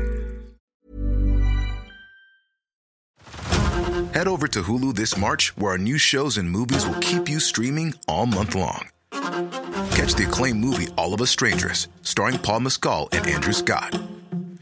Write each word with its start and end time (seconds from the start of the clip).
Head 4.12 4.28
over 4.28 4.46
to 4.46 4.60
Hulu 4.60 4.94
this 4.94 5.16
March, 5.16 5.52
where 5.56 5.72
our 5.72 5.78
new 5.78 5.98
shows 5.98 6.38
and 6.38 6.50
movies 6.50 6.86
will 6.86 7.00
keep 7.00 7.30
you 7.30 7.40
streaming 7.40 7.94
all 8.08 8.26
month 8.26 8.54
long. 8.54 8.88
Catch 9.90 10.14
the 10.14 10.24
acclaimed 10.24 10.64
movie 10.64 10.88
All 10.96 11.14
of 11.14 11.20
Us 11.20 11.30
Strangers, 11.30 11.88
starring 12.02 12.38
Paul 12.38 12.60
Mescal 12.60 13.08
and 13.12 13.26
Andrew 13.26 13.52
Scott. 13.52 14.00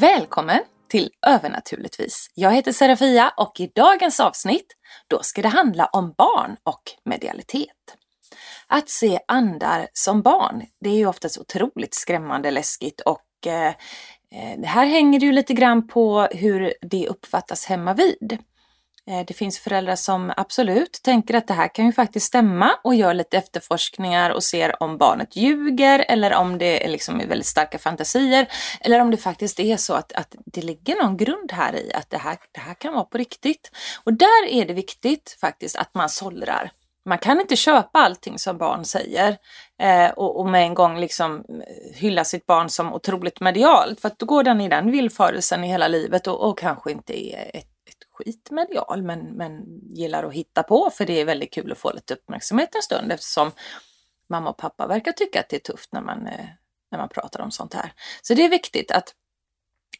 Välkommen 0.00 0.60
till 0.88 1.10
Övernaturligtvis. 1.26 2.30
Jag 2.34 2.52
heter 2.52 2.72
Serafia 2.72 3.32
och 3.36 3.60
i 3.60 3.72
dagens 3.74 4.20
avsnitt 4.20 4.66
då 5.08 5.22
ska 5.22 5.42
det 5.42 5.48
handla 5.48 5.86
om 5.86 6.14
barn 6.18 6.56
och 6.62 6.82
medialitet. 7.04 7.96
Att 8.66 8.88
se 8.88 9.18
andar 9.28 9.88
som 9.92 10.22
barn, 10.22 10.62
det 10.80 10.90
är 10.90 10.94
ju 10.94 11.06
oftast 11.06 11.38
otroligt 11.38 11.94
skrämmande 11.94 12.50
läskigt 12.50 13.00
och 13.00 13.46
eh, 13.46 13.68
eh 14.32 14.58
det 14.58 14.66
här 14.66 14.86
hänger 14.86 15.20
ju 15.20 15.32
lite 15.32 15.54
grann 15.54 15.88
på 15.88 16.28
hur 16.30 16.74
det 16.80 17.08
uppfattas 17.08 17.66
hemma 17.66 17.94
vid. 17.94 18.38
Eh, 19.08 19.24
det 19.26 19.34
finns 19.34 19.58
föräldrar 19.58 19.96
som 19.96 20.32
absolut 20.36 21.00
tänker 21.02 21.34
att 21.34 21.46
det 21.46 21.54
här 21.54 21.74
kan 21.74 21.86
ju 21.86 21.92
faktiskt 21.92 22.26
stämma 22.26 22.70
och 22.84 22.94
gör 22.94 23.14
lite 23.14 23.38
efterforskningar 23.38 24.30
och 24.30 24.42
ser 24.44 24.82
om 24.82 24.98
barnet 24.98 25.36
ljuger 25.36 26.04
eller 26.08 26.34
om 26.34 26.58
det 26.58 26.84
är 26.84 26.88
liksom 26.88 27.18
väldigt 27.18 27.46
starka 27.46 27.78
fantasier 27.78 28.46
eller 28.80 29.00
om 29.00 29.10
det 29.10 29.16
faktiskt 29.16 29.60
är 29.60 29.76
så 29.76 29.94
att, 29.94 30.12
att 30.12 30.34
det 30.46 30.62
ligger 30.62 31.02
någon 31.02 31.16
grund 31.16 31.52
här 31.52 31.76
i 31.76 31.92
att 31.94 32.10
det 32.10 32.18
här, 32.18 32.36
det 32.52 32.60
här 32.60 32.74
kan 32.74 32.94
vara 32.94 33.04
på 33.04 33.18
riktigt. 33.18 33.70
Och 34.04 34.12
där 34.12 34.46
är 34.48 34.66
det 34.66 34.74
viktigt 34.74 35.36
faktiskt 35.40 35.76
att 35.76 35.94
man 35.94 36.08
sållrar. 36.08 36.70
Man 37.06 37.18
kan 37.18 37.40
inte 37.40 37.56
köpa 37.56 37.98
allting 37.98 38.38
som 38.38 38.58
barn 38.58 38.84
säger 38.84 39.36
eh, 39.82 40.10
och, 40.10 40.40
och, 40.40 40.46
med 40.46 40.62
en 40.62 40.74
gång 40.74 41.00
liksom 41.00 41.44
eh, 41.48 41.94
hylla 41.94 42.24
sitt 42.24 42.46
barn 42.46 42.68
som 42.68 42.94
otroligt 42.94 43.40
medialt 43.40 44.00
för 44.00 44.08
att 44.08 44.18
då 44.18 44.26
går 44.26 44.42
den 44.42 44.60
i 44.60 44.68
den 44.68 44.90
villfarelsen 44.90 45.64
i 45.64 45.68
hela 45.68 45.88
livet 45.88 46.26
och, 46.26 46.48
och 46.48 46.58
kanske 46.58 46.92
inte 46.92 47.24
är 47.34 47.50
ett 47.54 47.77
skitmedial 48.18 49.02
men, 49.02 49.20
men 49.20 49.64
gillar 49.90 50.24
att 50.24 50.32
hitta 50.32 50.62
på 50.62 50.90
för 50.90 51.06
det 51.06 51.20
är 51.20 51.24
väldigt 51.24 51.52
kul 51.52 51.72
att 51.72 51.78
få 51.78 51.92
lite 51.92 52.14
uppmärksamhet 52.14 52.74
en 52.74 52.82
stund 52.82 53.12
eftersom 53.12 53.50
mamma 54.28 54.50
och 54.50 54.56
pappa 54.56 54.86
verkar 54.86 55.12
tycka 55.12 55.40
att 55.40 55.48
det 55.48 55.56
är 55.56 55.72
tufft 55.72 55.92
när 55.92 56.00
man, 56.00 56.26
eh, 56.26 56.46
när 56.90 56.98
man 56.98 57.08
pratar 57.08 57.40
om 57.40 57.50
sånt 57.50 57.74
här. 57.74 57.92
Så 58.22 58.34
det 58.34 58.44
är 58.44 58.48
viktigt 58.48 58.90
att 58.90 59.14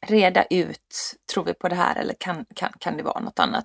reda 0.07 0.45
ut, 0.45 1.15
tror 1.33 1.45
vi 1.45 1.55
på 1.55 1.69
det 1.69 1.75
här 1.75 1.97
eller 1.97 2.15
kan, 2.15 2.47
kan, 2.55 2.73
kan 2.79 2.97
det 2.97 3.03
vara 3.03 3.21
något 3.21 3.39
annat? 3.39 3.65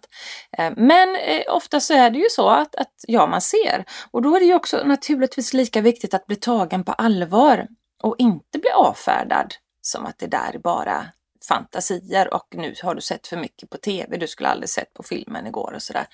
Eh, 0.57 0.73
men 0.77 1.15
eh, 1.15 1.43
ofta 1.47 1.79
så 1.79 1.93
är 1.93 2.09
det 2.09 2.19
ju 2.19 2.29
så 2.29 2.49
att, 2.49 2.75
att 2.75 2.93
ja, 3.07 3.27
man 3.27 3.41
ser 3.41 3.85
och 4.11 4.21
då 4.21 4.35
är 4.35 4.39
det 4.39 4.45
ju 4.45 4.55
också 4.55 4.83
naturligtvis 4.85 5.53
lika 5.53 5.81
viktigt 5.81 6.13
att 6.13 6.25
bli 6.25 6.35
tagen 6.35 6.83
på 6.83 6.91
allvar 6.93 7.67
och 8.03 8.15
inte 8.17 8.59
bli 8.59 8.69
avfärdad 8.69 9.53
som 9.81 10.05
att 10.05 10.19
det 10.19 10.27
där 10.27 10.59
bara 10.63 11.05
fantasier 11.47 12.33
och 12.33 12.47
nu 12.55 12.73
har 12.83 12.95
du 12.95 13.01
sett 13.01 13.27
för 13.27 13.37
mycket 13.37 13.69
på 13.69 13.77
TV, 13.77 14.17
du 14.17 14.27
skulle 14.27 14.49
aldrig 14.49 14.69
sett 14.69 14.93
på 14.93 15.03
filmen 15.03 15.47
igår 15.47 15.73
och 15.75 15.81
sådär. 15.81 16.05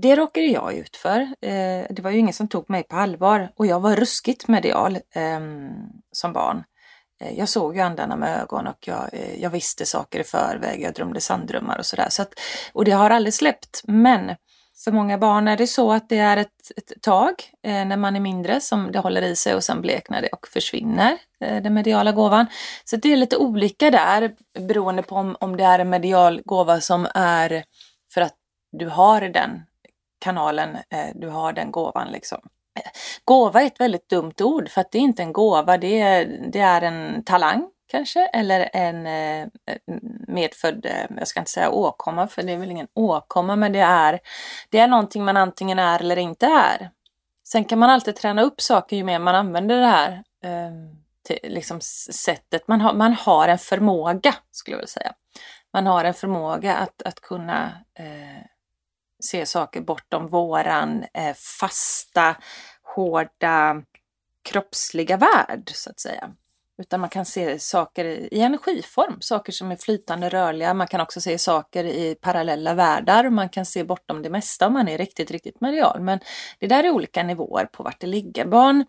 Det 0.00 0.16
råkade 0.16 0.46
jag 0.46 0.74
ut 0.74 0.96
för. 0.96 1.20
Eh, 1.20 1.86
det 1.90 2.00
var 2.02 2.10
ju 2.10 2.18
ingen 2.18 2.34
som 2.34 2.48
tog 2.48 2.70
mig 2.70 2.82
på 2.82 2.96
allvar 2.96 3.52
och 3.56 3.66
jag 3.66 3.80
var 3.80 3.96
ruskigt 3.96 4.48
medial 4.48 4.98
ehm, 5.14 5.70
som 6.12 6.32
barn. 6.32 6.64
Eh, 7.20 7.38
jag 7.38 7.48
såg 7.48 7.76
ju 7.76 7.82
andarna 7.82 8.16
med 8.16 8.40
ögon 8.40 8.66
och 8.66 8.78
jag, 8.80 9.08
eh, 9.12 9.42
jag 9.42 9.50
visste 9.50 9.86
saker 9.86 10.20
i 10.20 10.24
förväg, 10.24 10.82
jag 10.82 10.94
drömde 10.94 11.20
sanddrömmar 11.20 11.78
och 11.78 11.86
sådär. 11.86 12.08
Så 12.10 12.24
och 12.72 12.84
det 12.84 12.92
har 12.92 13.10
aldrig 13.10 13.34
släppt. 13.34 13.80
Men 13.84 14.36
för 14.84 14.92
många 14.92 15.18
barn 15.18 15.48
är 15.48 15.56
det 15.56 15.66
så 15.66 15.92
att 15.92 16.08
det 16.08 16.18
är 16.18 16.36
ett, 16.36 16.70
ett 16.76 17.02
tag 17.02 17.34
eh, 17.62 17.84
när 17.86 17.96
man 17.96 18.16
är 18.16 18.20
mindre 18.20 18.60
som 18.60 18.92
det 18.92 18.98
håller 18.98 19.22
i 19.22 19.36
sig 19.36 19.54
och 19.54 19.64
sen 19.64 19.80
bleknar 19.80 20.22
det 20.22 20.28
och 20.28 20.48
försvinner, 20.48 21.18
eh, 21.40 21.62
den 21.62 21.74
mediala 21.74 22.12
gåvan. 22.12 22.46
Så 22.84 22.96
det 22.96 23.12
är 23.12 23.16
lite 23.16 23.36
olika 23.36 23.90
där 23.90 24.34
beroende 24.58 25.02
på 25.02 25.14
om, 25.14 25.36
om 25.40 25.56
det 25.56 25.64
är 25.64 25.78
en 25.78 25.90
medial 25.90 26.42
gåva 26.44 26.80
som 26.80 27.06
är 27.14 27.64
för 28.14 28.20
att 28.20 28.34
du 28.72 28.88
har 28.88 29.20
den 29.20 29.62
kanalen, 30.20 30.76
eh, 30.90 31.06
du 31.14 31.28
har 31.28 31.52
den 31.52 31.70
gåvan 31.70 32.08
liksom. 32.12 32.40
Gåva 33.24 33.62
är 33.62 33.66
ett 33.66 33.80
väldigt 33.80 34.08
dumt 34.08 34.34
ord 34.40 34.68
för 34.68 34.80
att 34.80 34.92
det 34.92 34.98
är 34.98 35.02
inte 35.02 35.22
en 35.22 35.32
gåva, 35.32 35.78
det 35.78 36.00
är, 36.00 36.40
det 36.52 36.60
är 36.60 36.82
en 36.82 37.24
talang 37.24 37.70
kanske 37.94 38.26
eller 38.26 38.70
en 38.72 39.06
eh, 39.06 39.48
medfödd, 40.28 40.86
eh, 40.86 41.06
jag 41.18 41.28
ska 41.28 41.40
inte 41.40 41.50
säga 41.50 41.70
åkomma 41.70 42.28
för 42.28 42.42
det 42.42 42.52
är 42.52 42.56
väl 42.56 42.70
ingen 42.70 42.88
åkomma 42.94 43.56
men 43.56 43.72
det 43.72 43.80
är, 43.80 44.20
det 44.70 44.78
är 44.78 44.88
någonting 44.88 45.24
man 45.24 45.36
antingen 45.36 45.78
är 45.78 46.00
eller 46.00 46.18
inte 46.18 46.46
är. 46.46 46.90
Sen 47.44 47.64
kan 47.64 47.78
man 47.78 47.90
alltid 47.90 48.16
träna 48.16 48.42
upp 48.42 48.60
saker 48.60 48.96
ju 48.96 49.04
mer 49.04 49.18
man 49.18 49.34
använder 49.34 49.80
det 49.80 49.86
här 49.86 50.22
ehm, 50.44 50.96
liksom 51.42 51.80
sättet. 51.80 52.68
Man 52.68 52.80
har, 52.80 52.94
man 52.94 53.12
har 53.12 53.48
en 53.48 53.58
förmåga 53.58 54.34
skulle 54.50 54.74
jag 54.74 54.78
vilja 54.78 54.86
säga. 54.86 55.12
Man 55.72 55.86
har 55.86 56.04
en 56.04 56.14
förmåga 56.14 56.76
att, 56.76 57.02
att 57.02 57.20
kunna 57.20 57.72
eh, 57.98 58.44
se 59.24 59.46
saker 59.46 59.80
bortom 59.80 60.28
våran 60.28 61.04
eh, 61.14 61.34
fasta, 61.60 62.36
hårda, 62.82 63.82
kroppsliga 64.42 65.16
värld 65.16 65.70
så 65.74 65.90
att 65.90 66.00
säga. 66.00 66.30
Utan 66.78 67.00
man 67.00 67.10
kan 67.10 67.24
se 67.24 67.58
saker 67.58 68.04
i 68.04 68.40
energiform, 68.40 69.16
saker 69.20 69.52
som 69.52 69.70
är 69.70 69.76
flytande 69.76 70.28
rörliga. 70.28 70.74
Man 70.74 70.86
kan 70.86 71.00
också 71.00 71.20
se 71.20 71.38
saker 71.38 71.84
i 71.84 72.14
parallella 72.14 72.74
världar. 72.74 73.30
Man 73.30 73.48
kan 73.48 73.66
se 73.66 73.84
bortom 73.84 74.22
det 74.22 74.30
mesta 74.30 74.66
om 74.66 74.72
man 74.72 74.88
är 74.88 74.98
riktigt, 74.98 75.30
riktigt 75.30 75.60
medial. 75.60 76.00
Men 76.00 76.18
det 76.58 76.66
där 76.66 76.84
är 76.84 76.90
olika 76.90 77.22
nivåer 77.22 77.64
på 77.64 77.82
vart 77.82 78.00
det 78.00 78.06
ligger. 78.06 78.44
Barn 78.44 78.84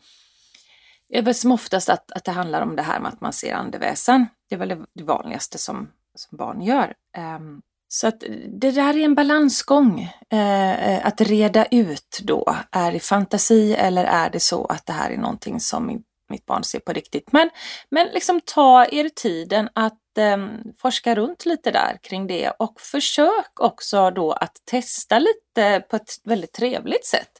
är 1.09 1.21
väl 1.21 1.35
som 1.35 1.51
oftast 1.51 1.89
att, 1.89 2.11
att 2.11 2.23
det 2.23 2.31
handlar 2.31 2.61
om 2.61 2.75
det 2.75 2.81
här 2.81 2.99
med 2.99 3.13
att 3.13 3.21
man 3.21 3.33
ser 3.33 3.53
andeväsen. 3.53 4.25
Det 4.49 4.55
är 4.55 4.59
väl 4.59 4.85
det 4.93 5.03
vanligaste 5.03 5.57
som, 5.57 5.89
som 6.15 6.37
barn 6.37 6.61
gör. 6.61 6.93
Um, 7.17 7.61
så 7.87 8.07
att 8.07 8.23
det 8.47 8.71
där 8.71 8.97
är 8.97 9.05
en 9.05 9.15
balansgång. 9.15 10.01
Eh, 10.29 10.89
eh, 10.91 11.05
att 11.05 11.21
reda 11.21 11.65
ut 11.65 12.19
då. 12.23 12.55
Är 12.71 12.91
det 12.91 12.99
fantasi 12.99 13.73
eller 13.73 14.03
är 14.03 14.29
det 14.29 14.39
så 14.39 14.65
att 14.65 14.85
det 14.85 14.93
här 14.93 15.11
är 15.11 15.17
någonting 15.17 15.59
som 15.59 15.89
mitt 16.29 16.45
barn 16.45 16.63
ser 16.63 16.79
på 16.79 16.93
riktigt. 16.93 17.31
Men, 17.31 17.49
men 17.89 18.07
liksom 18.07 18.41
ta 18.41 18.85
er 18.85 19.09
tiden 19.09 19.69
att 19.73 20.17
eh, 20.17 20.37
forska 20.77 21.15
runt 21.15 21.45
lite 21.45 21.71
där 21.71 21.97
kring 22.03 22.27
det 22.27 22.49
och 22.49 22.81
försök 22.81 23.59
också 23.59 24.11
då 24.11 24.31
att 24.31 24.55
testa 24.65 25.19
lite 25.19 25.79
på 25.89 25.95
ett 25.95 26.11
väldigt 26.23 26.53
trevligt 26.53 27.05
sätt 27.05 27.31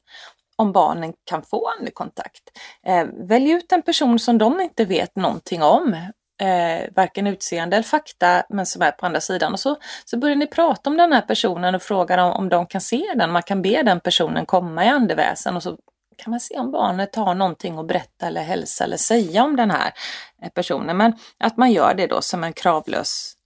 om 0.55 0.71
barnen 0.71 1.13
kan 1.23 1.43
få 1.43 1.69
andekontakt. 1.79 2.43
Eh, 2.87 3.05
välj 3.27 3.51
ut 3.51 3.71
en 3.71 3.81
person 3.81 4.19
som 4.19 4.37
de 4.37 4.61
inte 4.61 4.85
vet 4.85 5.15
någonting 5.15 5.63
om, 5.63 5.93
eh, 6.41 6.93
varken 6.95 7.27
utseende 7.27 7.75
eller 7.75 7.83
fakta, 7.83 8.43
men 8.49 8.65
som 8.65 8.81
är 8.81 8.91
på 8.91 9.05
andra 9.05 9.21
sidan. 9.21 9.53
Och 9.53 9.59
så, 9.59 9.75
så 10.05 10.17
börjar 10.17 10.35
ni 10.35 10.47
prata 10.47 10.89
om 10.89 10.97
den 10.97 11.13
här 11.13 11.21
personen 11.21 11.75
och 11.75 11.81
frågar 11.81 12.17
om, 12.17 12.31
om 12.31 12.49
de 12.49 12.65
kan 12.65 12.81
se 12.81 13.13
den. 13.15 13.31
Man 13.31 13.43
kan 13.43 13.61
be 13.61 13.83
den 13.83 13.99
personen 13.99 14.45
komma 14.45 14.85
i 14.85 14.87
andeväsen 14.87 15.55
och 15.55 15.63
så 15.63 15.77
kan 16.17 16.31
man 16.31 16.39
se 16.39 16.59
om 16.59 16.71
barnet 16.71 17.15
har 17.15 17.35
någonting 17.35 17.77
att 17.77 17.87
berätta 17.87 18.27
eller 18.27 18.41
hälsa 18.41 18.83
eller 18.83 18.97
säga 18.97 19.43
om 19.43 19.55
den 19.55 19.71
här 19.71 19.93
eh, 20.41 20.49
personen. 20.49 20.97
Men 20.97 21.13
att 21.37 21.57
man 21.57 21.71
gör 21.71 21.93
det 21.93 22.07
då 22.07 22.21
som 22.21 22.43
en 22.43 22.53
kravlös 22.53 23.37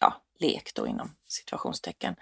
ja, 0.00 0.14
lek 0.38 0.74
då 0.74 0.86
inom 0.86 1.10
situationstecken. 1.28 2.16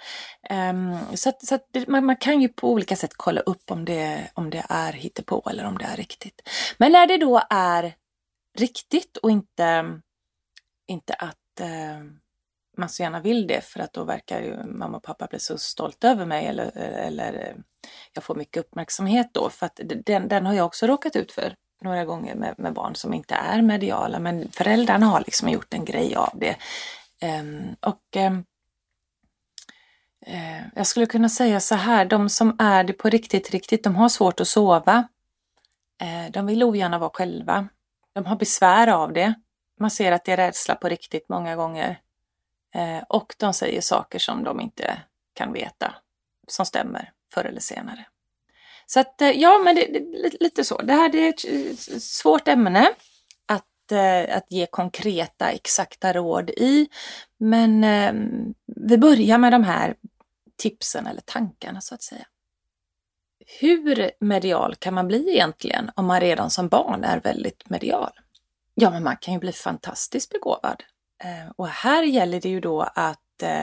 Um, 0.51 0.99
så 1.15 1.29
att, 1.29 1.47
så 1.47 1.55
att 1.55 1.69
det, 1.71 1.89
man, 1.89 2.07
man, 2.07 2.17
kan 2.17 2.41
ju 2.41 2.49
på 2.49 2.71
olika 2.71 2.97
sätt 2.97 3.13
kolla 3.17 3.41
upp 3.41 3.71
om 3.71 3.85
det, 3.85 4.31
om 4.35 4.51
det 4.51 4.65
är 4.69 4.93
hittepå 4.93 5.43
eller 5.51 5.65
om 5.65 5.79
det 5.79 5.85
är 5.85 5.97
riktigt. 5.97 6.49
Men 6.79 6.93
när 6.93 7.07
det 7.07 7.17
då 7.17 7.43
är 7.51 7.95
riktigt 8.59 9.17
och 9.17 9.31
inte, 9.31 10.01
inte 10.87 11.15
att 11.15 11.61
uh, 11.61 12.11
man 12.77 12.89
så 12.89 13.03
gärna 13.03 13.21
vill 13.21 13.47
det 13.47 13.61
för 13.61 13.81
att 13.81 13.93
då 13.93 14.05
verkar 14.05 14.41
ju 14.41 14.65
mamma 14.65 14.97
och 14.97 15.03
pappa 15.03 15.27
bli 15.27 15.41
så 15.41 15.59
stolta 15.59 16.09
över 16.09 16.27
mig 16.27 16.47
eller, 16.47 16.77
eller 16.79 17.33
eh, 17.33 17.55
jag 18.13 18.25
får 18.25 18.35
mycket 18.35 18.61
uppmärksamhet 18.61 19.31
då 19.33 19.51
för 19.51 19.67
att 19.67 19.81
den, 20.07 20.29
den 20.29 20.47
har 20.47 20.55
jag 20.55 20.67
också 20.67 20.87
råkat 20.87 21.17
ut 21.17 21.33
för 21.33 21.55
några 21.85 22.05
gånger 22.05 22.35
med, 22.35 22.55
med 22.59 22.73
barn 22.73 22.95
som 22.95 23.15
inte 23.15 23.35
är 23.35 23.63
mediala 23.63 24.19
men 24.19 24.51
föräldrarna 24.51 25.07
har 25.07 25.21
liksom 25.21 25.49
gjort 25.49 25.75
en 25.75 25.85
grej 25.85 26.15
av 26.15 26.31
det. 26.35 26.57
Um, 27.41 27.77
och 27.81 28.17
um, 28.17 28.45
uh, 30.29 30.67
jag 30.75 30.87
skulle 30.87 31.07
kunna 31.07 31.29
säga 31.29 31.61
så 31.61 31.75
här, 31.75 32.05
de 32.05 32.29
som 32.29 32.57
är 32.59 32.85
det 32.85 32.93
på 32.93 33.09
riktigt, 33.09 33.51
riktigt, 33.51 33.85
de 33.85 33.97
har 33.97 34.09
svårt 34.09 34.41
att 34.41 34.49
sova. 34.49 35.09
Uh, 36.03 36.31
de 36.31 36.47
vill 36.47 36.63
ogärna 36.63 36.99
vara 36.99 37.11
själva. 37.11 37.69
De 38.13 38.27
har 38.27 38.37
besvär 38.37 38.89
av 38.89 39.13
det. 39.13 39.35
Man 39.81 39.91
ser 39.91 40.13
att 40.13 40.25
det 40.25 40.33
är 40.33 40.37
rädsla 40.37 40.75
på 40.75 40.89
riktigt 40.89 41.29
många 41.29 41.57
gånger. 41.57 42.01
Eh, 42.75 43.03
och 43.09 43.35
de 43.39 43.55
säger 43.55 43.81
saker 43.81 44.19
som 44.19 44.45
de 44.45 44.61
inte 44.61 45.03
kan 45.35 45.53
veta, 45.53 45.95
som 46.49 46.67
stämmer 46.67 47.13
förr 47.35 47.45
eller 47.45 47.61
senare. 47.61 48.07
Så 48.87 49.01
att 49.01 49.23
eh, 49.23 49.31
ja, 49.31 49.59
men 49.65 49.75
det, 49.75 49.87
det, 49.87 50.41
lite 50.41 50.65
så. 50.65 50.79
Det 50.79 50.93
här 50.93 51.17
är 51.17 51.29
ett 51.29 51.45
eh, 51.45 51.77
svårt 51.99 52.49
ämne 52.49 52.91
att, 53.47 53.93
eh, 53.93 54.37
att 54.37 54.47
ge 54.51 54.67
konkreta, 54.67 55.51
exakta 55.51 56.13
råd 56.13 56.51
i. 56.51 56.89
Men 57.39 57.85
ehm, 57.85 58.55
vi 58.67 58.99
börjar 58.99 59.39
med 59.39 59.53
de 59.53 59.65
här 59.65 59.95
tipsen 60.57 61.07
eller 61.07 61.21
tankarna 61.21 61.81
så 61.81 61.95
att 61.95 62.03
säga. 62.03 62.27
Hur 63.61 64.11
medial 64.21 64.75
kan 64.75 64.95
man 64.95 65.09
bli 65.09 65.31
egentligen 65.31 65.91
om 65.95 66.07
man 66.07 66.21
redan 66.21 66.51
som 66.51 66.69
barn 66.69 67.05
är 67.05 67.21
väldigt 67.21 67.71
medial? 67.71 68.13
Ja, 68.75 68.91
men 68.91 69.03
man 69.03 69.17
kan 69.17 69.35
ju 69.35 69.41
bli 69.41 69.53
fantastiskt 69.53 70.31
begåvad. 70.31 70.83
Eh, 71.25 71.51
och 71.57 71.69
här 71.69 72.03
gäller 72.03 72.41
det 72.41 72.49
ju 72.49 72.61
då 72.61 72.83
att 72.83 73.43
eh, 73.43 73.61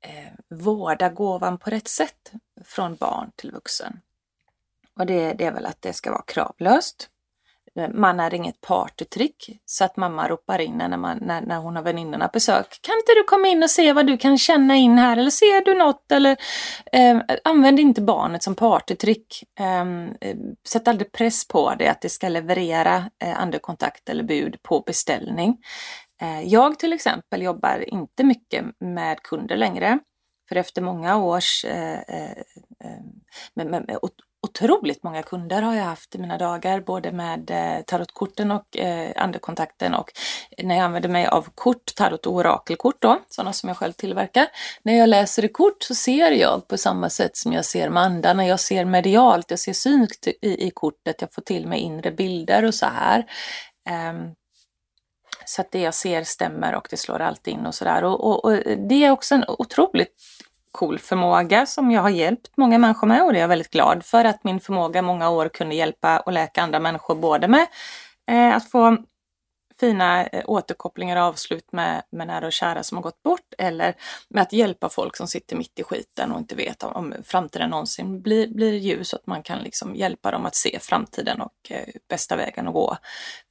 eh, 0.00 0.32
vårda 0.50 1.08
gåvan 1.08 1.58
på 1.58 1.70
rätt 1.70 1.88
sätt 1.88 2.32
från 2.64 2.96
barn 2.96 3.30
till 3.36 3.50
vuxen. 3.50 4.00
Och 4.98 5.06
det, 5.06 5.32
det 5.32 5.44
är 5.44 5.52
väl 5.52 5.66
att 5.66 5.82
det 5.82 5.92
ska 5.92 6.10
vara 6.10 6.24
kravlöst. 6.26 7.10
Eh, 7.76 7.88
man 7.94 8.20
är 8.20 8.34
inget 8.34 8.60
partytrick 8.60 9.60
så 9.64 9.84
att 9.84 9.96
mamma 9.96 10.28
ropar 10.28 10.58
in 10.58 10.76
när, 10.76 10.96
man, 10.96 11.18
när, 11.20 11.40
när 11.40 11.56
hon 11.56 11.76
har 11.76 11.82
väninnorna 11.82 12.30
besök. 12.32 12.78
Kan 12.80 12.96
inte 12.96 13.12
du 13.14 13.24
komma 13.24 13.48
in 13.48 13.62
och 13.62 13.70
se 13.70 13.92
vad 13.92 14.06
du 14.06 14.16
kan 14.16 14.38
känna 14.38 14.76
in 14.76 14.98
här 14.98 15.16
eller 15.16 15.30
ser 15.30 15.64
du 15.64 15.74
något? 15.74 16.12
Eller, 16.12 16.36
eh, 16.92 17.20
använd 17.44 17.80
inte 17.80 18.00
barnet 18.00 18.42
som 18.42 18.54
partytrick. 18.54 19.44
Ehm, 19.58 20.08
eh, 20.20 20.36
sätt 20.68 20.88
aldrig 20.88 21.12
press 21.12 21.48
på 21.48 21.74
det 21.74 21.88
att 21.88 22.00
det 22.00 22.08
ska 22.08 22.28
leverera 22.28 23.10
eh, 23.22 23.40
andekontakt 23.40 24.08
eller 24.08 24.24
bud 24.24 24.62
på 24.62 24.80
beställning. 24.80 25.58
Eh, 26.22 26.42
jag 26.42 26.78
till 26.78 26.92
exempel 26.92 27.42
jobbar 27.42 27.94
inte 27.94 28.24
mycket 28.24 28.64
med 28.80 29.22
kunder 29.22 29.56
längre. 29.56 29.98
För 30.48 30.56
efter 30.56 30.82
många 30.82 31.16
års 31.16 31.64
eh, 31.64 32.00
eh, 32.00 32.44
med, 33.54 33.66
med, 33.66 33.86
med 33.86 33.98
otroligt 34.42 35.02
många 35.02 35.22
kunder 35.22 35.62
har 35.62 35.74
jag 35.74 35.84
haft 35.84 36.14
i 36.14 36.18
mina 36.18 36.38
dagar, 36.38 36.80
både 36.80 37.12
med 37.12 37.50
tarotkorten 37.86 38.50
och 38.50 38.76
andekontakten 39.16 39.94
och 39.94 40.12
när 40.62 40.74
jag 40.74 40.84
använder 40.84 41.08
mig 41.08 41.26
av 41.26 41.48
kort, 41.54 41.94
tarot 41.96 42.26
och 42.26 42.34
orakelkort 42.34 42.96
då, 43.02 43.20
sådana 43.28 43.52
som 43.52 43.68
jag 43.68 43.76
själv 43.76 43.92
tillverkar. 43.92 44.46
När 44.82 44.94
jag 44.94 45.08
läser 45.08 45.44
i 45.44 45.48
kort 45.48 45.82
så 45.82 45.94
ser 45.94 46.30
jag 46.30 46.68
på 46.68 46.78
samma 46.78 47.10
sätt 47.10 47.36
som 47.36 47.52
jag 47.52 47.64
ser 47.64 47.90
med 47.90 48.02
andarna, 48.02 48.46
jag 48.46 48.60
ser 48.60 48.84
medialt, 48.84 49.50
jag 49.50 49.58
ser 49.58 49.72
synskt 49.72 50.26
i, 50.26 50.66
i 50.66 50.70
kortet, 50.74 51.20
jag 51.20 51.34
får 51.34 51.42
till 51.42 51.66
mig 51.66 51.80
inre 51.80 52.10
bilder 52.10 52.64
och 52.64 52.74
så 52.74 52.86
här. 52.86 53.26
Ehm, 53.88 54.32
så 55.46 55.60
att 55.60 55.70
det 55.70 55.80
jag 55.80 55.94
ser 55.94 56.24
stämmer 56.24 56.74
och 56.74 56.86
det 56.90 56.96
slår 56.96 57.20
alltid 57.20 57.54
in 57.54 57.66
och 57.66 57.74
sådär. 57.74 58.04
Och, 58.04 58.24
och, 58.24 58.44
och, 58.44 58.52
det 58.88 59.04
är 59.04 59.10
också 59.10 59.34
en 59.34 59.44
otroligt 59.48 60.14
cool 60.72 60.98
förmåga 60.98 61.66
som 61.66 61.90
jag 61.90 62.02
har 62.02 62.10
hjälpt 62.10 62.56
många 62.56 62.78
människor 62.78 63.06
med 63.06 63.22
och 63.22 63.32
det 63.32 63.38
är 63.38 63.40
jag 63.40 63.48
väldigt 63.48 63.70
glad 63.70 64.04
för 64.04 64.24
att 64.24 64.44
min 64.44 64.60
förmåga 64.60 65.02
många 65.02 65.30
år 65.30 65.48
kunde 65.48 65.74
hjälpa 65.74 66.18
och 66.18 66.32
läka 66.32 66.62
andra 66.62 66.78
människor 66.78 67.14
både 67.14 67.48
med 67.48 67.66
eh, 68.28 68.56
att 68.56 68.70
få 68.70 68.96
fina 69.80 70.26
eh, 70.26 70.42
återkopplingar 70.46 71.16
och 71.16 71.22
avslut 71.22 71.72
med, 71.72 72.02
med 72.10 72.26
nära 72.26 72.46
och 72.46 72.52
kära 72.52 72.82
som 72.82 72.96
har 72.96 73.02
gått 73.02 73.22
bort 73.22 73.54
eller 73.58 73.94
med 74.30 74.42
att 74.42 74.52
hjälpa 74.52 74.88
folk 74.88 75.16
som 75.16 75.28
sitter 75.28 75.56
mitt 75.56 75.78
i 75.78 75.82
skiten 75.82 76.32
och 76.32 76.38
inte 76.38 76.54
vet 76.54 76.82
om, 76.82 76.92
om 76.92 77.14
framtiden 77.24 77.70
någonsin 77.70 78.22
blir, 78.22 78.48
blir 78.48 78.72
ljus 78.72 79.12
och 79.12 79.20
att 79.20 79.26
man 79.26 79.42
kan 79.42 79.58
liksom 79.58 79.94
hjälpa 79.94 80.30
dem 80.30 80.46
att 80.46 80.54
se 80.54 80.78
framtiden 80.82 81.40
och 81.40 81.70
eh, 81.70 81.88
bästa 82.08 82.36
vägen 82.36 82.68
att 82.68 82.74
gå 82.74 82.96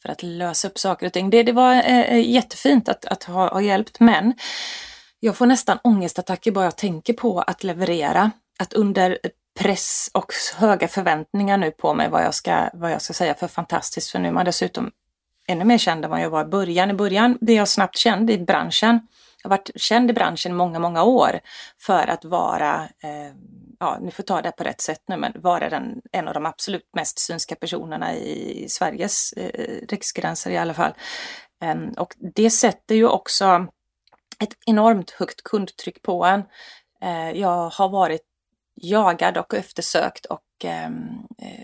för 0.01 0.09
att 0.09 0.23
lösa 0.23 0.67
upp 0.67 0.79
saker 0.79 1.05
och 1.05 1.13
ting. 1.13 1.29
Det, 1.29 1.43
det 1.43 1.51
var 1.51 1.73
eh, 1.73 1.99
eh, 1.99 2.29
jättefint 2.29 2.89
att, 2.89 3.05
att 3.05 3.23
ha, 3.23 3.53
ha 3.53 3.61
hjälpt 3.61 3.99
men 3.99 4.33
jag 5.19 5.37
får 5.37 5.45
nästan 5.45 5.77
ångestattacker 5.83 6.51
bara 6.51 6.65
jag 6.65 6.77
tänker 6.77 7.13
på 7.13 7.41
att 7.41 7.63
leverera. 7.63 8.31
Att 8.59 8.73
under 8.73 9.17
press 9.59 10.09
och 10.13 10.33
höga 10.55 10.87
förväntningar 10.87 11.57
nu 11.57 11.71
på 11.71 11.93
mig 11.93 12.09
vad 12.09 12.23
jag 12.23 12.33
ska, 12.33 12.69
vad 12.73 12.91
jag 12.91 13.01
ska 13.01 13.13
säga 13.13 13.33
för 13.33 13.47
fantastiskt. 13.47 14.11
För 14.11 14.19
nu 14.19 14.27
är 14.27 14.31
man 14.31 14.45
dessutom 14.45 14.91
ännu 15.47 15.65
mer 15.65 15.77
känd 15.77 16.05
än 16.05 16.11
vad 16.11 16.21
jag 16.21 16.29
var 16.29 16.41
i 16.41 16.47
början. 16.47 16.91
I 16.91 16.93
början 16.93 17.37
blev 17.41 17.57
jag 17.57 17.67
snabbt 17.67 17.97
känd 17.97 18.29
i 18.29 18.37
branschen. 18.37 19.07
Jag 19.43 19.49
har 19.49 19.57
varit 19.57 19.71
känd 19.75 20.09
i 20.09 20.13
branschen 20.13 20.55
många, 20.55 20.79
många 20.79 21.03
år 21.03 21.39
för 21.77 22.07
att 22.09 22.25
vara, 22.25 22.89
eh, 23.03 23.35
ja, 23.79 23.97
nu 24.01 24.11
får 24.11 24.23
jag 24.23 24.27
ta 24.27 24.41
det 24.41 24.51
på 24.51 24.63
rätt 24.63 24.81
sätt 24.81 25.01
nu, 25.07 25.17
men 25.17 25.31
vara 25.35 25.69
den, 25.69 26.01
en 26.11 26.27
av 26.27 26.33
de 26.33 26.45
absolut 26.45 26.89
mest 26.93 27.19
synska 27.19 27.55
personerna 27.55 28.15
i 28.15 28.65
Sveriges 28.69 29.33
eh, 29.33 29.87
riksgränser 29.89 30.51
i 30.51 30.57
alla 30.57 30.73
fall. 30.73 30.93
Eh, 31.63 31.75
och 31.97 32.15
det 32.35 32.49
sätter 32.49 32.95
ju 32.95 33.07
också 33.07 33.67
ett 34.39 34.53
enormt 34.65 35.11
högt 35.11 35.43
kundtryck 35.43 36.01
på 36.01 36.25
en. 36.25 36.43
Eh, 37.01 37.31
jag 37.31 37.69
har 37.69 37.89
varit 37.89 38.21
jagad 38.75 39.37
och 39.37 39.53
eftersökt 39.53 40.25
och 40.25 40.43
ehm, 40.63 41.27
eh, 41.41 41.63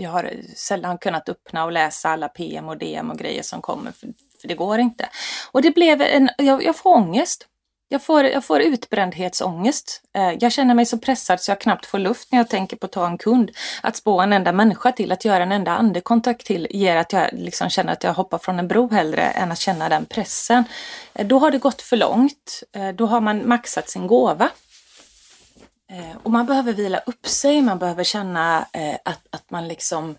jag 0.00 0.10
har 0.10 0.32
sällan 0.56 0.98
kunnat 0.98 1.28
öppna 1.28 1.64
och 1.64 1.72
läsa 1.72 2.08
alla 2.08 2.28
PM 2.28 2.68
och 2.68 2.78
DM 2.78 3.10
och 3.10 3.18
grejer 3.18 3.42
som 3.42 3.62
kommer, 3.62 3.92
för, 3.92 4.08
det 4.48 4.54
går 4.54 4.78
inte. 4.78 5.08
Och 5.52 5.62
det 5.62 5.70
blev 5.70 6.02
en, 6.02 6.30
jag, 6.38 6.64
jag 6.64 6.76
får 6.76 6.90
ångest. 6.90 7.46
Jag 7.92 8.02
får, 8.02 8.24
jag 8.24 8.44
får 8.44 8.60
utbrändhetsångest. 8.60 10.02
Eh, 10.16 10.32
jag 10.40 10.52
känner 10.52 10.74
mig 10.74 10.86
så 10.86 10.98
pressad 10.98 11.40
så 11.40 11.50
jag 11.50 11.60
knappt 11.60 11.86
får 11.86 11.98
luft 11.98 12.32
när 12.32 12.38
jag 12.38 12.48
tänker 12.48 12.76
på 12.76 12.86
att 12.86 12.92
ta 12.92 13.06
en 13.06 13.18
kund. 13.18 13.50
Att 13.82 13.96
spå 13.96 14.20
en 14.20 14.32
enda 14.32 14.52
människa 14.52 14.92
till, 14.92 15.12
att 15.12 15.24
göra 15.24 15.42
en 15.42 15.52
enda 15.52 15.72
andekontakt 15.72 16.46
till 16.46 16.68
ger 16.70 16.96
att 16.96 17.12
jag 17.12 17.28
liksom 17.32 17.70
känner 17.70 17.92
att 17.92 18.04
jag 18.04 18.14
hoppar 18.14 18.38
från 18.38 18.58
en 18.58 18.68
bro 18.68 18.90
hellre 18.90 19.22
än 19.22 19.52
att 19.52 19.58
känna 19.58 19.88
den 19.88 20.04
pressen. 20.04 20.64
Eh, 21.14 21.26
då 21.26 21.38
har 21.38 21.50
det 21.50 21.58
gått 21.58 21.82
för 21.82 21.96
långt. 21.96 22.62
Eh, 22.76 22.88
då 22.88 23.06
har 23.06 23.20
man 23.20 23.48
maxat 23.48 23.88
sin 23.88 24.06
gåva. 24.06 24.50
Eh, 25.90 26.16
och 26.22 26.30
man 26.30 26.46
behöver 26.46 26.72
vila 26.72 26.98
upp 26.98 27.26
sig, 27.26 27.62
man 27.62 27.78
behöver 27.78 28.04
känna 28.04 28.66
eh, 28.72 28.94
att, 29.04 29.26
att 29.30 29.50
man 29.50 29.68
liksom 29.68 30.16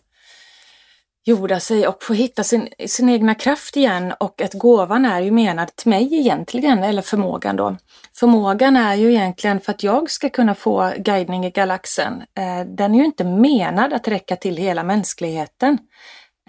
jorda 1.24 1.60
sig 1.60 1.88
och 1.88 2.04
få 2.04 2.14
hitta 2.14 2.44
sin, 2.44 2.68
sin 2.88 3.10
egna 3.10 3.36
kraft 3.36 3.78
igen 3.78 4.14
och 4.20 4.42
att 4.42 4.54
gåvan 4.54 5.06
är 5.06 5.22
ju 5.22 5.32
menad 5.32 5.76
till 5.76 5.90
mig 5.90 6.20
egentligen, 6.20 6.84
eller 6.84 7.02
förmågan 7.02 7.56
då. 7.56 7.78
Förmågan 8.14 8.76
är 8.76 8.96
ju 8.96 9.10
egentligen 9.12 9.62
för 9.62 9.72
att 9.72 9.84
jag 9.84 10.12
ska 10.12 10.30
kunna 10.30 10.56
få 10.56 10.94
guidning 10.98 11.46
i 11.46 11.52
galaxen. 11.52 12.24
Eh, 12.38 12.68
den 12.68 12.96
är 12.96 13.00
ju 13.00 13.06
inte 13.06 13.24
menad 13.24 13.94
att 13.94 14.08
räcka 14.08 14.36
till 14.36 14.58
hela 14.58 14.84
mänskligheten. 14.84 15.78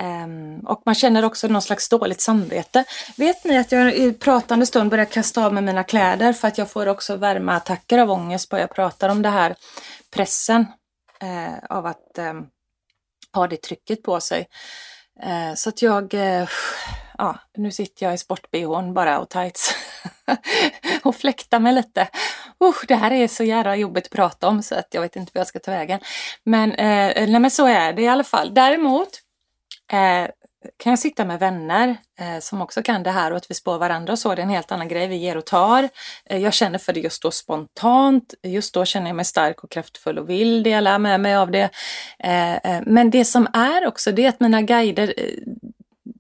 Um, 0.01 0.61
och 0.61 0.83
man 0.87 0.95
känner 0.95 1.25
också 1.25 1.49
någon 1.49 1.63
slags 1.63 1.89
dåligt 1.89 2.21
samvete. 2.21 2.85
Vet 3.17 3.45
ni 3.45 3.59
att 3.59 3.73
jag 3.73 3.95
i 3.95 4.13
pratande 4.13 4.67
stund 4.67 4.91
börjar 4.91 5.05
kasta 5.05 5.47
av 5.47 5.55
mig 5.55 5.63
mina 5.63 5.85
kläder 5.85 6.33
för 6.33 6.49
att 6.49 6.59
jag 6.59 6.71
får 6.71 6.87
också 6.87 7.17
värmeattacker 7.17 7.99
av 7.99 8.11
ångest 8.11 8.49
bara 8.49 8.61
jag 8.61 8.75
pratar 8.75 9.09
om 9.09 9.23
det 9.23 9.29
här 9.29 9.55
pressen 10.15 10.67
uh, 11.23 11.77
av 11.77 11.87
att 11.87 12.19
um, 12.19 12.47
ha 13.35 13.47
det 13.47 13.63
trycket 13.63 14.03
på 14.03 14.21
sig. 14.21 14.47
Uh, 15.25 15.55
så 15.55 15.69
att 15.69 15.83
jag, 15.83 16.15
uh, 16.15 16.49
ja, 17.19 17.39
nu 17.57 17.71
sitter 17.71 18.07
jag 18.07 18.15
i 18.15 18.19
sport-bhn 18.19 18.95
bara 18.95 19.19
och 19.19 19.29
tights 19.29 19.75
och 21.03 21.17
fläktar 21.17 21.61
mig 21.61 21.73
lite. 21.73 22.09
Uh, 22.65 22.75
det 22.89 22.95
här 22.95 23.11
är 23.11 23.29
så 23.29 23.45
jävla 23.45 23.77
jobbigt 23.77 24.05
att 24.05 24.13
prata 24.13 24.49
om 24.49 24.63
så 24.63 24.75
att 24.75 24.89
jag 24.91 25.03
vet 25.03 25.17
inte 25.17 25.31
vad 25.35 25.41
jag 25.41 25.47
ska 25.47 25.59
ta 25.59 25.71
vägen. 25.71 26.01
Men, 26.45 26.73
eh, 26.73 27.29
nej, 27.29 27.41
men 27.41 27.51
så 27.51 27.67
är 27.67 27.93
det 27.93 28.03
i 28.03 28.09
alla 28.09 28.25
fall. 28.25 28.55
Däremot 28.55 29.22
eh, 29.93 30.31
kan 30.77 30.91
jag 30.91 30.99
sitta 30.99 31.25
med 31.25 31.39
vänner 31.39 31.97
eh, 32.21 32.39
som 32.41 32.63
också 32.63 32.83
kan 32.83 33.03
det 33.03 33.11
här 33.11 33.31
och 33.31 33.37
att 33.37 33.51
vi 33.51 33.55
spår 33.55 33.79
varandra 33.79 34.13
och 34.13 34.19
så, 34.19 34.35
det 34.35 34.41
är 34.41 34.45
en 34.45 34.51
helt 34.51 34.73
annan 34.73 34.89
grej. 34.89 35.09
Vi 35.09 35.17
ger 35.17 35.37
och 35.37 35.47
tar. 35.47 35.89
Eh, 36.25 36.39
jag 36.39 36.53
känner 36.53 36.79
för 36.79 36.93
det 36.93 37.01
just 37.01 37.23
då 37.23 37.31
spontant. 37.31 38.35
Just 38.43 38.75
då 38.75 38.85
känner 38.85 39.07
jag 39.07 39.17
mig 39.17 39.25
stark 39.25 39.65
och 39.65 39.71
kraftfull 39.71 40.19
och 40.19 40.31
vill 40.31 40.63
dela 40.63 40.99
med 40.99 41.21
mig 41.21 41.37
av 41.37 41.51
det. 41.51 41.71
Eh, 42.19 42.53
eh 42.53 42.83
men 42.87 43.11
det 43.11 43.25
som 43.25 43.49
är 43.53 43.87
också 43.87 44.13
det 44.13 44.25
är 44.25 44.29
att 44.29 44.41
mina 44.41 44.63
guider 44.63 45.15
eh, 45.17 45.25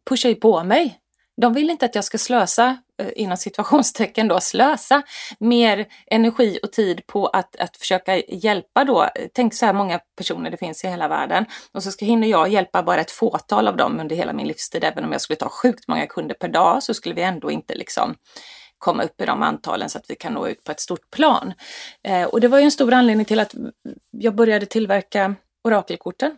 pushar 0.08 0.34
på 0.34 0.64
mig. 0.64 0.98
De 1.36 1.52
vill 1.52 1.70
inte 1.70 1.86
att 1.86 1.94
jag 1.94 2.04
ska 2.04 2.18
slösa 2.18 2.78
eh, 2.98 3.08
inom 3.16 3.36
situationstecken 3.36 4.28
då 4.28 4.40
slösa 4.40 5.02
mer 5.38 5.86
energi 6.06 6.58
och 6.62 6.72
tid 6.72 7.06
på 7.06 7.26
att, 7.26 7.56
att 7.56 7.76
försöka 7.76 8.16
hjälpa 8.18 8.84
då, 8.84 9.08
tänk 9.32 9.54
så 9.54 9.66
här 9.66 9.72
många 9.72 10.00
personer 10.16 10.50
det 10.50 10.56
finns 10.56 10.84
i 10.84 10.88
hela 10.88 11.08
världen 11.08 11.46
och 11.72 11.82
så 11.82 11.90
ska 11.92 12.04
hinner 12.04 12.28
jag 12.28 12.48
hjälpa 12.48 12.82
bara 12.82 13.00
ett 13.00 13.10
fåtal 13.10 13.68
av 13.68 13.76
dem 13.76 14.00
under 14.00 14.16
hela 14.16 14.32
min 14.32 14.48
livstid. 14.48 14.84
Även 14.84 15.04
om 15.04 15.12
jag 15.12 15.20
skulle 15.20 15.36
ta 15.36 15.48
sjukt 15.48 15.88
många 15.88 16.06
kunder 16.06 16.34
per 16.34 16.48
dag 16.48 16.82
så 16.82 16.94
skulle 16.94 17.14
vi 17.14 17.22
ändå 17.22 17.50
inte 17.50 17.74
liksom 17.74 18.14
komma 18.78 19.02
upp 19.02 19.20
i 19.20 19.26
de 19.26 19.42
antalen 19.42 19.90
så 19.90 19.98
att 19.98 20.10
vi 20.10 20.14
kan 20.14 20.32
nå 20.32 20.48
ut 20.48 20.64
på 20.64 20.72
ett 20.72 20.80
stort 20.80 21.10
plan. 21.10 21.52
Eh, 22.04 22.24
och 22.24 22.40
det 22.40 22.48
var 22.48 22.58
ju 22.58 22.64
en 22.64 22.70
stor 22.70 22.92
anledning 22.92 23.24
till 23.24 23.40
att 23.40 23.54
jag 24.10 24.34
började 24.34 24.66
tillverka 24.66 25.34
orakelkorten. 25.64 26.36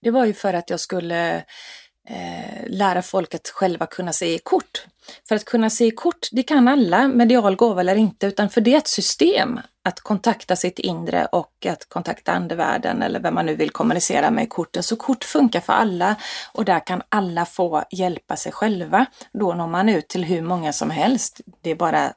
Det 0.00 0.10
var 0.10 0.24
ju 0.24 0.32
för 0.32 0.54
att 0.54 0.70
jag 0.70 0.80
skulle 0.80 1.44
eh, 2.08 2.66
lära 2.66 3.02
folk 3.02 3.34
att 3.34 3.48
själva 3.48 3.86
kunna 3.86 4.12
se 4.12 4.34
i 4.34 4.38
kort. 4.38 4.84
För 5.28 5.34
att 5.34 5.44
kunna 5.44 5.70
se 5.70 5.86
i 5.86 5.90
kort, 5.90 6.28
det 6.32 6.42
kan 6.42 6.68
alla, 6.68 7.08
medial 7.08 7.56
gåva 7.56 7.80
eller 7.80 7.96
inte, 7.96 8.26
utan 8.26 8.50
för 8.50 8.60
det 8.60 8.74
är 8.74 8.78
ett 8.78 8.88
system 8.88 9.60
att 9.84 10.00
kontakta 10.00 10.56
sitt 10.56 10.78
inre 10.78 11.26
och 11.26 11.66
att 11.66 11.88
kontakta 11.88 12.32
andevärlden 12.32 13.02
eller 13.02 13.20
vem 13.20 13.34
man 13.34 13.46
nu 13.46 13.54
vill 13.54 13.70
kommunicera 13.70 14.30
med 14.30 14.44
i 14.44 14.46
korten. 14.46 14.82
Så 14.82 14.96
kort 14.96 15.24
funkar 15.24 15.60
för 15.60 15.72
alla 15.72 16.16
och 16.52 16.64
där 16.64 16.86
kan 16.86 17.02
alla 17.08 17.44
få 17.44 17.84
hjälpa 17.90 18.36
sig 18.36 18.52
själva. 18.52 19.06
Då 19.32 19.54
når 19.54 19.66
man 19.66 19.88
ut 19.88 20.08
till 20.08 20.24
hur 20.24 20.42
många 20.42 20.72
som 20.72 20.90
helst. 20.90 21.40
Det 21.60 21.70
är 21.70 21.74
bara 21.74 22.12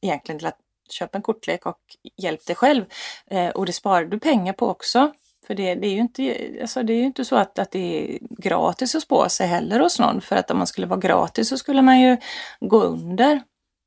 egentligen 0.00 0.38
till 0.38 0.48
att 0.48 0.58
köpa 0.90 1.18
en 1.18 1.22
kortlek 1.22 1.66
och 1.66 1.80
hjälp 2.16 2.46
dig 2.46 2.56
själv. 2.56 2.84
Eh, 3.30 3.48
och 3.48 3.66
det 3.66 3.72
sparar 3.72 4.04
du 4.04 4.18
pengar 4.18 4.52
på 4.52 4.68
också. 4.68 5.12
För 5.46 5.54
det, 5.54 5.74
det, 5.74 5.86
är 5.86 5.92
ju 5.92 6.00
inte, 6.00 6.36
alltså 6.60 6.82
det 6.82 6.92
är 6.92 6.96
ju 6.96 7.04
inte 7.04 7.24
så 7.24 7.36
att, 7.36 7.58
att 7.58 7.70
det 7.70 7.78
är 7.78 8.18
gratis 8.38 8.94
att 8.94 9.02
spå 9.02 9.28
sig 9.28 9.46
heller 9.46 9.80
hos 9.80 9.98
någon. 9.98 10.20
För 10.20 10.36
att 10.36 10.50
om 10.50 10.58
man 10.58 10.66
skulle 10.66 10.86
vara 10.86 11.00
gratis 11.00 11.48
så 11.48 11.58
skulle 11.58 11.82
man 11.82 12.00
ju 12.00 12.16
gå 12.60 12.80
under. 12.80 13.42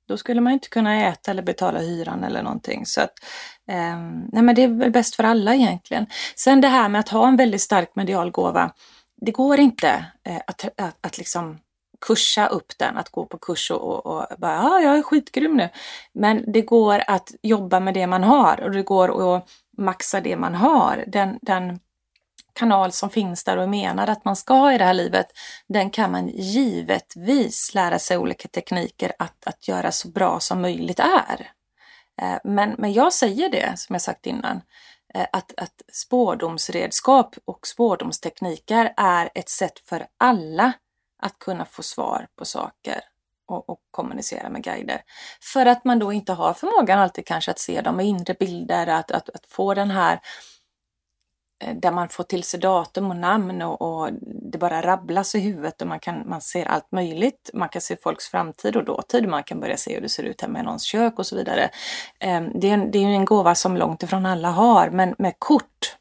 Då 0.08 0.18
skulle 0.18 0.42
man 0.42 0.54
inte 0.54 0.70
kunna 0.70 1.08
äta 1.08 1.32
eller 1.32 1.44
betala 1.44 1.80
hyran 1.80 2.24
eller 2.24 2.44
någonting. 2.44 2.86
Så 2.86 3.02
att, 3.02 3.14
eh, 3.70 3.98
nej 4.32 4.44
men 4.44 4.56
det 4.56 4.64
är 4.64 4.68
väl 4.68 4.92
bäst 4.92 5.16
för 5.16 5.24
alla 5.24 5.56
egentligen. 5.56 6.06
Sen 6.36 6.62
det 6.62 6.68
här 6.68 6.90
med 6.90 7.00
att 7.00 7.10
ha 7.10 7.28
en 7.28 7.36
väldigt 7.36 7.62
stark 7.62 7.96
medial 7.96 8.32
gåva. 8.32 8.72
Det 9.22 9.32
går 9.32 9.60
inte 9.60 10.06
eh, 10.28 10.42
att, 10.48 10.66
att, 10.78 10.98
att 11.02 11.18
liksom 11.18 11.60
kursa 12.08 12.48
upp 12.48 12.78
den, 12.78 12.98
att 12.98 13.10
gå 13.10 13.26
på 13.26 13.38
kurs 13.38 13.72
och, 13.72 14.06
och, 14.06 14.06
och 14.06 14.26
bara, 14.38 14.54
ja, 14.54 14.70
ah, 14.70 14.80
jag 14.80 14.98
är 14.98 15.02
skitgrym 15.02 15.58
nu. 15.58 15.70
Men 16.14 16.52
det 16.52 16.62
går 16.62 17.04
att 17.08 17.32
jobba 17.44 17.80
med 17.80 17.94
det 17.94 18.08
man 18.08 18.24
har 18.24 18.62
och 18.64 18.72
det 18.72 18.84
går 18.84 19.36
att 19.36 19.50
maxa 19.80 20.22
det 20.22 20.38
man 20.38 20.56
har. 20.56 21.04
Den, 21.08 21.40
den 21.42 21.80
kanal 22.54 22.92
som 22.92 23.10
finns 23.10 23.44
där 23.44 23.58
och 23.58 23.64
är 23.64 23.68
menad 23.68 24.10
att 24.10 24.26
man 24.26 24.36
ska 24.36 24.54
ha 24.54 24.74
i 24.74 24.78
det 24.78 24.84
här 24.84 24.94
livet, 24.94 25.28
den 25.68 25.90
kan 25.90 26.12
man 26.12 26.28
givetvis 26.28 27.74
lära 27.74 28.00
sig 28.00 28.18
olika 28.18 28.48
tekniker 28.48 29.14
att, 29.20 29.48
att 29.48 29.68
göra 29.68 29.92
så 29.92 30.08
bra 30.08 30.40
som 30.40 30.62
möjligt 30.62 31.00
är. 31.00 31.52
Eh, 32.22 32.38
men, 32.44 32.76
men 32.78 32.94
jag 32.94 33.14
säger 33.14 33.50
det, 33.50 33.80
som 33.80 33.94
jag 33.94 34.02
sagt 34.02 34.26
innan, 34.26 34.62
eh, 35.14 35.28
att, 35.32 35.54
att 35.58 35.82
spårdomsredskap 35.94 37.36
och 37.46 37.68
spårdomstekniker 37.68 38.94
är 38.98 39.30
ett 39.36 39.50
sätt 39.50 39.80
för 39.86 40.08
alla 40.18 40.74
att 41.22 41.40
kunna 41.40 41.66
få 41.66 41.84
svar 41.84 42.28
på 42.36 42.46
saker 42.46 43.02
och, 43.52 43.70
och, 43.70 43.80
kommunicera 43.92 44.50
med 44.50 44.64
guider. 44.64 45.02
För 45.54 45.66
att 45.66 45.86
man 45.86 46.00
då 46.00 46.14
inte 46.14 46.34
har 46.34 46.54
förmågan 46.54 47.00
alltid 47.00 47.26
kanske 47.26 47.52
att 47.52 47.60
se 47.60 47.82
dem 47.82 47.96
med 47.96 48.06
inre 48.06 48.34
bilder, 48.34 48.88
att, 48.88 49.12
att, 49.12 49.30
att 49.30 49.46
få 49.46 49.74
den 49.74 49.92
här 49.92 50.20
eh, 51.64 51.76
där 51.76 51.92
man 51.92 52.10
får 52.10 52.24
till 52.24 52.44
sig 52.44 52.60
datum 52.60 53.10
och 53.10 53.16
namn 53.16 53.62
och, 53.62 53.82
och, 53.82 54.10
det 54.52 54.58
bara 54.58 54.82
rabblas 54.82 55.36
i 55.36 55.40
huvudet 55.40 55.82
och 55.82 55.88
man, 55.88 56.00
kan, 56.00 56.30
man 56.30 56.42
ser 56.42 56.66
allt 56.66 56.92
möjligt. 56.92 57.50
Man 57.54 57.70
kan 57.70 57.82
se 57.82 57.98
folks 58.04 58.28
framtid 58.28 58.76
och 58.76 58.86
dåtid, 58.86 59.30
man 59.30 59.44
kan 59.44 59.60
börja 59.60 59.78
se 59.78 59.94
hur 59.94 60.02
det 60.02 60.10
ser 60.10 60.24
ut 60.24 60.42
hemma 60.42 60.60
i 60.60 60.64
någons 60.64 60.84
kök 60.84 61.20
och 61.20 61.26
så 61.26 61.36
vidare. 61.36 61.70
Ehm, 62.20 62.60
det 62.60 62.70
är 62.70 62.74
en, 62.74 62.92
det 62.92 63.00
är 63.00 63.08
en 63.08 63.26
gåva 63.26 63.56
som 63.56 63.78
långt 63.78 64.04
ifrån 64.04 64.26
alla 64.26 64.50
har, 64.50 64.90
men 64.90 65.16
med 65.18 65.34
kort 65.40 65.99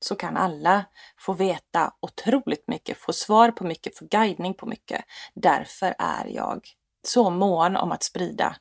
så 0.00 0.14
kan 0.14 0.36
alla 0.36 0.84
få 1.18 1.32
veta 1.32 1.92
otroligt 2.00 2.68
mycket, 2.68 2.98
få 2.98 3.12
svar 3.12 3.50
på 3.50 3.64
mycket, 3.64 3.98
få 3.98 4.04
guidning 4.04 4.54
på 4.54 4.66
mycket. 4.66 5.04
Därför 5.34 5.94
är 5.98 6.26
jag 6.26 6.60
så 7.06 7.30
mån 7.30 7.76
om 7.76 7.92
att 7.92 8.02
sprida 8.02 8.56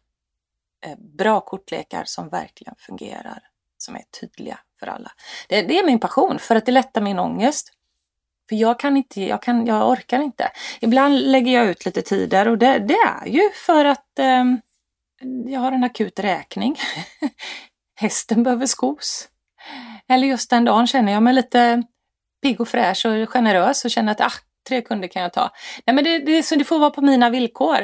eh, 0.86 0.98
bra 1.18 1.42
kortlekar 1.42 2.04
som 2.06 2.30
verkligen 2.30 2.76
fungerar, 2.78 3.44
som 3.78 3.96
är 3.96 4.04
tydliga 4.20 4.60
för 4.80 4.88
alla. 4.88 5.12
Det, 5.50 5.62
det, 5.62 5.80
är 5.80 5.86
min 5.86 6.00
passion, 6.00 6.40
för 6.40 6.56
att 6.56 6.66
det 6.66 6.72
lättar 6.72 7.02
min 7.02 7.20
ångest. 7.20 7.74
För 8.50 8.56
jag 8.56 8.80
kan 8.80 8.98
inte, 8.98 9.22
jag, 9.22 9.42
kan, 9.42 9.66
jag 9.66 9.90
orkar 9.90 10.20
inte. 10.20 10.52
Ibland 10.82 11.20
lägger 11.20 11.52
jag 11.52 11.68
ut 11.68 11.86
lite 11.86 12.02
tider 12.02 12.48
och 12.48 12.58
det, 12.58 12.80
det 12.80 12.98
är 12.98 13.28
ju 13.28 13.50
för 13.50 13.86
att 13.86 14.20
eh, 14.20 14.44
jag 15.46 15.60
har 15.60 15.72
en 15.72 15.84
akut 15.84 16.20
räkning. 16.20 16.76
Hästen 17.96 18.44
behöver 18.44 18.66
skos. 18.66 19.30
Eller 20.10 20.28
just 20.28 20.50
den 20.50 20.66
dagen 20.66 20.88
känner 20.88 21.12
jag 21.12 21.24
mig 21.24 21.34
lite 21.34 21.84
pigg 22.42 22.62
och 22.62 22.68
fräsch 22.68 23.06
och 23.06 23.30
generös 23.30 23.86
och 23.86 23.92
känner 23.92 24.12
att 24.12 24.22
ah, 24.22 24.32
tre 24.68 24.82
kunder 24.82 25.08
kan 25.08 25.22
jag 25.22 25.34
ta. 25.34 25.52
Nej, 25.86 25.96
men 25.96 26.04
det, 26.04 26.20
det, 26.20 26.44
så 26.44 26.56
det 26.56 26.64
får 26.64 26.80
vara 26.80 26.90
på 26.90 27.02
mina 27.02 27.30
villkor. 27.30 27.78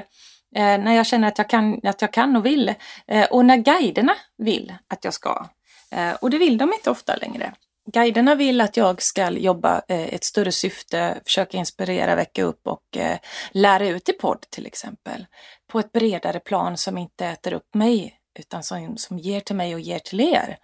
Eh, 0.56 0.78
när 0.78 0.96
jag 0.96 1.06
känner 1.06 1.28
att 1.28 1.38
jag 1.38 1.50
kan, 1.50 1.80
att 1.84 2.02
jag 2.02 2.14
kan 2.14 2.36
och 2.36 2.46
vill. 2.46 2.74
Eh, 3.08 3.26
och 3.26 3.46
när 3.46 3.58
guiderna 3.58 4.16
vill 4.38 4.74
att 4.88 5.04
jag 5.04 5.14
ska. 5.14 5.50
Eh, 5.92 6.14
och 6.14 6.30
det 6.30 6.38
vill 6.38 6.58
de 6.58 6.74
inte 6.74 6.90
ofta 6.90 7.16
längre. 7.16 7.54
Guiderna 7.94 8.36
vill 8.36 8.62
att 8.62 8.78
jag 8.78 9.02
ska 9.02 9.30
jobba 9.30 9.82
eh, 9.88 10.14
ett 10.14 10.24
större 10.24 10.52
syfte, 10.52 11.22
försöka 11.26 11.58
inspirera, 11.58 12.16
väcka 12.16 12.44
upp 12.44 12.68
och 12.68 12.98
eh, 12.98 13.18
lära 13.52 13.88
ut 13.88 14.10
i 14.10 14.14
podd 14.14 14.42
till 14.50 14.66
exempel. 14.66 15.26
På 15.72 15.80
ett 15.80 15.92
bredare 15.92 16.40
plan 16.40 16.78
som 16.78 16.98
inte 16.98 17.26
äter 17.26 17.54
upp 17.54 17.76
mig 17.76 18.20
utan 18.40 18.64
som, 18.64 18.98
som 18.98 19.20
ger 19.20 19.40
till 19.40 19.56
mig 19.56 19.74
och 19.76 19.80
ger 19.80 20.00
till 20.00 20.22
er 20.22 20.58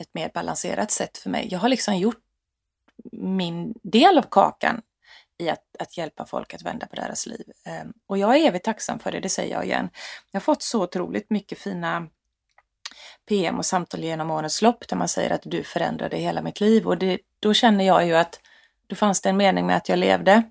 ett 0.00 0.14
mer 0.14 0.30
balanserat 0.34 0.90
sätt 0.90 1.18
för 1.18 1.30
mig. 1.30 1.48
Jag 1.50 1.58
har 1.58 1.68
liksom 1.68 1.96
gjort 1.96 2.20
min 3.12 3.74
del 3.82 4.18
av 4.18 4.22
kakan 4.30 4.82
i 5.38 5.50
att, 5.50 5.64
att 5.78 5.96
hjälpa 5.96 6.26
folk 6.26 6.54
att 6.54 6.62
vända 6.62 6.86
på 6.86 6.96
deras 6.96 7.26
liv. 7.26 7.52
Ehm, 7.64 7.92
och 8.06 8.18
jag 8.18 8.36
är 8.36 8.48
evigt 8.48 8.64
tacksam 8.64 8.98
för 8.98 9.12
det, 9.12 9.20
det 9.20 9.28
säger 9.28 9.54
jag 9.54 9.64
igen. 9.64 9.88
Jag 10.30 10.40
har 10.40 10.44
fått 10.44 10.62
så 10.62 10.82
otroligt 10.82 11.30
mycket 11.30 11.58
fina 11.58 12.08
PM 13.28 13.58
och 13.58 13.66
samtal 13.66 14.04
genom 14.04 14.30
årens 14.30 14.62
lopp 14.62 14.88
där 14.88 14.96
man 14.96 15.08
säger 15.08 15.30
att 15.30 15.42
du 15.44 15.62
förändrade 15.62 16.16
hela 16.16 16.42
mitt 16.42 16.60
liv 16.60 16.86
och 16.86 16.98
det, 16.98 17.18
då 17.40 17.54
känner 17.54 17.84
jag 17.86 18.06
ju 18.06 18.16
att 18.16 18.40
då 18.86 18.96
fanns 18.96 19.20
det 19.20 19.28
en 19.28 19.36
mening 19.36 19.66
med 19.66 19.76
att 19.76 19.88
jag 19.88 19.98
levde 19.98 20.42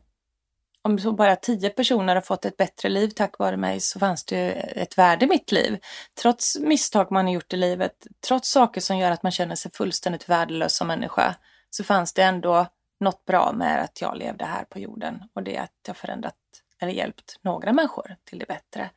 om 0.86 1.00
så 1.00 1.12
bara 1.12 1.36
tio 1.36 1.70
personer 1.70 2.16
har 2.16 2.22
fått 2.22 2.46
ett 2.46 2.58
bättre 2.58 2.90
liv 2.90 3.10
tack 3.10 3.40
vare 3.40 3.58
mig 3.58 3.80
så 3.80 4.00
fanns 4.00 4.26
det 4.26 4.36
ju 4.36 4.52
ett 4.52 4.98
värde 4.98 5.26
i 5.26 5.28
mitt 5.28 5.52
liv. 5.52 5.80
Trots 6.22 6.60
misstag 6.60 7.12
man 7.12 7.26
har 7.26 7.34
gjort 7.34 7.54
i 7.54 7.58
livet, 7.58 8.08
trots 8.28 8.50
saker 8.50 8.82
som 8.82 8.98
gör 8.98 9.12
att 9.12 9.24
man 9.24 9.32
känner 9.32 9.56
sig 9.56 9.72
fullständigt 9.72 10.30
värdelös 10.30 10.76
som 10.76 10.88
människa, 10.88 11.36
så 11.70 11.84
fanns 11.84 12.14
det 12.14 12.24
ändå 12.24 12.68
något 13.00 13.26
bra 13.26 13.52
med 13.54 13.84
att 13.84 14.02
jag 14.02 14.18
levde 14.18 14.46
här 14.46 14.64
på 14.64 14.80
jorden 14.80 15.24
och 15.34 15.44
det 15.44 15.56
är 15.56 15.62
att 15.62 15.72
jag 15.88 15.98
förändrat 15.98 16.36
eller 16.82 16.92
hjälpt 16.92 17.40
några 17.42 17.74
människor 17.74 18.16
till 18.24 18.40
det 18.40 18.46
bättre. 18.46 18.90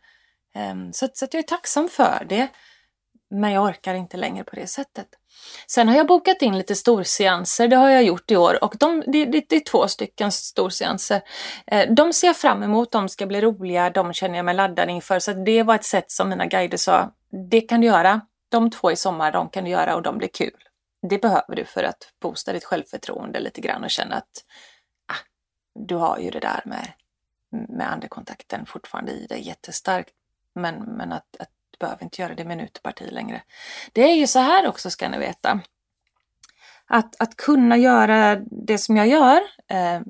Ehm, 0.54 0.92
så, 0.92 1.08
så 1.12 1.24
att 1.24 1.34
jag 1.34 1.42
är 1.42 1.46
tacksam 1.46 1.88
för 1.88 2.26
det. 2.28 2.48
Men 3.30 3.52
jag 3.52 3.64
orkar 3.64 3.94
inte 3.94 4.16
längre 4.16 4.44
på 4.44 4.56
det 4.56 4.66
sättet. 4.66 5.08
Sen 5.66 5.88
har 5.88 5.96
jag 5.96 6.06
bokat 6.06 6.42
in 6.42 6.58
lite 6.58 6.74
storseanser, 6.74 7.68
det 7.68 7.76
har 7.76 7.90
jag 7.90 8.02
gjort 8.02 8.30
i 8.30 8.36
år 8.36 8.64
och 8.64 8.74
de, 8.78 9.02
det, 9.06 9.24
det, 9.24 9.44
det 9.48 9.56
är 9.56 9.60
två 9.60 9.88
stycken 9.88 10.32
storseanser. 10.32 11.20
Eh, 11.66 11.92
de 11.94 12.12
ser 12.12 12.26
jag 12.26 12.36
fram 12.36 12.62
emot, 12.62 12.92
de 12.92 13.08
ska 13.08 13.26
bli 13.26 13.40
roliga, 13.40 13.90
de 13.90 14.12
känner 14.12 14.36
jag 14.36 14.44
mig 14.44 14.54
laddad 14.54 14.90
inför. 14.90 15.18
Så 15.18 15.32
det 15.32 15.62
var 15.62 15.74
ett 15.74 15.84
sätt 15.84 16.10
som 16.10 16.28
mina 16.28 16.46
guider 16.46 16.76
sa, 16.76 17.12
det 17.50 17.60
kan 17.60 17.80
du 17.80 17.86
göra. 17.86 18.20
De 18.48 18.70
två 18.70 18.92
i 18.92 18.96
sommar, 18.96 19.32
de 19.32 19.48
kan 19.48 19.64
du 19.64 19.70
göra 19.70 19.96
och 19.96 20.02
de 20.02 20.18
blir 20.18 20.28
kul. 20.28 20.64
Det 21.10 21.18
behöver 21.18 21.56
du 21.56 21.64
för 21.64 21.82
att 21.82 22.12
boosta 22.20 22.52
ditt 22.52 22.64
självförtroende 22.64 23.40
lite 23.40 23.60
grann 23.60 23.84
och 23.84 23.90
känna 23.90 24.16
att 24.16 24.44
ah, 25.12 25.24
du 25.74 25.94
har 25.94 26.18
ju 26.18 26.30
det 26.30 26.40
där 26.40 26.62
med, 26.64 26.92
med 27.68 27.92
andekontakten 27.92 28.66
fortfarande 28.66 29.12
i 29.12 29.26
dig 29.26 29.46
jättestarkt. 29.46 30.10
Men, 30.54 30.74
men 30.74 31.12
att, 31.12 31.36
att 31.38 31.50
behöver 31.78 32.04
inte 32.04 32.22
göra 32.22 32.34
det 32.34 32.44
minutparti 32.44 33.10
längre. 33.10 33.42
Det 33.92 34.02
är 34.02 34.14
ju 34.14 34.26
så 34.26 34.38
här 34.38 34.66
också 34.66 34.90
ska 34.90 35.08
ni 35.08 35.18
veta. 35.18 35.60
Att, 36.86 37.20
att 37.20 37.36
kunna 37.36 37.76
göra 37.76 38.36
det 38.66 38.78
som 38.78 38.96
jag 38.96 39.08
gör, 39.08 39.40
eh, 39.68 40.00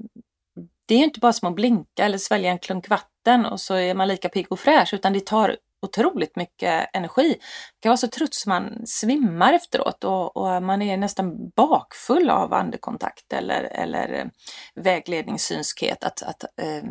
det 0.86 0.94
är 0.94 1.04
inte 1.04 1.20
bara 1.20 1.32
som 1.32 1.48
att 1.48 1.54
blinka 1.54 2.04
eller 2.04 2.18
svälja 2.18 2.50
en 2.50 2.58
klunk 2.58 2.88
vatten 2.88 3.46
och 3.46 3.60
så 3.60 3.74
är 3.74 3.94
man 3.94 4.08
lika 4.08 4.28
pigg 4.28 4.46
och 4.50 4.60
fräsch 4.60 4.94
utan 4.94 5.12
det 5.12 5.26
tar 5.26 5.56
otroligt 5.82 6.36
mycket 6.36 6.90
energi. 6.92 7.28
Det 7.28 7.80
kan 7.80 7.90
vara 7.90 7.96
så 7.96 8.08
trött 8.08 8.34
så 8.34 8.48
man 8.48 8.86
svimmar 8.86 9.52
efteråt 9.52 10.04
och, 10.04 10.36
och 10.36 10.62
man 10.62 10.82
är 10.82 10.96
nästan 10.96 11.50
bakfull 11.56 12.30
av 12.30 12.54
andekontakt 12.54 13.32
eller, 13.32 13.62
eller 13.62 14.12
eh, 14.12 14.26
vägledningssynskhet. 14.74 16.04
Att, 16.04 16.22
att 16.22 16.42
eh, 16.42 16.82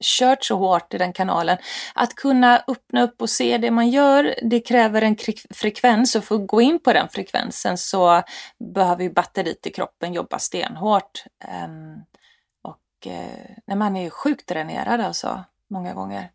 kört 0.00 0.44
så 0.44 0.56
hårt 0.56 0.94
i 0.94 0.98
den 0.98 1.12
kanalen. 1.12 1.58
Att 1.94 2.14
kunna 2.14 2.64
öppna 2.68 3.02
upp 3.02 3.22
och 3.22 3.30
se 3.30 3.58
det 3.58 3.70
man 3.70 3.90
gör, 3.90 4.34
det 4.42 4.60
kräver 4.60 5.02
en 5.02 5.16
frekvens 5.50 6.14
och 6.14 6.24
för 6.24 6.34
att 6.34 6.46
gå 6.46 6.60
in 6.60 6.78
på 6.78 6.92
den 6.92 7.08
frekvensen 7.08 7.78
så 7.78 8.22
behöver 8.74 9.02
ju 9.02 9.12
batteriet 9.12 9.66
i 9.66 9.70
kroppen 9.70 10.12
jobba 10.12 10.38
stenhårt. 10.38 11.24
Um, 11.64 12.04
och 12.62 13.06
uh, 13.06 13.56
när 13.66 13.76
man 13.76 13.96
är 13.96 14.10
sjukt 14.10 14.48
dränerad 14.48 15.00
alltså, 15.00 15.44
många 15.68 15.94
gånger. 15.94 16.30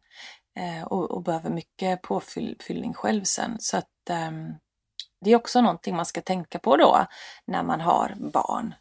Uh, 0.59 0.83
och, 0.83 1.11
och, 1.11 1.23
behöver 1.23 1.49
mycket 1.49 2.01
påfyllning 2.01 2.93
själv 2.93 3.23
sen. 3.23 3.55
Så 3.59 3.77
att 3.77 4.09
um, 4.09 4.55
det 5.21 5.31
är 5.31 5.35
också 5.35 5.61
någonting 5.61 5.95
man 5.95 6.05
ska 6.05 6.21
tänka 6.21 6.59
på 6.59 6.77
då 6.77 7.05
när 7.45 7.63
man 7.63 7.81
har 7.81 8.15
barn. 8.17 8.75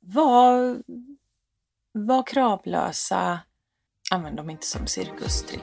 Var, 0.00 0.82
var 1.92 2.26
kravlösa, 2.26 3.40
Använd 4.10 4.36
dem 4.36 4.50
inte 4.50 4.66
som 4.66 4.86
cirkustrick. 4.86 5.60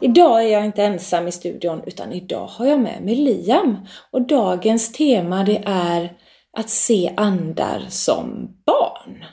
Idag 0.00 0.44
är 0.44 0.48
jag 0.48 0.64
inte 0.64 0.84
ensam 0.84 1.28
i 1.28 1.32
studion 1.32 1.82
utan 1.86 2.12
idag 2.12 2.46
har 2.46 2.66
jag 2.66 2.80
med 2.80 3.02
mig 3.02 3.14
Liam 3.14 3.76
och 4.10 4.22
dagens 4.22 4.92
tema 4.92 5.44
det 5.44 5.62
är 5.66 6.12
att 6.58 6.70
se 6.70 7.12
andar 7.16 7.86
som 7.88 8.48
barn. 8.66 9.24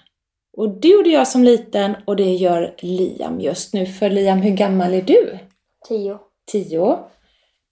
Och 0.58 0.70
det 0.70 0.88
gjorde 0.88 1.10
jag 1.10 1.28
som 1.28 1.44
liten 1.44 1.96
och 2.06 2.16
det 2.16 2.34
gör 2.34 2.76
Liam 2.80 3.40
just 3.40 3.74
nu. 3.74 3.86
För 3.86 4.10
Liam, 4.10 4.42
hur 4.42 4.52
gammal 4.52 4.94
är 4.94 5.02
du? 5.02 5.40
Tio. 5.88 6.20
Tio. 6.52 7.00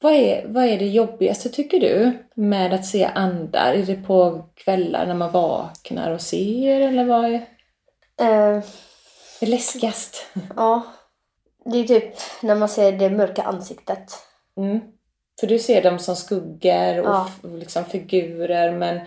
Vad 0.02 0.14
är, 0.14 0.48
vad 0.48 0.64
är 0.66 0.78
det 0.80 0.88
jobbigaste 0.88 1.50
tycker 1.50 1.80
du 1.80 2.14
med 2.36 2.74
att 2.74 2.86
se 2.86 3.06
andar? 3.06 3.74
Är 3.74 3.84
det 3.86 3.96
på 3.96 4.46
kvällar 4.56 5.06
när 5.06 5.14
man 5.16 5.32
vaknar 5.32 6.12
och 6.12 6.22
ser 6.22 6.82
eller 6.82 7.06
vad 7.06 7.26
är 7.26 7.46
Eh, 8.22 8.64
det 9.40 9.46
läskigast? 9.46 10.26
ja. 10.56 10.82
Det 11.66 11.78
är 11.78 11.84
typ 11.84 12.14
när 12.42 12.56
man 12.56 12.70
ser 12.70 12.92
det 12.92 13.10
mörka 13.10 13.44
ansiktet. 13.44 14.12
Mm. 14.58 14.80
För 15.40 15.48
du 15.48 15.60
ser 15.60 15.82
dem 15.84 16.00
som 16.00 16.16
skuggor 16.16 17.00
och 17.00 17.06
Ja. 17.06 17.30
liksom 17.44 17.86
figurer 17.86 18.72
men, 18.72 19.00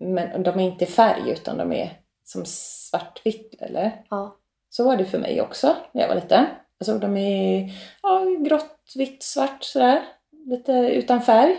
men 0.00 0.42
de 0.42 0.60
är 0.60 0.64
inte 0.64 0.86
färg 0.86 1.30
utan 1.30 1.58
de 1.58 1.72
är 1.72 1.92
som 2.24 2.42
svartvitt 2.46 3.62
eller? 3.62 4.02
Ja. 4.10 4.36
Så 4.70 4.84
var 4.84 4.96
det 4.96 5.04
för 5.04 5.18
mig 5.18 5.40
också 5.40 5.76
när 5.92 6.02
jag 6.02 6.08
var 6.08 6.14
liten. 6.14 6.46
Jag 6.78 6.86
såg 6.86 7.00
dem 7.00 7.16
i 7.16 7.72
ja, 8.02 8.24
grått, 8.44 8.92
vitt, 8.96 9.22
svart 9.22 9.64
sådär. 9.64 10.02
Lite 10.46 10.72
utan 10.72 11.20
färg. 11.22 11.56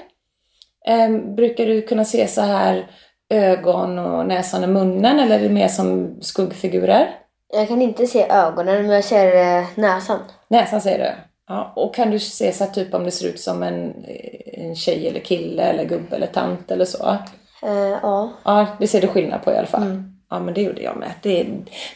Ehm, 0.88 1.36
brukar 1.36 1.66
du 1.66 1.82
kunna 1.82 2.06
se 2.06 2.28
så 2.28 2.42
här 2.42 2.86
ögon 3.30 4.00
och 4.00 4.26
näsan 4.28 4.64
och 4.64 4.70
munnen 4.70 5.20
eller 5.20 5.36
är 5.40 5.44
det 5.44 5.50
mer 5.50 5.68
som 5.68 6.18
skuggfigurer? 6.22 7.10
Jag 7.54 7.68
kan 7.68 7.82
inte 7.82 8.08
se 8.08 8.28
ögonen 8.30 8.82
men 8.82 8.90
jag 8.96 9.04
ser 9.04 9.58
eh, 9.60 9.66
näsan. 9.76 10.20
Näsan 10.48 10.82
ser 10.82 10.98
du? 11.00 11.12
Ja, 11.48 11.74
och 11.76 11.96
kan 11.96 12.12
du 12.12 12.20
se 12.20 12.52
så 12.52 12.64
här 12.64 12.72
typ 12.72 12.94
om 12.94 13.04
det 13.04 13.12
ser 13.12 13.28
ut 13.28 13.40
som 13.40 13.64
en, 13.64 14.06
en 14.54 14.76
tjej 14.76 15.08
eller 15.08 15.20
kille 15.20 15.64
eller 15.64 15.84
gubbe 15.86 16.16
eller 16.16 16.28
tant 16.28 16.72
eller 16.72 16.86
så? 16.86 17.18
Eh, 17.64 17.74
ja. 18.02 18.30
Ja, 18.46 18.68
det 18.80 18.88
ser 18.88 19.02
du 19.02 19.08
skillnad 19.08 19.42
på 19.44 19.52
i 19.52 19.58
alla 19.58 19.68
fall. 19.68 19.84
Mm. 19.84 20.04
Ja, 20.30 20.40
men 20.40 20.54
det 20.54 20.62
gjorde 20.62 20.82
jag 20.82 20.98
med. 20.98 21.12
Det, 21.22 21.42
är- 21.42 21.46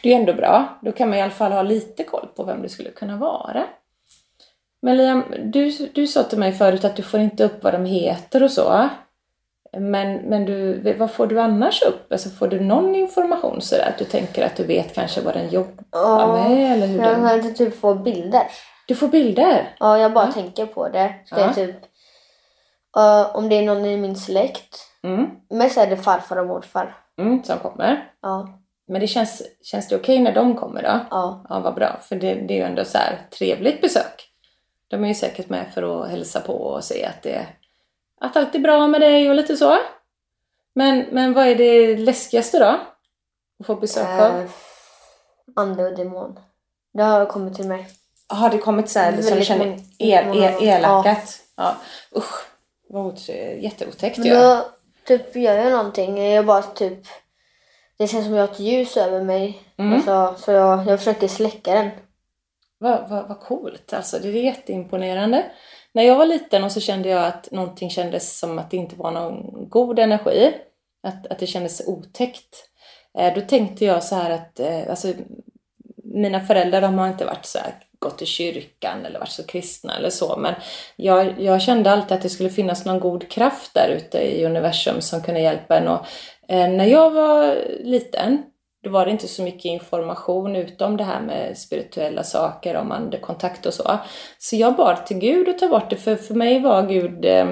det 0.02 0.08
är 0.08 0.14
ju 0.14 0.20
ändå 0.20 0.32
bra. 0.34 0.78
Då 0.82 0.92
kan 0.92 1.08
man 1.08 1.18
i 1.18 1.22
alla 1.22 1.30
fall 1.30 1.52
ha 1.52 1.62
lite 1.62 2.04
koll 2.04 2.26
på 2.36 2.44
vem 2.44 2.62
det 2.62 2.68
skulle 2.68 2.90
kunna 2.90 3.16
vara. 3.16 3.64
Men 4.82 4.96
Liam, 4.96 5.24
du, 5.44 5.70
du 5.70 6.06
sa 6.06 6.22
till 6.22 6.38
mig 6.38 6.52
förut 6.52 6.84
att 6.84 6.96
du 6.96 7.02
får 7.02 7.20
inte 7.20 7.44
upp 7.44 7.64
vad 7.64 7.72
de 7.74 7.84
heter 7.84 8.42
och 8.42 8.50
så. 8.50 8.88
Men, 9.78 10.14
men 10.14 10.44
du, 10.44 10.92
vad 10.98 11.10
får 11.10 11.26
du 11.26 11.40
annars 11.40 11.82
upp? 11.82 12.12
Alltså 12.12 12.30
får 12.30 12.48
du 12.48 12.60
någon 12.60 12.94
information 12.94 13.60
så 13.60 13.76
att 13.76 13.98
du 13.98 14.04
tänker 14.04 14.46
att 14.46 14.56
du 14.56 14.64
vet 14.64 14.94
kanske 14.94 15.20
vad 15.20 15.34
den 15.34 15.48
jobbar 15.48 15.84
Ja. 15.92 16.26
med? 16.48 16.72
Eller 16.72 16.86
hur 16.86 16.98
Jag 17.02 17.42
den... 17.42 17.54
typ 17.54 17.80
få 17.80 17.94
bilder. 17.94 18.42
Du 18.88 18.94
får 18.94 19.08
bilder? 19.08 19.74
Ja, 19.80 19.98
jag 19.98 20.12
bara 20.12 20.26
Ja. 20.26 20.32
tänker 20.32 20.66
på 20.66 20.88
det. 20.88 21.14
Ska 21.26 21.40
Ja. 21.40 21.52
typ... 21.54 21.76
eh, 22.96 23.36
om 23.36 23.48
det 23.48 23.54
är 23.58 23.62
någon 23.62 23.84
i 23.84 23.96
min 23.96 24.16
släkt. 24.16 24.78
Mm, 25.02 25.26
Mest 25.50 25.78
är 25.78 25.86
det 25.86 25.96
farfar 25.96 26.36
och 26.36 26.46
morfar. 26.46 26.96
mm, 27.18 27.44
som 27.44 27.58
kommer. 27.58 28.10
Ja. 28.22 28.48
Men 28.88 29.00
det 29.00 29.06
känns, 29.06 29.42
känns 29.62 29.88
det 29.88 29.96
okej 29.96 30.18
när 30.18 30.32
de 30.32 30.56
kommer 30.56 30.82
då? 30.82 31.00
Ja. 31.10 31.46
Ja, 31.48 31.60
vad 31.60 31.74
bra. 31.74 31.96
För 32.02 32.16
det, 32.16 32.34
det 32.34 32.54
är 32.54 32.58
ju 32.58 32.64
ändå 32.64 32.84
så 32.84 32.98
här 32.98 33.18
trevligt 33.38 33.80
besök. 33.80 34.27
De 34.88 35.04
är 35.04 35.08
ju 35.08 35.14
säkert 35.14 35.48
med 35.48 35.66
för 35.74 36.02
att 36.02 36.10
hälsa 36.10 36.40
på 36.40 36.52
och 36.52 36.84
se 36.84 37.04
att, 37.04 37.22
det, 37.22 37.46
att 38.20 38.36
allt 38.36 38.54
är 38.54 38.58
bra 38.58 38.86
med 38.86 39.00
dig 39.00 39.28
och 39.30 39.34
lite 39.34 39.56
så. 39.56 39.78
Men, 40.74 41.06
men 41.12 41.32
vad 41.32 41.46
är 41.46 41.54
det 41.54 41.96
läskigaste 41.96 42.58
då? 42.58 42.76
Att 43.60 43.66
få 43.66 43.74
besök 43.74 44.08
av? 44.08 44.40
Eh, 44.40 44.50
ande 45.56 45.84
och 45.84 45.96
demon. 45.96 46.38
Det 46.94 47.02
har 47.02 47.26
kommit 47.26 47.56
till 47.56 47.68
mig. 47.68 47.88
Har 48.28 48.50
det 48.50 48.58
kommit 48.58 48.90
så 48.90 48.98
här 48.98 49.22
som 49.22 49.36
du 49.38 49.44
känner 49.44 49.78
el, 49.98 50.42
el, 50.42 50.68
elakat? 50.68 51.40
Ja. 51.56 51.76
Usch, 52.16 52.46
vad 52.88 53.06
ot- 53.06 53.28
jätteotäckt 53.62 54.18
Men 54.18 54.28
då 54.28 54.64
typ 55.04 55.36
gör 55.36 55.54
jag 55.56 55.70
någonting. 55.70 56.32
Jag 56.32 56.46
bara 56.46 56.62
typ... 56.62 56.98
Det 57.98 58.08
känns 58.08 58.24
som 58.24 58.34
jag 58.34 58.46
har 58.46 58.52
ett 58.52 58.60
ljus 58.60 58.96
över 58.96 59.22
mig. 59.22 59.62
Mm. 59.76 59.92
Alltså, 59.94 60.34
så 60.44 60.52
jag, 60.52 60.86
jag 60.86 60.98
försöker 60.98 61.28
släcka 61.28 61.74
den. 61.74 61.90
Vad, 62.78 63.08
vad, 63.08 63.28
vad 63.28 63.40
coolt, 63.40 63.92
alltså 63.92 64.18
det 64.18 64.28
är 64.28 64.32
jätteimponerande. 64.32 65.50
När 65.92 66.02
jag 66.02 66.16
var 66.16 66.26
liten 66.26 66.64
och 66.64 66.72
så 66.72 66.80
kände 66.80 67.08
jag 67.08 67.24
att 67.24 67.50
någonting 67.50 67.90
kändes 67.90 68.38
som 68.38 68.58
att 68.58 68.70
det 68.70 68.76
inte 68.76 68.96
var 68.96 69.10
någon 69.10 69.68
god 69.68 69.98
energi. 69.98 70.54
Att, 71.02 71.26
att 71.26 71.38
det 71.38 71.46
kändes 71.46 71.82
otäckt. 71.86 72.68
Eh, 73.18 73.34
då 73.34 73.40
tänkte 73.40 73.84
jag 73.84 74.04
så 74.04 74.14
här 74.14 74.30
att, 74.30 74.60
eh, 74.60 74.90
alltså 74.90 75.12
mina 76.04 76.40
föräldrar 76.40 76.80
de 76.80 76.98
har 76.98 77.08
inte 77.08 77.24
varit 77.24 77.46
så 77.46 77.58
här, 77.58 77.74
gått 77.98 78.22
i 78.22 78.26
kyrkan 78.26 79.06
eller 79.06 79.18
varit 79.18 79.30
så 79.30 79.46
kristna 79.46 79.96
eller 79.96 80.10
så. 80.10 80.36
Men 80.36 80.54
jag, 80.96 81.40
jag 81.40 81.62
kände 81.62 81.90
alltid 81.90 82.12
att 82.12 82.22
det 82.22 82.28
skulle 82.28 82.50
finnas 82.50 82.84
någon 82.84 83.00
god 83.00 83.28
kraft 83.30 83.74
där 83.74 83.88
ute 83.88 84.18
i 84.18 84.44
universum 84.44 85.00
som 85.00 85.22
kunde 85.22 85.40
hjälpa 85.40 85.76
en. 85.78 85.88
Och, 85.88 86.06
eh, 86.48 86.70
när 86.70 86.86
jag 86.86 87.10
var 87.10 87.64
liten 87.84 88.42
då 88.84 88.90
var 88.90 89.04
det 89.04 89.10
inte 89.10 89.28
så 89.28 89.42
mycket 89.42 89.64
information 89.64 90.56
utom 90.56 90.96
det 90.96 91.04
här 91.04 91.20
med 91.20 91.58
spirituella 91.58 92.22
saker, 92.24 92.76
om 92.76 92.92
andekontakt 92.92 93.66
och 93.66 93.74
så. 93.74 93.98
Så 94.38 94.56
jag 94.56 94.76
bad 94.76 95.06
till 95.06 95.18
Gud 95.18 95.48
att 95.48 95.58
ta 95.58 95.68
bort 95.68 95.90
det, 95.90 95.96
för 95.96 96.16
för 96.16 96.34
mig 96.34 96.60
var 96.60 96.86
Gud, 96.86 97.24
eh, 97.24 97.46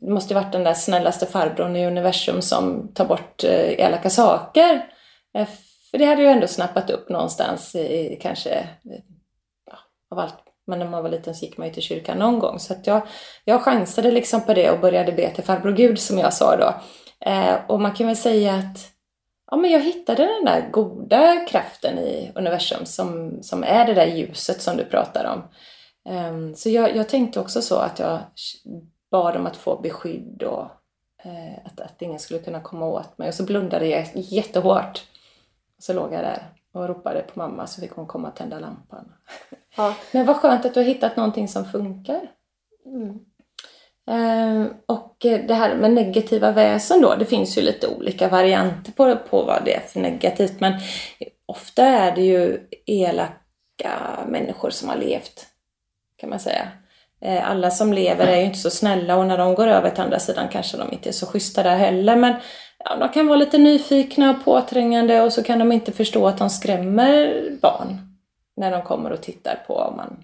det 0.00 0.10
måste 0.10 0.34
ju 0.34 0.40
varit 0.40 0.52
den 0.52 0.64
där 0.64 0.74
snällaste 0.74 1.26
farbrorn 1.26 1.76
i 1.76 1.86
universum 1.86 2.42
som 2.42 2.92
tar 2.94 3.04
bort 3.04 3.44
eh, 3.44 3.80
elaka 3.80 4.10
saker. 4.10 4.84
Eh, 5.38 5.48
För 5.90 5.98
det 5.98 6.04
hade 6.04 6.22
jag 6.22 6.32
ändå 6.32 6.46
snappat 6.46 6.90
upp 6.90 7.08
någonstans 7.08 7.74
i 7.74 8.18
kanske, 8.22 8.50
eh, 8.50 8.66
ja, 9.70 9.78
av 10.10 10.18
allt. 10.18 10.34
Men 10.66 10.78
när 10.78 10.88
man 10.88 11.02
var 11.02 11.10
liten 11.10 11.34
så 11.34 11.44
gick 11.44 11.56
man 11.56 11.66
ju 11.66 11.72
till 11.72 11.82
kyrkan 11.82 12.18
någon 12.18 12.38
gång. 12.38 12.58
Så 12.58 12.72
att 12.72 12.86
jag, 12.86 13.02
jag 13.44 13.62
chansade 13.62 14.10
liksom 14.10 14.40
på 14.40 14.54
det 14.54 14.70
och 14.70 14.80
började 14.80 15.12
be 15.12 15.30
till 15.30 15.44
farbror 15.44 15.72
Gud 15.72 15.98
som 15.98 16.18
jag 16.18 16.32
sa 16.32 16.56
då. 16.56 16.74
Eh, 17.30 17.54
och 17.68 17.80
man 17.80 17.94
kan 17.94 18.06
väl 18.06 18.16
säga 18.16 18.54
att 18.54 18.95
ja, 19.50 19.56
men 19.56 19.70
jag 19.70 19.80
hittade 19.80 20.24
den 20.24 20.44
där 20.44 20.70
goda 20.70 21.46
kraften 21.48 21.98
i 21.98 22.32
universum 22.34 22.86
som, 22.86 23.38
som 23.42 23.64
är 23.64 23.86
det 23.86 23.94
där 23.94 24.06
ljuset 24.06 24.62
som 24.62 24.76
du 24.76 24.84
pratar 24.84 25.24
om. 25.24 25.42
Ehm, 26.08 26.54
så 26.54 26.68
jag, 26.68 26.96
jag 26.96 27.08
tänkte 27.08 27.40
också 27.40 27.62
så 27.62 27.76
att 27.76 27.98
jag 27.98 28.18
bad 29.10 29.36
om 29.36 29.46
att 29.46 29.56
få 29.56 29.80
beskydd 29.80 30.42
och 30.42 30.64
eh, 31.24 31.58
att, 31.64 31.80
att 31.80 32.02
ingen 32.02 32.18
skulle 32.18 32.40
kunna 32.40 32.60
komma 32.60 32.86
åt 32.86 33.18
mig. 33.18 33.28
Och 33.28 33.34
så 33.34 33.44
blundade 33.44 33.86
jag 33.86 34.08
jättehårt. 34.14 35.04
Och 35.76 35.82
så 35.82 35.92
låg 35.92 36.12
jag 36.12 36.20
där 36.20 36.42
och 36.72 36.88
ropade 36.88 37.22
på 37.22 37.38
mamma 37.38 37.66
så 37.66 37.80
fick 37.80 37.92
hon 37.92 38.06
komma 38.06 38.28
och 38.28 38.36
tända 38.36 38.58
lampan. 38.58 39.12
Ja. 39.76 39.94
Men 40.12 40.26
vad 40.26 40.36
skönt 40.36 40.64
att 40.64 40.74
du 40.74 40.80
har 40.80 40.86
hittat 40.86 41.16
någonting 41.16 41.48
som 41.48 41.64
funkar. 41.64 42.30
Mm. 42.84 43.18
Ehm, 44.10 44.68
och 44.86 45.16
det 45.20 45.54
här 45.54 45.76
med 45.76 45.92
negativa 45.92 46.52
väsen 46.52 47.00
då, 47.00 47.14
det 47.14 47.24
finns 47.24 47.58
ju 47.58 47.62
lite 47.62 47.88
olika 47.88 48.28
varianter 48.28 48.92
på, 48.92 49.16
på 49.30 49.42
vad 49.42 49.64
det 49.64 49.74
är 49.74 49.80
för 49.80 50.00
negativt. 50.00 50.60
Men 50.60 50.72
ofta 51.46 51.84
är 51.84 52.14
det 52.14 52.22
ju 52.22 52.60
elaka 52.86 54.24
människor 54.28 54.70
som 54.70 54.88
har 54.88 54.96
levt, 54.96 55.46
kan 56.16 56.30
man 56.30 56.40
säga. 56.40 56.68
Ehm, 57.20 57.44
alla 57.44 57.70
som 57.70 57.92
lever 57.92 58.26
är 58.26 58.36
ju 58.36 58.44
inte 58.44 58.58
så 58.58 58.70
snälla 58.70 59.16
och 59.16 59.26
när 59.26 59.38
de 59.38 59.54
går 59.54 59.66
över 59.66 59.90
till 59.90 60.02
andra 60.02 60.18
sidan 60.18 60.48
kanske 60.48 60.76
de 60.76 60.92
inte 60.92 61.08
är 61.08 61.12
så 61.12 61.26
schyssta 61.26 61.62
där 61.62 61.76
heller. 61.76 62.16
Men 62.16 62.34
ja, 62.78 62.96
de 62.96 63.08
kan 63.08 63.26
vara 63.26 63.38
lite 63.38 63.58
nyfikna 63.58 64.30
och 64.30 64.44
påträngande 64.44 65.20
och 65.20 65.32
så 65.32 65.42
kan 65.42 65.58
de 65.58 65.72
inte 65.72 65.92
förstå 65.92 66.26
att 66.26 66.38
de 66.38 66.50
skrämmer 66.50 67.42
barn 67.62 68.16
när 68.56 68.70
de 68.70 68.82
kommer 68.82 69.10
och 69.12 69.22
tittar 69.22 69.64
på 69.66 69.74
om 69.74 69.96
man 69.96 70.16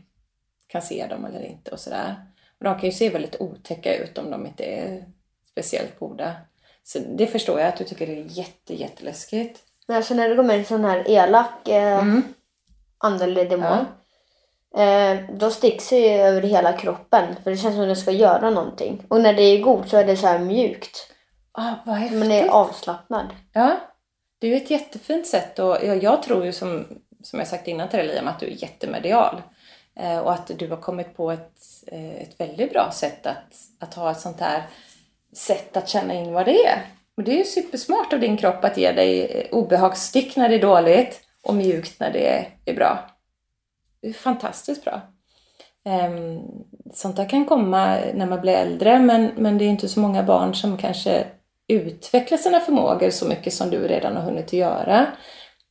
kan 0.67 0.83
se 0.83 1.07
dem 1.07 1.25
eller 1.25 1.47
inte 1.47 1.71
och 1.71 1.81
sådär. 1.81 2.15
Och 2.63 2.69
de 2.69 2.75
kan 2.75 2.85
ju 2.85 2.93
se 2.93 3.09
väldigt 3.11 3.41
otäcka 3.41 3.97
ut 3.97 4.19
om 4.19 4.31
de 4.31 4.47
inte 4.47 4.65
är 4.65 5.05
speciellt 5.51 5.99
goda. 5.99 6.33
Så 6.85 6.99
det 6.99 7.27
förstår 7.27 7.61
jag 7.61 7.69
att 7.69 7.77
du 7.77 7.85
tycker 7.85 8.07
det 8.07 8.13
är 8.19 8.25
jätte, 8.29 8.75
jätteläskigt. 8.75 9.61
Men 9.87 9.97
alltså 9.97 10.15
när 10.15 10.29
det 10.29 10.37
kommer 10.37 10.59
en 10.59 10.65
sån 10.65 10.85
här 10.85 11.11
elak 11.11 11.69
eh, 11.69 11.99
Mm. 11.99 12.23
ande 12.99 13.25
eller 13.25 13.45
demon. 13.45 13.87
Eh, 14.77 15.19
då 15.35 15.51
sticks 15.51 15.89
det 15.89 15.99
ju 15.99 16.09
över 16.21 16.43
hela 16.43 16.73
kroppen. 16.73 17.37
För 17.45 17.51
det 17.51 17.57
känns 17.57 17.75
som 17.75 17.83
att 17.83 17.89
det 17.89 17.97
ska 17.97 18.11
göra 18.11 18.51
någonting. 18.51 19.05
Och 19.09 19.21
när 19.21 19.33
det 19.33 19.43
är 19.43 19.61
god 19.63 19.89
så 19.89 19.97
är 19.97 20.05
det 20.05 20.17
så 20.17 20.27
här 20.27 20.39
mjukt. 20.39 21.09
Ah, 21.53 21.75
vad 21.87 21.97
häftigt! 21.97 22.19
Man 22.19 22.31
är 22.33 22.49
avslappnad. 22.49 23.27
Ja, 23.53 23.77
det 24.39 24.47
är 24.47 24.51
ju 24.51 24.57
ett 24.57 24.71
jättefint 24.71 25.27
sätt 25.27 25.59
och 25.59 25.79
jag, 25.83 26.03
jag 26.03 26.23
tror 26.23 26.45
ju 26.45 26.53
som, 26.53 26.87
som 27.23 27.39
jag 27.39 27.49
sagt 27.49 27.69
innan 27.69 27.89
till 27.89 27.99
dig 27.99 28.09
Liam 28.09 28.29
att 28.29 28.41
du 28.41 28.47
är 28.47 28.63
jättemedial. 28.63 29.43
Eh, 30.01 30.19
och 30.19 30.33
att 30.33 30.51
du 30.59 30.69
har 30.69 30.77
kommit 30.77 31.17
på 31.17 31.31
ett, 31.31 31.59
eh, 31.87 32.23
ett 32.23 32.41
väldigt 32.41 32.73
bra 32.73 32.91
sätt 32.91 33.27
att, 33.27 33.55
att 33.79 33.95
ha 33.95 34.11
ett 34.11 34.21
sånt 34.21 34.41
här 34.41 34.63
sätt 35.33 35.77
att 35.77 35.89
känna 35.89 36.15
in 36.15 36.33
vad 36.33 36.47
det 36.47 36.67
är. 36.67 36.83
Och 37.17 37.23
det 37.23 37.33
är 37.33 37.39
ju 37.39 37.45
supersmart 37.45 38.13
av 38.13 38.21
din 38.21 38.37
kropp 38.37 38.65
att 38.65 38.77
ge 38.77 38.93
dig 38.93 39.25
eh, 39.25 39.51
obehagsstick 39.51 40.37
när 40.37 40.49
det 40.49 40.55
är 40.55 40.63
dåligt 40.63 41.21
och 41.43 41.55
mjukt 41.55 42.01
när 42.01 42.13
det 42.13 42.47
är, 42.65 42.75
bra. 42.75 43.11
Det 44.01 44.09
är 44.09 44.13
fantastiskt 44.13 44.85
bra. 44.85 45.01
Ehm, 45.85 46.41
sånt 46.95 47.17
där 47.17 47.29
kan 47.29 47.45
komma 47.45 47.99
när 48.15 48.27
man 48.27 48.41
blir 48.41 48.53
äldre 48.53 48.99
men, 48.99 49.31
men 49.37 49.59
det 49.59 49.65
är 49.65 49.69
inte 49.69 49.89
så 49.89 50.01
många 50.01 50.23
barn 50.23 50.55
som 50.55 50.79
kanske 50.79 51.25
utvecklar 51.69 52.39
sina 52.39 52.61
förmågor 52.61 53.11
så 53.11 53.29
mycket 53.29 53.55
som 53.55 53.71
du 53.71 53.89
redan 53.89 54.17
har 54.17 54.23
hunnit 54.23 54.53
göra. 54.53 55.07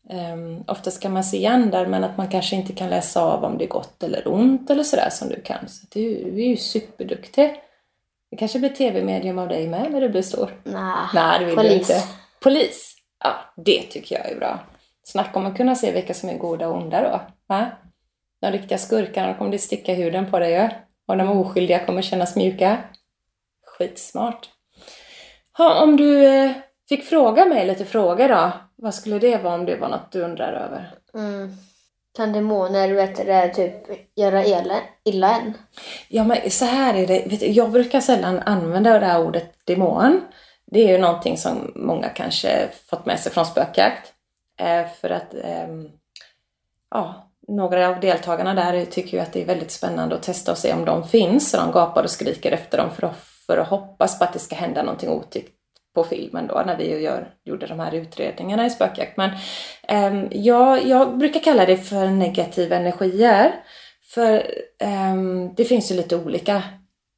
Um, 0.10 0.64
oftast 0.68 1.02
kan 1.02 1.14
man 1.14 1.24
se 1.24 1.46
andar 1.46 1.86
men 1.86 2.04
att 2.04 2.18
man 2.18 2.28
kanske 2.28 2.56
inte 2.56 2.74
kan 2.74 2.90
läsa 2.90 3.22
av 3.22 3.44
om 3.44 3.58
det 3.58 3.66
är 3.66 3.68
gott 3.70 4.04
eller 4.04 4.28
ont 4.28 4.70
eller 4.70 4.84
sådär 4.84 5.10
som 5.10 5.30
du 5.30 5.42
kan. 5.42 5.68
Så 5.68 5.88
du, 5.90 6.32
du 6.32 6.44
är 6.44 6.48
ju 6.48 6.58
superduktig. 6.58 7.56
Det 8.32 8.38
kanske 8.38 8.60
blir 8.60 8.70
tv-medium 8.70 9.40
av 9.40 9.48
dig 9.48 9.68
med 9.68 9.92
när 9.92 10.02
du 10.02 10.10
blir 10.10 10.22
stor. 10.22 10.62
Nej, 11.14 11.40
det 11.40 11.46
vill 11.46 11.56
du 11.56 11.62
polis. 11.62 11.74
inte. 11.74 12.04
Polis, 12.40 12.96
ja 13.24 13.36
det 13.56 13.82
tycker 13.82 14.16
jag 14.16 14.32
är 14.32 14.40
bra. 14.40 14.60
Snacka 15.04 15.40
om 15.40 15.46
att 15.46 15.58
kunna 15.58 15.76
se 15.76 15.92
vilka 15.92 16.14
som 16.14 16.30
är 16.30 16.38
goda 16.38 16.68
och 16.68 16.78
onda 16.78 17.02
då. 17.02 17.22
Va? 17.48 17.72
De 18.42 18.52
riktiga 18.52 18.78
skurkarna 18.78 19.34
kommer 19.34 19.56
att 19.56 19.62
sticka 19.62 19.94
huden 19.94 20.32
på 20.32 20.40
dig 20.40 20.54
ju. 20.54 20.70
Och 21.08 21.18
de 21.18 21.30
oskyldiga 21.30 21.86
kommer 21.86 22.02
kännas 22.02 22.36
mjuka. 22.36 22.78
Skitsmart. 23.66 24.50
Ha, 25.58 25.84
om 25.84 25.98
du 25.98 26.26
eh, 26.26 26.52
fick 26.90 27.04
fråga 27.04 27.46
mig 27.46 27.66
lite 27.66 27.86
frågor 27.86 28.30
då. 28.30 28.52
Vad 28.82 28.96
skulle 28.96 29.20
det 29.20 29.38
vara 29.38 29.54
om 29.54 29.66
det 29.66 29.76
var 29.76 29.90
något 29.90 30.12
du 30.12 30.22
undrar 30.22 30.54
över? 30.54 30.96
Mm. 31.14 31.58
Kan 32.16 32.34
demoner 32.34 32.94
vet 32.94 33.16
du, 33.16 33.24
det, 33.24 33.54
typ, 33.54 33.74
göra 34.16 34.46
illa, 34.46 34.76
illa 35.04 35.40
en? 35.40 35.54
Ja 36.08 36.24
men 36.24 36.52
så 36.52 36.66
här 36.66 36.94
är 36.94 37.08
det. 37.08 37.26
Du, 37.30 37.46
jag 37.46 37.72
brukar 37.72 38.02
sällan 38.02 38.40
använda 38.40 39.00
det 39.00 39.06
här 39.06 39.26
ordet 39.26 39.66
demon. 39.66 40.22
Det 40.66 40.80
är 40.80 40.88
ju 40.88 40.98
någonting 40.98 41.38
som 41.38 41.72
många 41.76 42.10
kanske 42.10 42.70
fått 42.90 43.06
med 43.06 43.20
sig 43.20 43.32
från 43.32 43.46
spökjakt. 43.46 44.14
Eh, 44.60 44.86
för 45.02 45.10
att 45.10 45.34
ehm, 45.44 45.90
ja, 46.92 47.32
några 47.48 47.90
av 47.90 48.00
deltagarna 48.00 48.54
där 48.54 48.86
tycker 48.86 49.18
ju 49.18 49.24
att 49.24 49.34
det 49.34 49.42
är 49.42 49.46
väldigt 49.46 49.72
spännande 49.72 50.16
att 50.16 50.24
testa 50.24 50.52
och 50.52 50.58
se 50.58 50.74
om 50.74 50.86
de 50.86 51.08
finns. 51.08 51.52
Så 51.52 51.58
de 51.58 51.72
gapar 51.72 52.04
och 52.04 52.12
skriker 52.12 52.52
efter 52.52 52.78
dem 52.78 52.92
för 52.92 53.08
att, 53.08 53.18
för 53.48 53.58
att 53.58 53.68
hoppas 53.68 54.20
på 54.20 54.24
att 54.24 54.34
det 54.34 54.40
ska 54.40 54.56
hända 54.56 54.84
någonting 54.84 55.10
otyckt 55.10 55.61
på 55.94 56.04
filmen 56.04 56.48
då 56.48 56.64
när 56.66 56.78
vi 56.78 57.02
gör, 57.02 57.34
gjorde 57.44 57.68
de 57.68 57.80
här 57.80 57.96
utredningarna 57.96 58.66
i 58.66 58.70
spökjakt. 58.70 59.18
Men 59.18 59.30
um, 60.14 60.28
jag, 60.32 60.86
jag 60.86 61.18
brukar 61.18 61.40
kalla 61.40 61.66
det 61.66 61.78
för 61.78 62.08
negativa 62.08 62.76
energier. 62.76 63.64
För 64.14 64.52
um, 65.14 65.56
det 65.56 65.66
finns 65.66 65.92
ju 65.92 65.96
lite 65.96 66.16
olika 66.16 66.64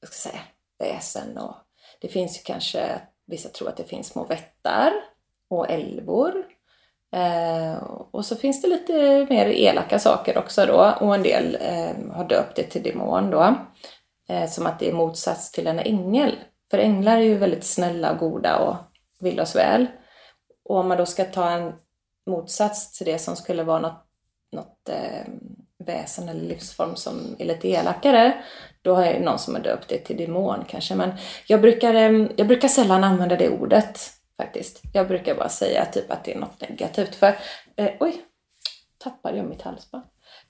jag 0.03 0.13
ska 0.13 0.29
säga, 0.29 0.41
väsen 0.79 1.37
och 1.37 1.55
det 2.01 2.07
finns 2.07 2.37
ju 2.37 2.41
kanske, 2.43 3.01
vissa 3.27 3.49
tror 3.49 3.69
att 3.69 3.77
det 3.77 3.83
finns 3.83 4.07
små 4.07 4.23
vättar 4.23 4.93
och 5.49 5.69
älvor. 5.69 6.33
Uh, 7.15 7.83
och 8.11 8.25
så 8.25 8.35
finns 8.35 8.61
det 8.61 8.67
lite 8.67 9.27
mer 9.29 9.45
elaka 9.45 9.99
saker 9.99 10.37
också 10.37 10.65
då 10.65 10.93
och 10.99 11.15
en 11.15 11.23
del 11.23 11.55
uh, 11.55 12.13
har 12.15 12.25
döpt 12.29 12.55
det 12.55 12.63
till 12.63 12.83
demon 12.83 13.31
då. 13.31 13.55
Uh, 14.31 14.47
som 14.47 14.65
att 14.65 14.79
det 14.79 14.89
är 14.89 14.93
motsats 14.93 15.51
till 15.51 15.67
en 15.67 15.79
ängel. 15.79 16.35
För 16.73 16.77
änglar 16.77 17.17
är 17.17 17.21
ju 17.21 17.37
väldigt 17.37 17.63
snälla 17.63 18.11
och 18.11 18.17
goda 18.17 18.57
och 18.57 18.75
vill 19.19 19.39
oss 19.39 19.55
väl. 19.55 19.87
Och 20.63 20.77
om 20.77 20.87
man 20.87 20.97
då 20.97 21.05
ska 21.05 21.25
ta 21.25 21.49
en 21.49 21.73
motsats 22.25 22.97
till 22.97 23.05
det 23.05 23.19
som 23.19 23.35
skulle 23.35 23.63
vara 23.63 23.79
något, 23.79 24.05
något 24.51 24.89
eh, 24.89 25.27
väsen 25.85 26.29
eller 26.29 26.41
livsform 26.41 26.95
som 26.95 27.35
är 27.39 27.45
lite 27.45 27.67
elakare, 27.67 28.43
då 28.81 28.95
har 28.95 29.05
jag 29.05 29.21
någon 29.21 29.39
som 29.39 29.55
har 29.55 29.61
döpt 29.61 29.89
det 29.89 29.97
till 29.97 30.17
demon 30.17 30.65
kanske. 30.67 30.95
Men 30.95 31.11
jag 31.47 31.61
brukar, 31.61 31.93
eh, 31.93 32.27
jag 32.35 32.47
brukar 32.47 32.67
sällan 32.67 33.03
använda 33.03 33.35
det 33.35 33.49
ordet 33.49 33.99
faktiskt. 34.37 34.81
Jag 34.93 35.07
brukar 35.07 35.35
bara 35.35 35.49
säga 35.49 35.85
typ 35.85 36.11
att 36.11 36.23
det 36.23 36.33
är 36.33 36.39
något 36.39 36.61
negativt. 36.61 37.15
För, 37.15 37.37
eh, 37.75 37.91
oj, 37.99 38.21
tappade 38.97 39.37
jag 39.37 39.45
mitt 39.45 39.61
halsband. 39.61 40.03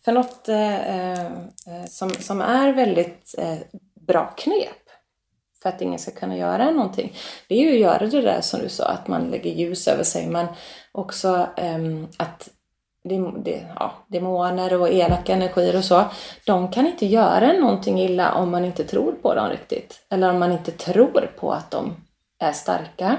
För 0.05 0.11
något 0.11 0.49
eh, 0.49 0.89
eh, 0.89 1.25
eh 1.67 1.85
som, 1.89 2.09
som 2.09 2.41
är 2.41 2.73
väldigt 2.73 3.35
eh, 3.37 3.57
bra 4.07 4.33
knep 4.37 4.82
för 5.63 5.69
att 5.69 5.81
ingen 5.81 5.99
ska 5.99 6.11
kunna 6.11 6.37
göra 6.37 6.71
någonting. 6.71 7.15
Det 7.47 7.55
är 7.55 7.61
ju 7.61 7.73
att 7.73 7.79
göra 7.79 8.07
det 8.07 8.21
där 8.21 8.41
som 8.41 8.59
du 8.59 8.69
sa, 8.69 8.85
att 8.85 9.07
man 9.07 9.31
lägger 9.31 9.51
ljus 9.51 9.87
över 9.87 10.03
sig, 10.03 10.27
men 10.27 10.47
också 10.91 11.47
um, 11.75 12.07
att 12.17 12.49
det, 13.03 13.31
det, 13.43 13.65
ja, 13.75 13.93
demoner 14.07 14.73
och 14.73 14.89
elaka 14.89 15.33
energier 15.33 15.77
och 15.77 15.83
så, 15.83 16.03
de 16.45 16.71
kan 16.71 16.87
inte 16.87 17.05
göra 17.05 17.53
någonting 17.53 18.01
illa 18.01 18.33
om 18.33 18.51
man 18.51 18.65
inte 18.65 18.83
tror 18.83 19.11
på 19.11 19.35
dem 19.35 19.49
riktigt. 19.49 20.05
Eller 20.09 20.29
om 20.29 20.39
man 20.39 20.51
inte 20.51 20.71
tror 20.71 21.31
på 21.39 21.51
att 21.51 21.71
de 21.71 21.95
är 22.39 22.51
starka. 22.51 23.17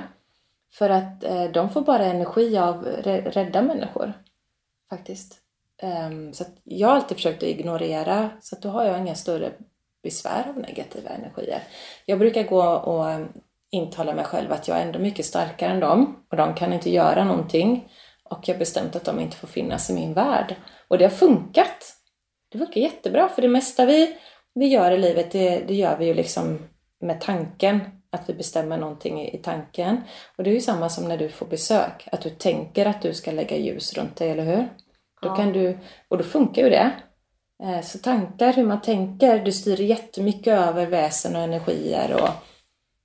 För 0.73 0.91
att 0.91 1.25
eh, 1.25 1.45
de 1.45 1.71
får 1.71 1.81
bara 1.81 2.05
energi 2.05 2.59
av 2.59 2.85
rädda 3.05 3.63
människor. 3.63 4.13
Faktiskt. 4.91 5.39
Um, 5.83 6.33
så 6.33 6.45
jag 6.65 6.89
har 6.89 6.95
alltid 6.95 7.17
försökt 7.17 7.43
att 7.43 7.49
ignorera, 7.49 8.31
så 8.41 8.57
att 8.57 8.63
då 8.63 8.69
har 8.69 8.85
jag 8.85 8.99
inga 8.99 9.15
större 9.15 9.53
besvär 10.05 10.49
av 10.49 10.59
negativa 10.59 11.11
energier. 11.11 11.63
Jag 12.07 12.19
brukar 12.19 12.43
gå 12.43 12.63
och 12.65 13.27
intala 13.71 14.15
mig 14.15 14.25
själv 14.25 14.53
att 14.53 14.69
jag 14.69 14.79
är 14.79 14.83
ändå 14.83 14.99
mycket 14.99 15.27
starkare 15.27 15.71
än 15.71 15.81
dem 15.81 16.25
och 16.31 16.37
de 16.37 16.55
kan 16.55 16.73
inte 16.73 16.91
göra 16.91 17.25
någonting 17.25 17.89
och 18.25 18.49
jag 18.49 18.55
har 18.55 18.59
bestämt 18.59 18.97
att 18.97 19.05
de 19.05 19.21
inte 19.21 19.37
får 19.37 19.49
finnas 19.49 19.91
i 19.91 19.95
min 19.95 20.15
värld. 20.15 20.55
Och 20.89 20.99
det 20.99 21.05
har 21.05 21.11
funkat. 21.11 21.97
Det 22.51 22.59
funkar 22.59 22.81
jättebra 22.81 23.29
för 23.29 23.43
det 23.43 23.49
mesta 23.49 23.87
vi, 23.87 24.17
vi 24.55 24.67
gör 24.67 24.91
i 24.91 24.99
livet 24.99 25.31
det, 25.31 25.59
det 25.59 25.75
gör 25.75 25.97
vi 25.99 26.07
ju 26.07 26.15
liksom 26.15 26.59
med 27.01 27.21
tanken 27.21 27.81
att 28.11 28.29
vi 28.29 28.35
bestämmer 28.35 28.79
någonting 28.79 29.23
i, 29.23 29.39
tanken. 29.39 30.01
Och 30.37 30.45
det 30.45 30.51
är 30.51 30.55
ju 30.55 30.61
samma 30.61 30.89
som 30.89 31.09
när 31.09 31.19
du 31.19 31.29
får 31.29 31.47
besök, 31.47 32.09
att 32.13 32.23
du 32.23 32.31
tänker 32.31 32.87
att 32.87 33.03
du 33.03 33.15
ska 33.15 33.31
lägga 33.31 33.57
ljus 33.57 33.95
runt 33.95 34.17
dig, 34.17 34.31
eller 34.31 34.45
hur? 34.45 34.69
Då 35.23 35.37
kan 35.37 35.53
du, 35.53 35.79
och 36.09 36.19
då 36.19 36.25
funkar 36.25 36.63
ju 36.63 36.71
det. 36.71 36.91
Eh, 37.63 37.81
så 37.81 37.99
tankar, 37.99 38.53
hur 38.53 38.65
man 38.65 38.81
tänker, 38.81 39.45
du 39.45 39.53
styr 39.53 39.81
jättemycket 39.81 40.59
över 40.59 40.87
väsen 40.87 41.37
och 41.37 41.43
energier. 41.43 42.23
Och, 42.23 42.29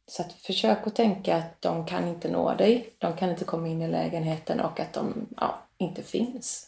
så 0.07 0.21
att 0.21 0.33
försök 0.33 0.87
att 0.87 0.95
tänka 0.95 1.35
att 1.35 1.61
de 1.61 1.85
kan 1.85 2.07
inte 2.07 2.31
nå 2.31 2.53
dig, 2.53 2.89
de 2.97 3.13
kan 3.13 3.29
inte 3.29 3.45
komma 3.45 3.67
in 3.67 3.81
i 3.81 3.87
lägenheten 3.87 4.59
och 4.59 4.79
att 4.79 4.93
de 4.93 5.27
ja, 5.37 5.59
inte 5.77 6.03
finns. 6.03 6.67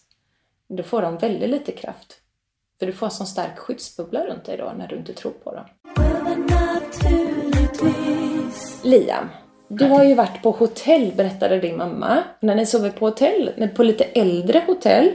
Då 0.67 0.83
får 0.83 1.01
de 1.01 1.17
väldigt 1.17 1.49
lite 1.49 1.71
kraft. 1.71 2.17
För 2.79 2.85
du 2.85 2.93
får 2.93 3.05
en 3.05 3.11
sån 3.11 3.27
stark 3.27 3.57
skyddsbubbla 3.57 4.25
runt 4.25 4.45
dig 4.45 4.57
då 4.57 4.73
när 4.77 4.87
du 4.87 4.95
inte 4.95 5.13
tror 5.13 5.31
på 5.31 5.55
dem. 5.55 5.65
Liam, 8.83 9.29
du 9.67 9.85
har 9.85 10.03
ju 10.03 10.13
varit 10.13 10.41
på 10.41 10.51
hotell 10.51 11.13
berättade 11.15 11.59
din 11.59 11.77
mamma. 11.77 12.23
När 12.39 12.55
ni 12.55 12.65
sover 12.65 12.89
på 12.89 13.05
hotell, 13.05 13.69
på 13.75 13.83
lite 13.83 14.03
äldre 14.03 14.63
hotell, 14.67 15.11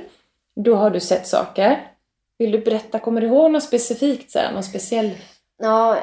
då 0.56 0.74
har 0.74 0.90
du 0.90 1.00
sett 1.00 1.26
saker. 1.26 1.95
Vill 2.38 2.50
du 2.50 2.58
berätta, 2.58 2.98
kommer 2.98 3.20
du 3.20 3.26
ihåg 3.26 3.50
något 3.50 3.62
specifikt, 3.62 4.30
så 4.30 4.38
här, 4.38 4.52
någon 4.52 4.62
speciell? 4.62 5.10
Ja, 5.58 5.96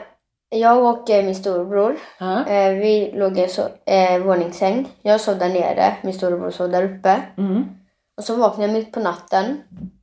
jag 0.50 0.86
och 0.86 1.10
min 1.10 1.36
storebror, 1.36 1.96
Ja. 2.20 2.46
eh, 2.48 2.74
vi 2.74 3.12
låg 3.16 3.38
i 3.38 3.44
en 3.44 3.50
så, 3.50 3.62
eh, 3.86 4.20
våningssäng. 4.20 4.88
Jag 5.02 5.22
sov 5.22 5.38
där 5.38 5.50
nere, 5.50 5.98
min 6.02 6.14
storebror 6.14 6.52
sov 6.52 6.70
där 6.72 6.84
uppe. 6.84 7.22
Mm. 7.38 7.64
Och 8.18 8.24
så 8.24 8.36
vaknade 8.36 8.64
jag 8.72 8.74
mitt 8.80 8.92
på 8.92 9.00
natten. 9.00 9.62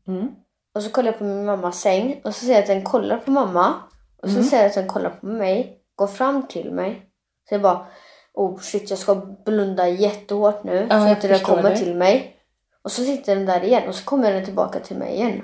Mm. 0.08 0.28
Och 0.74 0.82
så 0.82 0.90
kollar 0.90 1.08
jag 1.08 1.18
på 1.18 1.24
min 1.24 1.44
mammas 1.44 1.80
säng 1.80 2.20
och 2.24 2.34
så 2.34 2.44
ser 2.44 2.52
jag 2.52 2.60
att 2.60 2.66
den 2.66 2.82
kollar 2.84 3.16
på 3.16 3.30
mamma. 3.30 3.74
Och 4.22 4.28
så 4.28 4.36
Mm. 4.36 4.44
ser 4.48 4.56
jag 4.56 4.66
att 4.66 4.74
den 4.74 4.88
kollar 4.88 5.10
på 5.10 5.26
mig, 5.26 5.78
går 5.94 6.06
fram 6.06 6.46
till 6.46 6.72
mig. 6.72 7.02
Så 7.48 7.54
jag 7.54 7.62
bara, 7.62 7.86
oh 8.34 8.58
shit 8.58 8.90
jag 8.90 8.98
ska 8.98 9.14
blunda 9.44 9.88
jättehårt 9.88 10.64
nu 10.64 10.86
Ja, 10.90 11.00
så 11.00 11.08
inte 11.08 11.28
den 11.28 11.38
kommer 11.38 11.70
det. 11.70 11.76
till 11.76 11.94
mig. 11.94 12.36
Och 12.82 12.92
så 12.92 13.02
sitter 13.04 13.36
den 13.36 13.46
där 13.46 13.64
igen 13.64 13.88
och 13.88 13.94
så 13.94 14.04
kommer 14.04 14.32
den 14.32 14.44
tillbaka 14.44 14.78
till 14.80 14.96
mig 14.96 15.14
igen. 15.14 15.42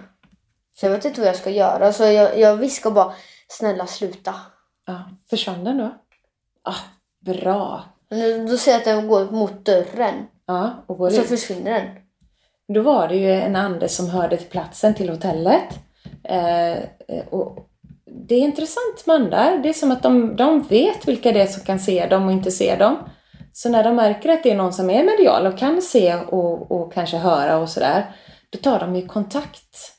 Så 0.81 0.87
jag 0.87 0.91
vet 0.91 1.05
inte 1.05 1.21
vad 1.21 1.29
jag 1.29 1.37
ska 1.37 1.51
göra. 1.51 1.93
Så 1.93 2.05
jag, 2.05 2.39
jag 2.39 2.57
viskar 2.57 2.91
bara, 2.91 3.13
snälla 3.49 3.87
sluta. 3.87 4.35
Ja. 4.87 5.03
Försvann 5.31 5.65
den 5.65 5.79
då? 5.79 5.95
Ah, 6.65 6.75
bra. 7.21 7.85
Men 8.11 8.47
Då 8.47 8.57
ser 8.57 8.71
jag 8.71 8.79
att 8.79 8.85
den 8.85 9.09
går 9.09 9.31
mot 9.31 9.65
dörren. 9.65 10.27
Ja, 10.47 10.85
och 10.87 10.99
går 10.99 11.07
Och 11.07 11.13
så 11.13 11.21
ut. 11.21 11.29
försvinner 11.29 11.73
den. 11.73 11.89
Då 12.75 12.83
var 12.83 13.09
det 13.09 13.17
ju 13.17 13.33
en 13.33 13.57
ande 13.57 13.89
som 13.89 14.11
hörde 14.11 14.37
till 14.37 14.47
platsen, 14.47 14.95
till 14.95 15.09
hotellet. 15.09 15.79
Eh, 16.25 16.73
eh, 16.73 17.27
och 17.31 17.69
det 18.29 18.35
är 18.35 18.41
intressant 18.41 19.07
med 19.07 19.17
andar. 19.17 19.59
Det 19.59 19.69
är 19.69 19.73
som 19.73 19.91
att 19.91 20.03
de, 20.03 20.37
de 20.37 20.63
vet 20.63 21.09
vilka 21.09 21.33
det 21.33 21.41
är 21.41 21.47
som 21.47 21.63
kan 21.63 21.79
se 21.79 22.07
dem 22.07 22.27
och 22.27 22.33
inte 22.33 22.51
se 22.51 22.77
dem. 22.77 22.97
Så 23.53 23.69
när 23.69 23.85
de 23.85 23.97
märker 23.97 24.29
att 24.29 24.43
det 24.43 24.51
är 24.51 24.57
någon 24.57 24.73
som 24.73 24.91
är 24.91 25.05
medial 25.05 25.47
och 25.47 25.59
kan 25.59 25.83
se 25.83 26.15
och, 26.15 26.71
och 26.73 26.93
kanske 26.93 27.17
höra 27.17 27.59
och 27.59 27.69
sådär, 27.69 28.15
då 28.51 28.59
tar 28.59 28.81
de 28.81 28.97
ju 28.97 29.07
kontakt 29.07 29.96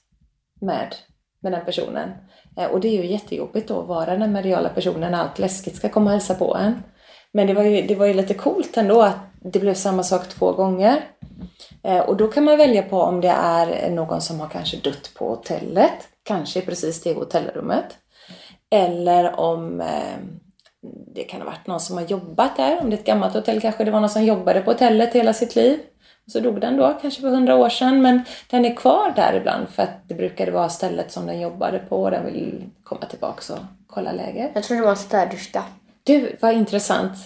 med, 0.61 0.95
med 1.39 1.51
den 1.51 1.65
personen. 1.65 2.09
Eh, 2.57 2.65
och 2.65 2.79
det 2.79 2.87
är 2.87 3.03
ju 3.03 3.11
jättejobbigt 3.11 3.67
då 3.67 3.81
att 3.81 3.87
vara 3.87 4.17
den 4.17 4.31
mediala 4.31 4.69
personen 4.69 5.11
när 5.11 5.19
allt 5.19 5.39
läskigt 5.39 5.75
ska 5.75 5.89
komma 5.89 6.05
och 6.05 6.11
hälsa 6.11 6.35
på 6.35 6.55
en. 6.55 6.83
Men 7.31 7.47
det 7.47 7.53
var 7.53 7.63
ju, 7.63 7.87
det 7.87 7.95
var 7.95 8.05
ju 8.05 8.13
lite 8.13 8.33
coolt 8.33 8.77
ändå 8.77 9.01
att 9.01 9.17
det 9.41 9.59
blev 9.59 9.73
samma 9.73 10.03
sak 10.03 10.27
två 10.27 10.51
gånger. 10.51 11.03
Eh, 11.83 11.99
och 11.99 12.17
då 12.17 12.27
kan 12.27 12.43
man 12.43 12.57
välja 12.57 12.83
på 12.83 13.01
om 13.01 13.21
det 13.21 13.33
är 13.37 13.89
någon 13.89 14.21
som 14.21 14.39
har 14.39 14.47
kanske 14.47 14.77
dött 14.77 15.11
på 15.15 15.29
hotellet, 15.29 16.07
kanske 16.23 16.61
precis 16.61 17.03
det 17.03 17.13
hotellrummet. 17.13 17.85
Eller 18.71 19.39
om 19.39 19.81
eh, 19.81 20.17
det 21.15 21.23
kan 21.23 21.41
ha 21.41 21.45
varit 21.45 21.67
någon 21.67 21.79
som 21.79 21.97
har 21.97 22.03
jobbat 22.03 22.57
där, 22.57 22.81
om 22.81 22.89
det 22.89 22.95
är 22.95 22.99
ett 22.99 23.05
gammalt 23.05 23.33
hotell 23.33 23.61
kanske 23.61 23.83
det 23.83 23.91
var 23.91 23.99
någon 23.99 24.09
som 24.09 24.25
jobbade 24.25 24.61
på 24.61 24.71
hotellet 24.71 25.13
hela 25.13 25.33
sitt 25.33 25.55
liv. 25.55 25.79
Så 26.27 26.39
dog 26.39 26.61
den 26.61 26.77
då, 26.77 26.97
kanske 27.01 27.21
för 27.21 27.29
hundra 27.29 27.55
år 27.55 27.69
sedan, 27.69 28.01
men 28.01 28.21
den 28.49 28.65
är 28.65 28.75
kvar 28.75 29.13
där 29.15 29.33
ibland 29.33 29.69
för 29.69 29.83
att 29.83 30.07
det 30.07 30.15
brukade 30.15 30.51
vara 30.51 30.69
stället 30.69 31.11
som 31.11 31.25
den 31.25 31.39
jobbade 31.39 31.79
på 31.79 32.03
och 32.03 32.11
den 32.11 32.25
vill 32.25 32.69
komma 32.83 33.05
tillbaka 33.05 33.53
och 33.53 33.59
kolla 33.87 34.11
läget. 34.11 34.51
Jag 34.53 34.63
tror 34.63 34.77
det 34.77 34.83
var 34.83 34.89
en 34.89 34.97
städerska. 34.97 35.63
Du, 36.03 36.35
vad 36.41 36.53
intressant. 36.53 37.17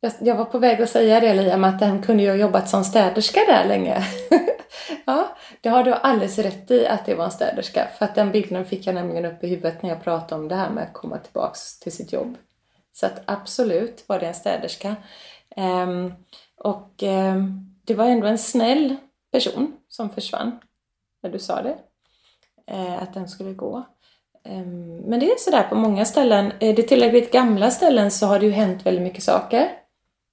Jag, 0.00 0.12
jag 0.20 0.34
var 0.34 0.44
på 0.44 0.58
väg 0.58 0.82
att 0.82 0.90
säga 0.90 1.20
det 1.20 1.34
Liam, 1.34 1.64
att 1.64 1.78
den 1.78 2.02
kunde 2.02 2.22
ju 2.22 2.28
ha 2.28 2.36
jobbat 2.36 2.68
som 2.68 2.84
städerska 2.84 3.40
där 3.48 3.64
länge. 3.68 4.04
ja, 5.04 5.36
det 5.60 5.68
har 5.68 5.84
du 5.84 5.92
alldeles 5.92 6.38
rätt 6.38 6.70
i 6.70 6.86
att 6.86 7.06
det 7.06 7.14
var 7.14 7.24
en 7.24 7.30
städerska. 7.30 7.88
För 7.98 8.04
att 8.04 8.14
den 8.14 8.32
bilden 8.32 8.64
fick 8.64 8.86
jag 8.86 8.94
nämligen 8.94 9.24
upp 9.24 9.44
i 9.44 9.48
huvudet 9.48 9.82
när 9.82 9.90
jag 9.90 10.04
pratade 10.04 10.42
om 10.42 10.48
det 10.48 10.54
här 10.54 10.70
med 10.70 10.84
att 10.84 10.92
komma 10.92 11.18
tillbaks 11.18 11.78
till 11.78 11.92
sitt 11.92 12.12
jobb. 12.12 12.36
Så 12.92 13.06
att 13.06 13.22
absolut 13.24 14.04
var 14.06 14.18
det 14.18 14.26
en 14.26 14.34
städerska. 14.34 14.96
Ehm, 15.56 16.12
Och 16.56 17.02
eh, 17.02 17.36
det 17.86 17.94
var 17.94 18.06
ändå 18.06 18.26
en 18.26 18.38
snäll 18.38 18.96
person 19.32 19.76
som 19.88 20.10
försvann 20.10 20.58
när 21.22 21.30
du 21.30 21.38
sa 21.38 21.62
det. 21.62 21.76
Eh, 22.66 23.02
att 23.02 23.14
den 23.14 23.28
skulle 23.28 23.52
gå. 23.52 23.86
Ehm, 24.44 24.96
men 24.96 25.20
det 25.20 25.26
är 25.26 25.38
sådär 25.38 25.62
på 25.62 25.74
många 25.74 26.04
ställen. 26.04 26.52
Eh, 26.60 26.68
är 26.68 26.76
det 26.76 26.82
tillräckligt 26.82 27.32
gamla 27.32 27.70
ställen 27.70 28.10
så 28.10 28.26
har 28.26 28.38
det 28.38 28.46
ju 28.46 28.52
hänt 28.52 28.86
väldigt 28.86 29.02
mycket 29.02 29.22
saker. 29.22 29.68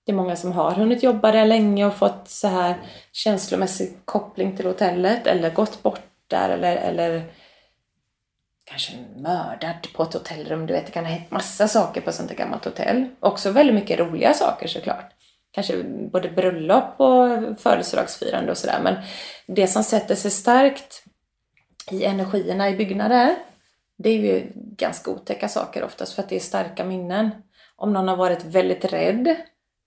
Det 0.06 0.12
är 0.12 0.16
många 0.16 0.36
som 0.36 0.52
har 0.52 0.72
hunnit 0.72 1.04
jobba 1.04 1.32
där 1.32 1.46
länge 1.46 1.86
och 1.86 1.94
fått 1.94 2.30
så 2.30 2.48
här 2.48 2.76
känslomässig 3.12 3.98
koppling 4.06 4.58
till 4.58 4.66
hotellet 4.66 5.28
eller 5.28 5.50
gått 5.50 5.84
bort 5.84 6.02
där 6.28 6.50
eller, 6.50 6.76
eller 6.76 7.24
kanske 8.66 8.94
mördad 9.16 9.88
på 9.96 10.04
ett 10.04 10.14
hotellrum. 10.14 10.66
Du 10.66 10.74
vet, 10.74 10.86
det 10.86 10.92
kan 10.92 11.06
ha 11.06 11.12
hänt 11.12 11.32
massa 11.32 11.68
saker 11.68 12.02
på 12.02 12.10
ett 12.10 12.16
sånt 12.16 12.30
där 12.30 12.36
gammalt 12.36 12.66
hotell. 12.66 13.06
Också 13.20 13.52
väldigt 13.52 13.76
mycket 13.76 14.00
roliga 14.00 14.34
saker 14.34 14.68
såklart. 14.68 15.12
Kanske 15.54 15.84
både 15.84 16.30
bröllop 16.30 17.00
och 17.00 17.60
födelsedagsfirande 17.60 18.52
och 18.52 18.58
sådär. 18.58 18.80
Men 18.84 18.96
det 19.48 19.68
som 19.68 19.84
sätter 19.84 20.16
sig 20.16 20.32
starkt 20.32 21.04
i 21.92 22.04
energierna 22.04 22.70
i 22.70 22.76
byggnader, 22.76 23.36
det 23.98 24.10
är 24.10 24.18
ju 24.18 24.52
ganska 24.56 25.12
otäcka 25.12 25.50
saker 25.50 25.84
oftast 25.84 26.14
för 26.14 26.24
att 26.24 26.30
det 26.30 26.36
är 26.36 26.40
starka 26.40 26.86
minnen. 26.86 27.30
Om 27.76 27.94
någon 27.94 28.08
har 28.08 28.16
varit 28.16 28.46
väldigt 28.46 28.86
rädd, 28.86 29.36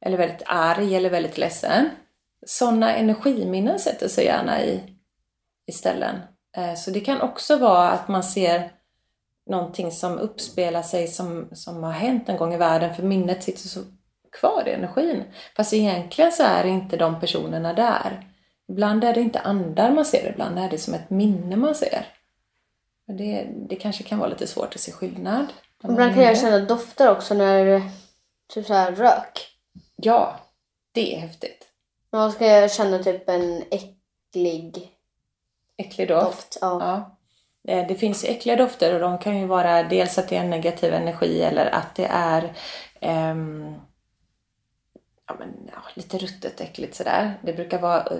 eller 0.04 0.16
väldigt 0.16 0.42
arg 0.46 0.96
eller 0.96 1.10
väldigt 1.10 1.38
ledsen. 1.38 1.90
Sådana 2.46 2.94
energiminnen 2.94 3.78
sätter 3.78 4.08
sig 4.08 4.24
gärna 4.24 4.62
i, 4.62 4.80
i 5.66 5.72
ställen. 5.72 6.16
Eh, 6.56 6.74
så 6.74 6.90
det 6.90 7.00
kan 7.00 7.20
också 7.20 7.56
vara 7.56 7.90
att 7.90 8.08
man 8.08 8.24
ser 8.24 8.70
någonting 9.50 9.92
som 9.92 10.18
uppspelar 10.18 10.82
sig 10.82 11.08
som, 11.08 11.48
som 11.52 11.82
har 11.82 11.92
hänt 11.92 12.28
en 12.28 12.36
gång 12.36 12.54
i 12.54 12.56
världen 12.56 12.94
för 12.94 13.02
minnet 13.02 13.42
sitter 13.42 13.68
så 13.68 13.80
kvar 14.40 14.68
i 14.68 14.72
energin. 14.72 15.24
Fast 15.56 15.72
egentligen 15.72 16.32
så 16.32 16.42
är 16.42 16.66
inte 16.66 16.96
de 16.96 17.20
personerna 17.20 17.72
där. 17.72 18.26
Ibland 18.68 19.04
är 19.04 19.14
det 19.14 19.20
inte 19.20 19.40
andar 19.40 19.90
man 19.90 20.04
ser, 20.04 20.30
ibland 20.30 20.58
är 20.58 20.70
det 20.70 20.78
som 20.78 20.94
ett 20.94 21.10
minne 21.10 21.56
man 21.56 21.74
ser. 21.74 22.06
Det, 23.06 23.46
det 23.68 23.76
kanske 23.76 24.02
kan 24.02 24.18
vara 24.18 24.28
lite 24.28 24.46
svårt 24.46 24.74
att 24.74 24.80
se 24.80 24.92
skillnad. 24.92 25.46
Ibland 25.84 26.14
kan 26.14 26.22
jag 26.22 26.38
känna 26.38 26.58
dofter 26.58 27.10
också 27.10 27.34
när 27.34 27.82
typ 28.54 28.66
så 28.66 28.74
här 28.74 28.92
rök. 28.92 29.48
Ja, 29.96 30.36
det 30.92 31.14
är 31.14 31.20
häftigt. 31.20 31.64
Man 32.12 32.32
ska 32.32 32.46
jag 32.46 32.72
känna 32.72 32.98
typ 32.98 33.28
en 33.28 33.62
äcklig 33.70 34.92
Äcklig 35.76 36.08
doft. 36.08 36.26
doft. 36.26 36.58
Ja. 36.60 37.10
Ja. 37.62 37.84
Det 37.88 37.94
finns 37.94 38.24
äckliga 38.24 38.56
dofter 38.56 38.94
och 38.94 39.00
de 39.00 39.18
kan 39.18 39.38
ju 39.38 39.46
vara 39.46 39.82
dels 39.82 40.18
att 40.18 40.28
det 40.28 40.36
är 40.36 40.40
en 40.40 40.50
negativ 40.50 40.94
energi 40.94 41.42
eller 41.42 41.66
att 41.66 41.94
det 41.94 42.06
är 42.10 42.52
ehm, 43.00 43.74
ja, 45.26 45.36
men, 45.38 45.48
ja, 45.72 45.78
lite 45.94 46.18
ruttet 46.18 46.60
äckligt 46.60 46.94
sådär. 46.94 47.34
Det 47.42 47.52
brukar 47.52 47.80
vara 47.80 48.00
eh, 48.00 48.18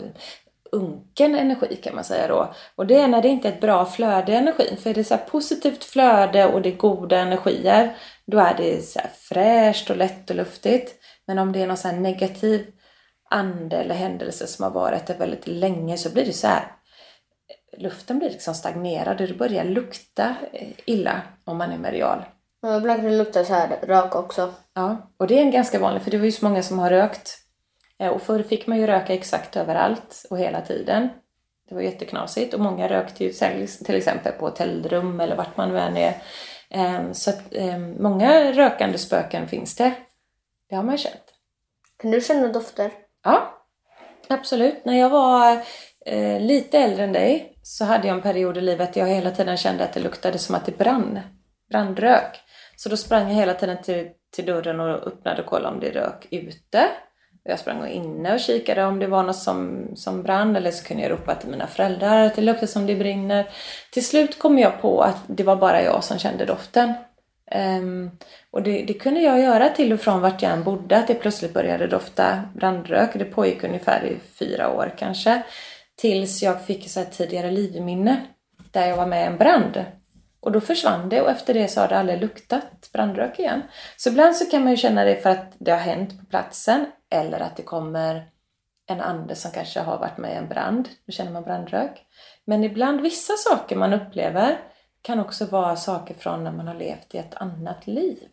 unken 0.72 1.34
energi 1.34 1.76
kan 1.76 1.94
man 1.94 2.04
säga 2.04 2.28
då. 2.28 2.54
Och 2.74 2.86
det 2.86 2.96
är 2.96 3.08
när 3.08 3.22
det 3.22 3.28
inte 3.28 3.48
är 3.48 3.52
ett 3.52 3.60
bra 3.60 3.86
flöde 3.86 4.32
i 4.32 4.34
energin. 4.34 4.76
För 4.76 4.90
är 4.90 4.94
det 4.94 5.04
så 5.04 5.14
här 5.14 5.24
positivt 5.24 5.84
flöde 5.84 6.46
och 6.46 6.62
det 6.62 6.68
är 6.68 6.76
goda 6.76 7.18
energier, 7.18 7.96
då 8.26 8.38
är 8.38 8.54
det 8.56 8.82
så 8.82 8.98
här 8.98 9.10
fräscht 9.14 9.90
och 9.90 9.96
lätt 9.96 10.30
och 10.30 10.36
luftigt. 10.36 10.94
Men 11.26 11.38
om 11.38 11.52
det 11.52 11.62
är 11.62 11.66
någon 11.66 11.76
så 11.76 11.88
här 11.88 11.96
negativ 11.96 12.66
ande 13.30 13.76
eller 13.76 13.94
händelse 13.94 14.46
som 14.46 14.62
har 14.62 14.70
varit 14.70 15.06
där 15.06 15.18
väldigt 15.18 15.46
länge 15.46 15.96
så 15.96 16.10
blir 16.10 16.26
det 16.26 16.32
så 16.32 16.46
här 16.46 16.72
luften 17.78 18.18
blir 18.18 18.30
liksom 18.30 18.54
stagnerad 18.54 19.20
och 19.20 19.28
det 19.28 19.34
börjar 19.34 19.64
lukta 19.64 20.36
eh, 20.52 20.68
illa 20.84 21.22
om 21.44 21.58
man 21.58 21.72
är 21.72 21.78
medial. 21.78 22.24
Ja, 22.62 22.76
ibland 22.76 23.00
kan 23.00 23.10
det 23.10 23.16
lukta 23.18 23.44
så 23.44 23.54
här 23.54 23.78
rök 23.82 24.14
också. 24.14 24.54
Ja, 24.74 25.10
och 25.16 25.26
det 25.26 25.38
är 25.38 25.42
en 25.42 25.50
ganska 25.50 25.78
vanlig, 25.78 26.02
för 26.02 26.10
det 26.10 26.18
var 26.18 26.24
ju 26.24 26.32
så 26.32 26.44
många 26.48 26.62
som 26.62 26.78
har 26.78 26.90
rökt. 26.90 27.38
Eh, 27.98 28.08
Och 28.08 28.22
förr 28.22 28.42
fick 28.42 28.66
man 28.66 28.78
ju 28.78 28.86
röka 28.86 29.14
exakt 29.14 29.56
överallt 29.56 30.26
och 30.30 30.38
hela 30.38 30.60
tiden. 30.60 31.08
Det 31.68 31.74
var 31.74 31.82
jätteknasigt 31.82 32.54
och 32.54 32.60
många 32.60 32.88
rökte 32.88 33.24
ju 33.24 33.32
till 33.84 33.94
exempel 33.96 34.32
på 34.32 34.46
hotellrum 34.46 35.20
eller 35.20 35.36
vart 35.36 35.56
man 35.56 35.68
nu 35.68 35.78
än 35.78 35.96
är. 35.96 36.14
Eh, 36.70 37.12
Så 37.12 37.30
att 37.30 37.42
eh, 37.54 37.78
många 37.78 38.52
rökande 38.52 38.98
spöken 38.98 39.48
finns 39.48 39.76
det. 39.76 39.92
Det 40.68 40.76
har 40.76 40.82
man 40.82 40.94
ju 40.94 40.98
känt. 40.98 41.22
Kan 42.02 42.10
du 42.10 42.20
känna 42.20 42.48
dofter? 42.48 42.90
Ja, 43.24 43.64
absolut. 44.28 44.84
När 44.84 44.98
jag 44.98 45.10
var 45.10 45.52
eh, 46.06 46.40
lite 46.40 46.78
äldre 46.78 47.04
än 47.04 47.12
dig 47.12 47.58
så 47.62 47.84
hade 47.84 48.06
jag 48.08 48.16
en 48.16 48.22
period 48.22 48.56
i 48.56 48.60
livet 48.60 48.94
där 48.94 49.00
jag 49.00 49.08
hela 49.08 49.30
tiden 49.30 49.56
kände 49.56 49.84
att 49.84 49.92
det 49.92 50.00
luktade 50.00 50.38
som 50.38 50.54
att 50.54 50.66
det 50.66 50.78
brann. 50.78 51.20
Brandrök. 51.70 52.40
Så 52.76 52.88
då 52.88 52.96
sprang 52.96 53.28
jag 53.28 53.34
hela 53.34 53.54
tiden 53.54 53.82
till, 53.82 54.08
till 54.34 54.46
dörren 54.46 54.80
och 54.80 55.06
öppnade 55.06 55.42
och 55.42 55.48
kollade 55.48 55.74
om 55.74 55.80
det 55.80 55.90
rök 55.90 56.26
ute. 56.30 56.88
Jag 57.48 57.58
sprang 57.58 57.88
inne 57.88 58.34
och 58.34 58.40
kikade 58.40 58.84
om 58.84 58.98
det 58.98 59.06
var 59.06 59.22
något 59.22 59.36
som, 59.36 59.90
som 59.94 60.22
brann 60.22 60.56
eller 60.56 60.70
så 60.70 60.84
kunde 60.84 61.02
jag 61.02 61.12
ropa 61.12 61.34
till 61.34 61.50
mina 61.50 61.66
föräldrar 61.66 62.26
att 62.26 62.36
det 62.36 62.42
luktar 62.42 62.66
som 62.66 62.86
det 62.86 62.94
brinner. 62.94 63.48
Till 63.92 64.06
slut 64.06 64.38
kom 64.38 64.58
jag 64.58 64.80
på 64.80 65.00
att 65.00 65.22
det 65.26 65.42
var 65.42 65.56
bara 65.56 65.82
jag 65.82 66.04
som 66.04 66.18
kände 66.18 66.44
doften. 66.44 66.92
Um, 67.54 68.10
och 68.50 68.62
det, 68.62 68.84
det 68.84 68.94
kunde 68.94 69.20
jag 69.20 69.40
göra 69.40 69.68
till 69.68 69.92
och 69.92 70.00
från 70.00 70.20
vart 70.20 70.42
jag 70.42 70.52
än 70.52 70.64
bodde, 70.64 70.96
att 70.96 71.06
det 71.06 71.14
plötsligt 71.14 71.54
började 71.54 71.86
dofta 71.86 72.42
brandrök. 72.54 73.10
Det 73.14 73.24
pågick 73.24 73.64
ungefär 73.64 74.04
i 74.04 74.16
fyra 74.38 74.72
år 74.72 74.94
kanske. 74.98 75.42
Tills 75.96 76.42
jag 76.42 76.64
fick 76.64 76.90
så 76.90 77.00
här 77.00 77.06
tidigare 77.06 77.50
livminne 77.50 78.26
där 78.70 78.86
jag 78.88 78.96
var 78.96 79.06
med 79.06 79.22
i 79.22 79.26
en 79.26 79.38
brand. 79.38 79.84
Och 80.46 80.52
då 80.52 80.60
försvann 80.60 81.08
det 81.08 81.20
och 81.20 81.30
efter 81.30 81.54
det 81.54 81.68
så 81.68 81.80
har 81.80 81.88
det 81.88 81.98
aldrig 81.98 82.20
luktat 82.20 82.92
brandrök 82.92 83.38
igen. 83.38 83.62
Så 83.96 84.08
ibland 84.08 84.36
så 84.36 84.44
kan 84.44 84.62
man 84.62 84.70
ju 84.70 84.76
känna 84.76 85.04
det 85.04 85.16
för 85.16 85.30
att 85.30 85.52
det 85.58 85.70
har 85.70 85.78
hänt 85.78 86.20
på 86.20 86.26
platsen 86.26 86.86
eller 87.10 87.40
att 87.40 87.56
det 87.56 87.62
kommer 87.62 88.30
en 88.86 89.00
ande 89.00 89.34
som 89.34 89.50
kanske 89.50 89.80
har 89.80 89.98
varit 89.98 90.18
med 90.18 90.32
i 90.32 90.36
en 90.36 90.48
brand. 90.48 90.88
Då 91.06 91.12
känner 91.12 91.32
man 91.32 91.42
brandrök. 91.42 92.06
Men 92.44 92.64
ibland 92.64 93.00
vissa 93.00 93.32
saker 93.36 93.76
man 93.76 93.92
upplever 93.92 94.58
kan 95.02 95.20
också 95.20 95.46
vara 95.46 95.76
saker 95.76 96.14
från 96.14 96.44
när 96.44 96.52
man 96.52 96.66
har 96.66 96.74
levt 96.74 97.14
i 97.14 97.18
ett 97.18 97.34
annat 97.34 97.86
liv. 97.86 98.28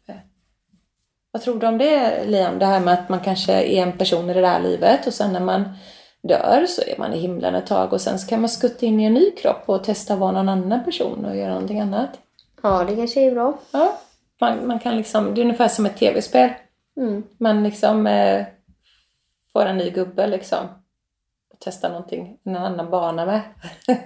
Vad 1.31 1.41
tror 1.41 1.59
du 1.59 1.67
om 1.67 1.77
det 1.77 2.25
Liam? 2.25 2.59
Det 2.59 2.65
här 2.65 2.79
med 2.79 2.93
att 2.93 3.09
man 3.09 3.19
kanske 3.19 3.53
är 3.53 3.83
en 3.83 3.97
person 3.97 4.29
i 4.29 4.33
det 4.33 4.41
där 4.41 4.59
livet 4.59 5.07
och 5.07 5.13
sen 5.13 5.33
när 5.33 5.39
man 5.39 5.77
dör 6.27 6.65
så 6.65 6.81
är 6.81 6.97
man 6.97 7.13
i 7.13 7.19
himlen 7.19 7.55
ett 7.55 7.67
tag 7.67 7.93
och 7.93 8.01
sen 8.01 8.19
så 8.19 8.27
kan 8.27 8.41
man 8.41 8.49
skutta 8.49 8.85
in 8.85 8.99
i 8.99 9.03
en 9.03 9.13
ny 9.13 9.31
kropp 9.31 9.63
och 9.65 9.83
testa 9.83 10.13
att 10.13 10.19
vara 10.19 10.31
någon 10.31 10.49
annan 10.49 10.83
person 10.83 11.25
och 11.25 11.37
göra 11.37 11.53
någonting 11.53 11.79
annat. 11.79 12.19
Ja, 12.61 12.83
det 12.83 12.95
kanske 12.95 13.21
är 13.21 13.31
bra. 13.31 13.59
Ja, 13.71 13.99
man, 14.41 14.67
man 14.67 14.79
kan 14.79 14.97
liksom, 14.97 15.35
det 15.35 15.41
är 15.41 15.43
ungefär 15.43 15.67
som 15.67 15.85
ett 15.85 15.97
tv-spel. 15.97 16.49
Mm. 16.97 17.23
Man 17.37 17.63
liksom 17.63 18.07
eh, 18.07 18.45
får 19.53 19.65
en 19.65 19.77
ny 19.77 19.89
gubbe 19.89 20.27
liksom. 20.27 20.65
Och 21.53 21.59
testar 21.59 21.89
någonting, 21.89 22.37
en 22.43 22.55
annan 22.55 22.89
bana 22.89 23.25
med. 23.25 23.41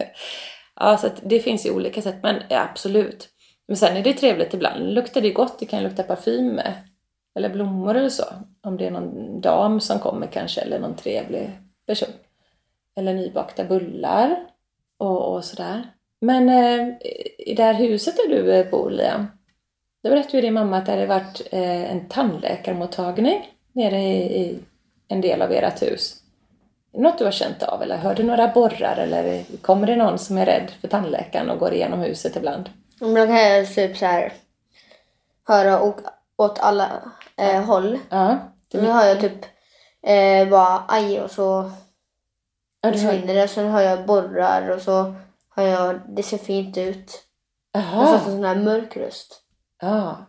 ja, 0.76 0.98
så 0.98 1.08
att 1.08 1.22
det 1.24 1.40
finns 1.40 1.66
ju 1.66 1.72
olika 1.72 2.02
sätt, 2.02 2.18
men 2.24 2.36
ja, 2.50 2.68
absolut. 2.72 3.30
Men 3.68 3.78
sen 3.78 3.98
är 3.98 4.04
det 4.04 4.14
trevligt 4.14 4.54
ibland. 4.54 4.94
Luktar 4.94 5.22
det 5.22 5.32
gott, 5.32 5.60
det 5.60 5.66
kan 5.66 5.84
lukta 5.84 6.04
parfym 6.04 6.48
med. 6.48 6.74
Eller 7.36 7.50
blommor 7.50 7.96
eller 7.96 8.10
så. 8.10 8.24
Om 8.64 8.78
det 8.78 8.88
är 8.88 8.92
någon 8.92 9.42
dam 9.42 9.80
som 9.80 10.00
kommer 10.00 10.28
kanske, 10.28 10.62
eller 10.62 10.80
någon 10.80 10.96
trevlig 10.96 11.52
person. 11.88 12.10
Eller 12.96 13.14
nybakta 13.14 13.64
bullar 13.64 14.38
och, 14.98 15.34
och 15.34 15.46
sådär. 15.46 15.88
Men 16.22 16.50
eh, 16.50 16.88
i 17.38 17.54
det 17.58 17.64
här 17.64 17.74
huset 17.74 18.16
där 18.18 18.36
du 18.36 18.54
eh, 18.54 18.70
bor, 18.70 18.90
Liam, 18.92 19.28
det 20.04 20.10
berättade 20.10 20.38
ju 20.38 20.42
din 20.42 20.54
mamma 20.54 20.78
att 20.78 20.86
det 20.86 20.92
hade 20.92 21.06
varit 21.06 21.42
eh, 21.52 21.92
en 21.92 22.08
tandläkarmottagning 22.08 23.54
nere 23.74 24.02
i, 24.02 24.42
i 24.42 24.60
en 25.08 25.22
del 25.22 25.42
av 25.42 25.52
ert 25.52 25.82
hus. 25.82 26.24
Något 26.94 27.18
du 27.18 27.26
har 27.26 27.32
känt 27.32 27.64
av 27.64 27.82
eller 27.82 27.98
hör 27.98 28.16
du 28.16 28.24
några 28.24 28.48
borrar 28.48 28.98
eller 28.98 29.44
kommer 29.62 29.88
det 29.88 29.96
någon 29.96 30.20
som 30.20 30.38
är 30.38 30.46
rädd 30.46 30.72
för 30.82 30.88
tandläkaren 30.88 31.50
och 31.50 31.60
går 31.60 31.74
igenom 31.74 32.00
huset 32.00 32.36
ibland? 32.36 32.70
Ibland 33.02 33.30
kan 33.30 33.38
jag 33.38 33.74
typ 33.74 33.98
så 33.98 34.06
här 34.06 34.34
höra 35.48 35.82
åt, 35.82 36.04
åt 36.38 36.60
alla 36.60 37.12
eh, 37.38 37.64
håll. 37.64 38.00
Ja. 38.10 38.38
Det 38.72 38.82
Nu 38.82 38.88
hör 38.88 39.06
jag 39.08 39.22
typ 39.22 39.46
eh, 40.08 40.50
bara 40.50 40.84
aj 40.88 41.22
och 41.22 41.32
så 41.32 41.72
ja, 42.82 42.92
försvinner 42.92 43.34
det. 43.34 43.48
Sen 43.48 43.72
hör 43.72 43.82
jag 43.82 44.06
borrar 44.06 44.70
och 44.70 44.82
så 44.82 45.16
hör 45.56 45.68
jag 45.68 46.00
det 46.08 46.24
ser 46.24 46.38
fint 46.38 46.78
ut. 46.78 47.24
Får 47.74 47.82
Jaha. 47.82 48.12
jag 48.12 48.22
sån 48.22 48.44
här 48.44 48.56
mörk 48.56 48.98
röst. 48.98 49.42
Ja. 49.82 50.26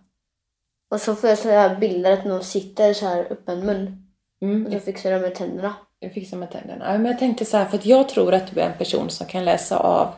Och 0.91 1.01
så 1.01 1.14
får 1.14 1.31
jag 1.31 1.38
såna 1.38 1.55
här 1.55 1.77
bilder 1.77 2.12
att 2.12 2.25
någon 2.25 2.45
sitter 2.45 2.93
så 2.93 3.07
här 3.07 3.27
öppen 3.31 3.67
mun. 3.67 4.05
Mm. 4.43 4.67
Och 4.67 4.73
så 4.73 4.81
fixar 4.81 5.11
de 5.11 5.19
med 5.19 5.35
tänderna. 5.35 5.75
Jag 5.99 6.12
fixar 6.12 6.37
med 6.37 6.51
tänderna. 6.51 6.93
Ja, 6.93 6.99
men 6.99 7.07
jag 7.07 7.19
tänkte 7.19 7.45
så 7.45 7.57
här, 7.57 7.64
för 7.64 7.79
att 7.79 7.87
jag 7.87 8.09
tror 8.09 8.35
att 8.35 8.55
du 8.55 8.61
är 8.61 8.71
en 8.71 8.79
person 8.79 9.11
som 9.11 9.27
kan 9.27 9.45
läsa 9.45 9.79
av 9.79 10.14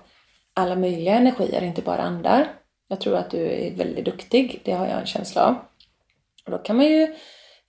alla 0.54 0.76
möjliga 0.76 1.14
energier, 1.14 1.62
inte 1.62 1.82
bara 1.82 2.02
andar. 2.02 2.52
Jag 2.88 3.00
tror 3.00 3.16
att 3.16 3.30
du 3.30 3.38
är 3.38 3.76
väldigt 3.76 4.04
duktig, 4.04 4.60
det 4.64 4.72
har 4.72 4.86
jag 4.86 5.00
en 5.00 5.06
känsla 5.06 5.46
av. 5.46 5.54
Och 6.44 6.50
då 6.50 6.58
kan 6.58 6.76
man 6.76 6.86
ju 6.86 7.14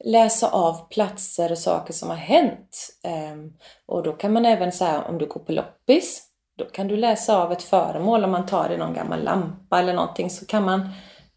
läsa 0.04 0.50
av 0.50 0.90
platser 0.90 1.52
och 1.52 1.58
saker 1.58 1.94
som 1.94 2.10
har 2.10 2.16
hänt. 2.16 2.90
Ehm, 3.04 3.54
och 3.86 4.04
då 4.04 4.14
kan 4.14 4.34
man 4.34 4.46
även 4.46 4.72
säga 4.72 5.02
om 5.02 5.18
du 5.18 5.26
går 5.26 5.40
på 5.40 5.52
loppis, 5.52 6.24
då 6.58 6.66
kan 6.66 6.88
du 6.88 6.98
läsa 6.98 7.38
av 7.38 7.52
ett 7.52 7.64
föremål 7.64 8.24
om 8.24 8.32
man 8.32 8.46
tar 8.46 8.70
i 8.72 8.78
någon 8.78 8.94
gammal 8.94 9.24
lampa 9.24 9.80
eller 9.80 9.94
någonting 9.94 10.30
så 10.30 10.46
kan 10.46 10.66
man 10.66 10.90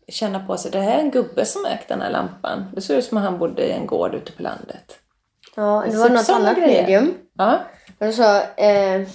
känna 0.08 0.46
på 0.46 0.56
sig, 0.56 0.70
det 0.70 0.80
här 0.80 0.98
är 0.98 1.00
en 1.00 1.10
gubbe 1.10 1.44
som 1.44 1.64
ägt 1.64 1.88
den 1.88 2.00
här 2.00 2.10
lampan. 2.10 2.70
Det 2.74 2.80
ser 2.80 2.96
ut 2.96 3.04
som 3.04 3.18
att 3.18 3.24
han 3.24 3.38
bodde 3.38 3.66
i 3.66 3.72
en 3.72 3.86
gård 3.86 4.14
ute 4.14 4.32
på 4.32 4.42
landet. 4.42 4.98
Ja, 5.56 5.84
det 5.90 5.96
var 5.96 6.08
något 6.08 6.30
annat 6.30 6.56
grejer. 6.56 6.82
medium. 6.82 7.14
Ja. 7.38 7.58
Då 7.98 8.12
sa 8.12 8.42
eh, 8.42 9.08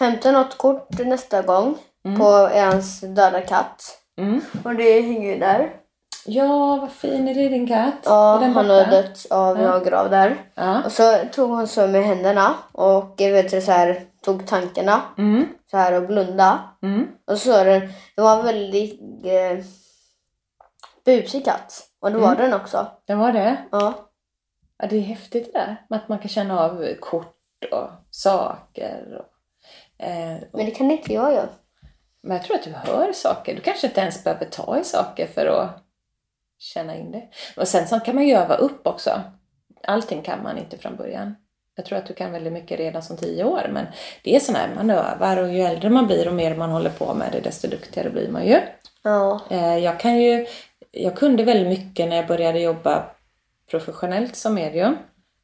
hämta 0.00 0.32
något 0.32 0.58
kort 0.58 0.98
nästa 0.98 1.42
gång 1.42 1.78
på 2.18 2.24
hans 2.54 3.00
döda 3.00 3.40
katt. 3.40 3.98
Mm. 4.18 4.40
Och 4.64 4.74
det 4.74 5.00
hänger 5.00 5.32
ju 5.32 5.38
där. 5.38 5.83
Ja, 6.26 6.76
vad 6.80 6.92
fin 6.92 7.28
är 7.28 7.34
det 7.34 7.48
din 7.48 7.66
katt? 7.66 7.94
Ja, 8.04 8.38
den 8.40 8.52
han 8.52 8.70
har 8.70 8.84
dött 8.86 9.26
av 9.30 9.60
Ja. 9.60 9.70
någon 9.70 9.84
grav 9.84 10.10
där. 10.10 10.36
Ja. 10.54 10.84
Och 10.84 10.92
så 10.92 11.18
tog 11.32 11.50
hon 11.50 11.68
så 11.68 11.86
med 11.86 12.04
händerna 12.04 12.54
och 12.72 13.14
vet, 13.18 13.50
du, 13.50 13.60
så 13.60 13.72
här, 13.72 14.02
tog 14.22 14.46
tankarna 14.46 15.02
Mm. 15.18 15.46
så 15.70 15.76
här 15.76 15.92
och 15.92 16.06
blunda. 16.06 16.58
Mm. 16.82 17.08
Och 17.26 17.38
så 17.38 17.52
var 17.52 17.64
den, 17.64 17.80
det 18.16 18.22
var 18.22 18.38
en 18.38 18.44
väldigt 18.44 19.00
eh, 19.24 19.64
busig 21.04 21.44
katt. 21.44 21.82
Och 22.00 22.12
det 22.12 22.18
var 22.18 22.32
Mm. 22.34 22.38
den 22.50 22.60
också. 22.60 22.86
Det 23.06 23.14
var 23.14 23.32
det. 23.32 23.56
Ja. 23.72 23.94
Ja, 24.78 24.86
det 24.86 24.96
är 24.96 25.00
häftigt 25.00 25.52
det 25.52 25.58
där. 25.58 25.76
Att 25.90 26.08
man 26.08 26.18
kan 26.18 26.28
känna 26.28 26.60
av 26.60 26.94
kort 27.00 27.36
och 27.72 27.88
saker. 28.10 29.18
Och, 29.18 30.04
eh, 30.06 30.34
och, 30.52 30.58
Men 30.58 30.66
det 30.66 30.70
kan 30.70 30.90
inte 30.90 31.12
jag 31.12 31.32
göra. 31.32 31.48
men 32.22 32.36
jag 32.36 32.46
tror 32.46 32.56
att 32.56 32.62
du 32.64 32.70
hör 32.72 33.12
saker. 33.12 33.54
Du 33.54 33.60
kanske 33.60 33.86
inte 33.86 34.00
ens 34.00 34.24
behöver 34.24 34.44
ta 34.46 34.78
i 34.78 34.84
saker 34.84 35.26
för 35.26 35.46
att 35.46 35.83
känna 36.64 36.96
in 36.96 37.12
det. 37.12 37.22
Och 37.56 37.68
sen 37.68 37.88
så 37.88 38.00
kan 38.00 38.14
man 38.14 38.26
ju 38.26 38.34
öva 38.34 38.54
upp 38.54 38.86
också. 38.86 39.22
Allting 39.86 40.22
kan 40.22 40.42
man 40.42 40.58
inte 40.58 40.78
från 40.78 40.96
början. 40.96 41.34
Jag 41.76 41.86
tror 41.86 41.98
att 41.98 42.06
du 42.06 42.14
kan 42.14 42.32
väldigt 42.32 42.52
mycket 42.52 42.78
redan 42.78 43.02
som 43.02 43.16
tio 43.16 43.44
år. 43.44 43.68
Men 43.72 43.86
det 44.22 44.36
är 44.36 44.40
sån 44.40 44.54
här, 44.54 44.68
man 44.74 44.90
övar 44.90 45.36
och 45.36 45.52
ju 45.52 45.60
äldre 45.60 45.90
man 45.90 46.06
blir 46.06 46.28
och 46.28 46.34
mer 46.34 46.56
man 46.56 46.70
håller 46.70 46.90
på 46.90 47.14
med 47.14 47.32
det 47.32 47.40
desto 47.40 47.68
duktigare 47.68 48.10
blir 48.10 48.28
man 48.28 48.46
ju. 48.46 48.60
Ja. 49.02 49.40
Eh, 49.50 49.78
Jag 49.78 50.00
kan 50.00 50.20
ju, 50.20 50.46
jag 50.90 51.16
kunde 51.16 51.44
väldigt 51.44 51.78
mycket 51.78 52.08
när 52.08 52.16
jag 52.16 52.26
började 52.26 52.60
jobba 52.60 53.04
professionellt 53.70 54.36
som 54.36 54.54
medium. 54.54 54.96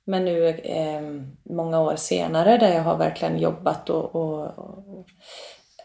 Men 0.05 0.25
nu 0.25 0.49
eh, 0.49 1.03
många 1.55 1.81
år 1.81 1.97
senare 1.97 2.59
där 2.59 2.75
jag 2.75 2.83
har 2.83 2.97
verkligen 2.97 3.39
jobbat 3.39 3.91
och, 3.91 4.15
och, 4.15 4.59
och 4.59 5.07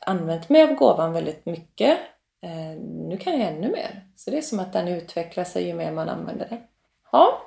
använt 0.01 0.49
mig 0.49 0.63
av 0.63 0.73
gåvan 0.73 1.13
väldigt 1.13 1.45
mycket. 1.45 1.97
Eh, 2.45 2.79
nu 3.09 3.17
kan 3.17 3.39
jag 3.39 3.49
ännu 3.49 3.71
mer. 3.71 4.01
Så 4.15 4.31
det 4.31 4.37
är 4.37 4.41
som 4.41 4.59
att 4.59 4.73
den 4.73 4.87
utvecklar 4.87 5.43
sig 5.43 5.67
ju 5.67 5.73
mer 5.73 5.91
man 5.91 6.09
använder 6.09 6.47
den. 6.49 6.59
Ja, 7.11 7.41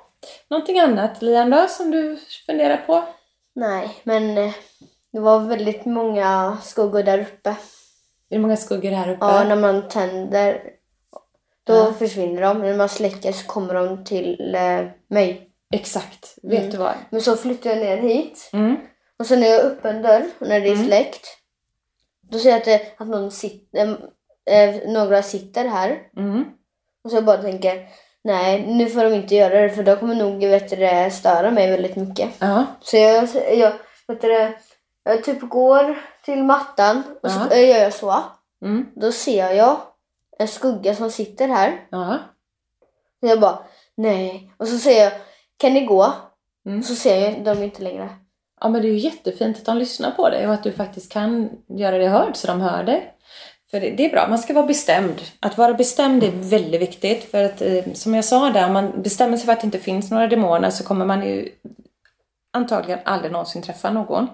någonting 0.49 0.79
annat 0.79 1.21
Lian 1.21 1.49
då 1.49 1.67
som 1.67 1.91
du 1.91 2.17
funderar 2.45 2.77
på? 2.77 3.03
Nej, 3.55 3.89
men 4.03 4.37
eh, 4.37 4.53
det 5.11 5.19
var 5.19 5.39
väldigt 5.39 5.85
många 5.85 6.57
skuggor 6.63 7.03
där 7.03 7.19
uppe. 7.19 7.49
Är 8.29 8.35
det 8.35 8.39
många 8.39 8.57
skuggor 8.57 8.91
här 8.91 9.09
uppe? 9.09 9.25
Ja, 9.25 9.43
när 9.43 9.55
man 9.55 9.87
tänder 9.89 10.63
då 11.63 11.73
Ja. 11.73 11.93
försvinner 11.93 12.41
de. 12.41 12.59
När 12.61 12.77
man 12.77 12.89
släcker 12.89 13.31
så 13.31 13.45
kommer 13.47 13.73
de 13.73 14.03
till 14.05 14.55
eh, 14.55 14.85
mig. 15.07 15.45
Exakt, 15.73 16.35
vet 16.43 16.59
Mm. 16.59 16.71
du 16.71 16.77
vad? 16.77 16.93
Men 17.09 17.21
så 17.21 17.35
flyttar 17.35 17.69
jag 17.69 17.79
ner 17.79 17.97
hit. 17.97 18.49
Mm. 18.53 18.75
Och 19.19 19.25
sen 19.25 19.39
när 19.39 19.47
jag 19.47 19.61
öppnar 19.61 19.93
en 19.93 20.01
dörr 20.01 20.25
och 20.39 20.47
när 20.47 20.59
det 20.59 20.67
är 20.69 20.73
Mm. 20.73 20.85
släckt. 20.85 21.27
Då 22.31 22.39
ser 22.39 22.49
jag 22.49 22.57
att, 22.57 22.65
det, 22.65 22.81
att 22.97 23.07
någon 23.07 23.31
sitter, 23.31 23.97
eh, 24.49 24.75
några 24.91 25.21
sitter 25.21 25.67
här. 25.67 25.99
Mm. 26.17 26.45
Och 27.03 27.11
så 27.11 27.21
bara 27.21 27.37
tänker, 27.37 27.87
nej 28.23 28.65
nu 28.67 28.89
får 28.89 29.03
de 29.03 29.13
inte 29.13 29.35
göra 29.35 29.61
det 29.61 29.69
för 29.69 29.83
då 29.83 29.95
kommer 29.95 30.15
nog 30.15 30.39
vet 30.39 30.69
du, 30.69 31.11
störa 31.11 31.51
mig 31.51 31.71
väldigt 31.71 31.95
mycket. 31.95 32.29
Ja, 32.39 32.65
Så 32.81 32.97
jag, 32.97 33.27
jag, 33.53 33.73
vet 34.07 34.21
du, 34.21 34.57
jag 35.03 35.23
typ 35.23 35.41
går 35.41 35.99
till 36.25 36.43
mattan 36.43 37.03
och 37.23 37.31
så 37.31 37.39
Ja. 37.51 37.57
gör 37.57 37.77
jag 37.77 37.93
så. 37.93 38.15
mm. 38.65 38.85
Då 38.95 39.11
ser 39.11 39.51
jag 39.53 39.77
en 40.39 40.47
skugga 40.47 40.95
som 40.95 41.11
sitter 41.11 41.47
här. 41.47 41.87
ja. 41.89 42.17
Så 43.19 43.27
jag 43.27 43.39
bara, 43.39 43.59
nej. 43.97 44.51
Och 44.57 44.67
så 44.67 44.77
säger 44.77 45.03
jag, 45.03 45.13
kan 45.57 45.73
ni 45.73 45.85
gå? 45.85 46.13
Mm. 46.65 46.83
Så 46.83 46.95
ser 46.95 47.29
jag 47.29 47.43
de 47.43 47.63
inte 47.63 47.83
längre. 47.83 48.09
Ja 48.61 48.69
men 48.69 48.81
det 48.81 48.87
är 48.87 48.91
ju 48.91 48.97
jättefint 48.97 49.57
att 49.57 49.65
de 49.65 49.77
lyssnar 49.77 50.11
på 50.11 50.29
dig 50.29 50.47
och 50.47 50.53
att 50.53 50.63
du 50.63 50.71
faktiskt 50.71 51.11
kan 51.11 51.49
göra 51.67 51.97
det 51.97 52.07
hörd 52.07 52.35
så 52.35 52.47
de 52.47 52.61
hör 52.61 52.83
dig. 52.83 53.13
För 53.71 53.79
det, 53.79 53.89
det 53.89 54.05
är 54.05 54.09
bra, 54.09 54.27
man 54.27 54.39
ska 54.39 54.53
vara 54.53 54.65
bestämd. 54.65 55.21
Att 55.39 55.57
vara 55.57 55.73
bestämd 55.73 56.23
är 56.23 56.31
väldigt 56.31 56.81
viktigt 56.81 57.31
för 57.31 57.43
att 57.43 57.61
eh, 57.61 57.93
som 57.93 58.15
jag 58.15 58.25
sa 58.25 58.49
där, 58.49 58.67
om 58.67 58.73
man 58.73 59.01
bestämmer 59.01 59.37
sig 59.37 59.45
för 59.45 59.53
att 59.53 59.61
det 59.61 59.65
inte 59.65 59.79
finns 59.79 60.11
några 60.11 60.27
demoner 60.27 60.69
så 60.69 60.83
kommer 60.83 61.05
man 61.05 61.27
ju 61.27 61.49
antagligen 62.53 62.99
aldrig 63.05 63.31
någonsin 63.31 63.61
träffa 63.61 63.91
någon. 63.91 64.27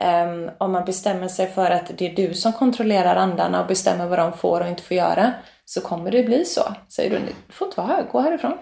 Um, 0.00 0.50
om 0.58 0.72
man 0.72 0.84
bestämmer 0.84 1.28
sig 1.28 1.46
för 1.50 1.70
att 1.70 1.98
det 1.98 2.06
är 2.10 2.16
du 2.16 2.34
som 2.34 2.52
kontrollerar 2.52 3.16
andarna 3.16 3.60
och 3.60 3.66
bestämmer 3.66 4.06
vad 4.06 4.18
de 4.18 4.32
får 4.32 4.60
och 4.60 4.68
inte 4.68 4.82
får 4.82 4.96
göra 4.96 5.32
så 5.64 5.80
kommer 5.80 6.10
det 6.10 6.22
bli 6.22 6.44
så. 6.44 6.74
Säger 6.88 7.10
du, 7.10 7.18
du 7.46 7.52
får 7.52 7.66
inte 7.66 7.80
vara 7.80 7.88
här, 7.88 8.02
gå 8.12 8.20
härifrån. 8.20 8.58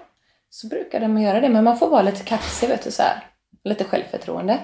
Så 0.50 0.66
brukar 0.68 1.00
de 1.00 1.18
göra 1.18 1.40
det, 1.40 1.48
men 1.48 1.64
man 1.64 1.78
får 1.78 1.88
vara 1.88 2.02
lite 2.02 2.24
kaxig, 2.24 2.68
vet 2.68 2.84
du, 2.84 2.90
så 2.90 3.02
här. 3.02 3.24
Lite 3.64 3.84
självförtroende. 3.84 4.58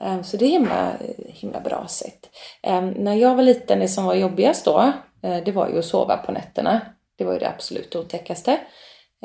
Ehm, 0.00 0.24
så 0.24 0.36
det 0.36 0.44
är 0.44 0.50
himla, 0.50 0.92
himla 1.26 1.60
bra 1.60 1.86
sätt. 1.88 2.30
Ehm, 2.62 2.90
när 2.90 3.14
jag 3.14 3.34
var 3.34 3.42
liten, 3.42 3.78
det 3.78 3.88
som 3.88 4.04
var 4.04 4.14
jobbigast 4.14 4.64
då, 4.64 4.92
eh, 5.22 5.44
det 5.44 5.52
var 5.52 5.68
ju 5.68 5.78
att 5.78 5.84
sova 5.84 6.16
på 6.16 6.32
nätterna. 6.32 6.80
Det 7.18 7.24
var 7.24 7.32
ju 7.32 7.38
det 7.38 7.48
absolut 7.48 7.96
otäckaste. 7.96 8.60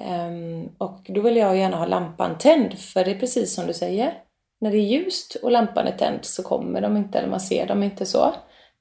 Ehm, 0.01 0.69
och 0.77 1.05
då 1.09 1.21
ville 1.21 1.39
jag 1.39 1.57
gärna 1.57 1.77
ha 1.77 1.85
lampan 1.85 2.37
tänd, 2.37 2.79
för 2.79 3.05
det 3.05 3.11
är 3.11 3.19
precis 3.19 3.53
som 3.53 3.67
du 3.67 3.73
säger. 3.73 4.13
När 4.61 4.71
det 4.71 4.77
är 4.77 4.81
ljust 4.81 5.35
och 5.35 5.51
lampan 5.51 5.87
är 5.87 5.97
tänd 5.97 6.19
så 6.21 6.43
kommer 6.43 6.81
de 6.81 6.97
inte, 6.97 7.17
eller 7.17 7.29
man 7.29 7.39
ser 7.39 7.67
dem 7.67 7.83
inte 7.83 8.05
så. 8.05 8.33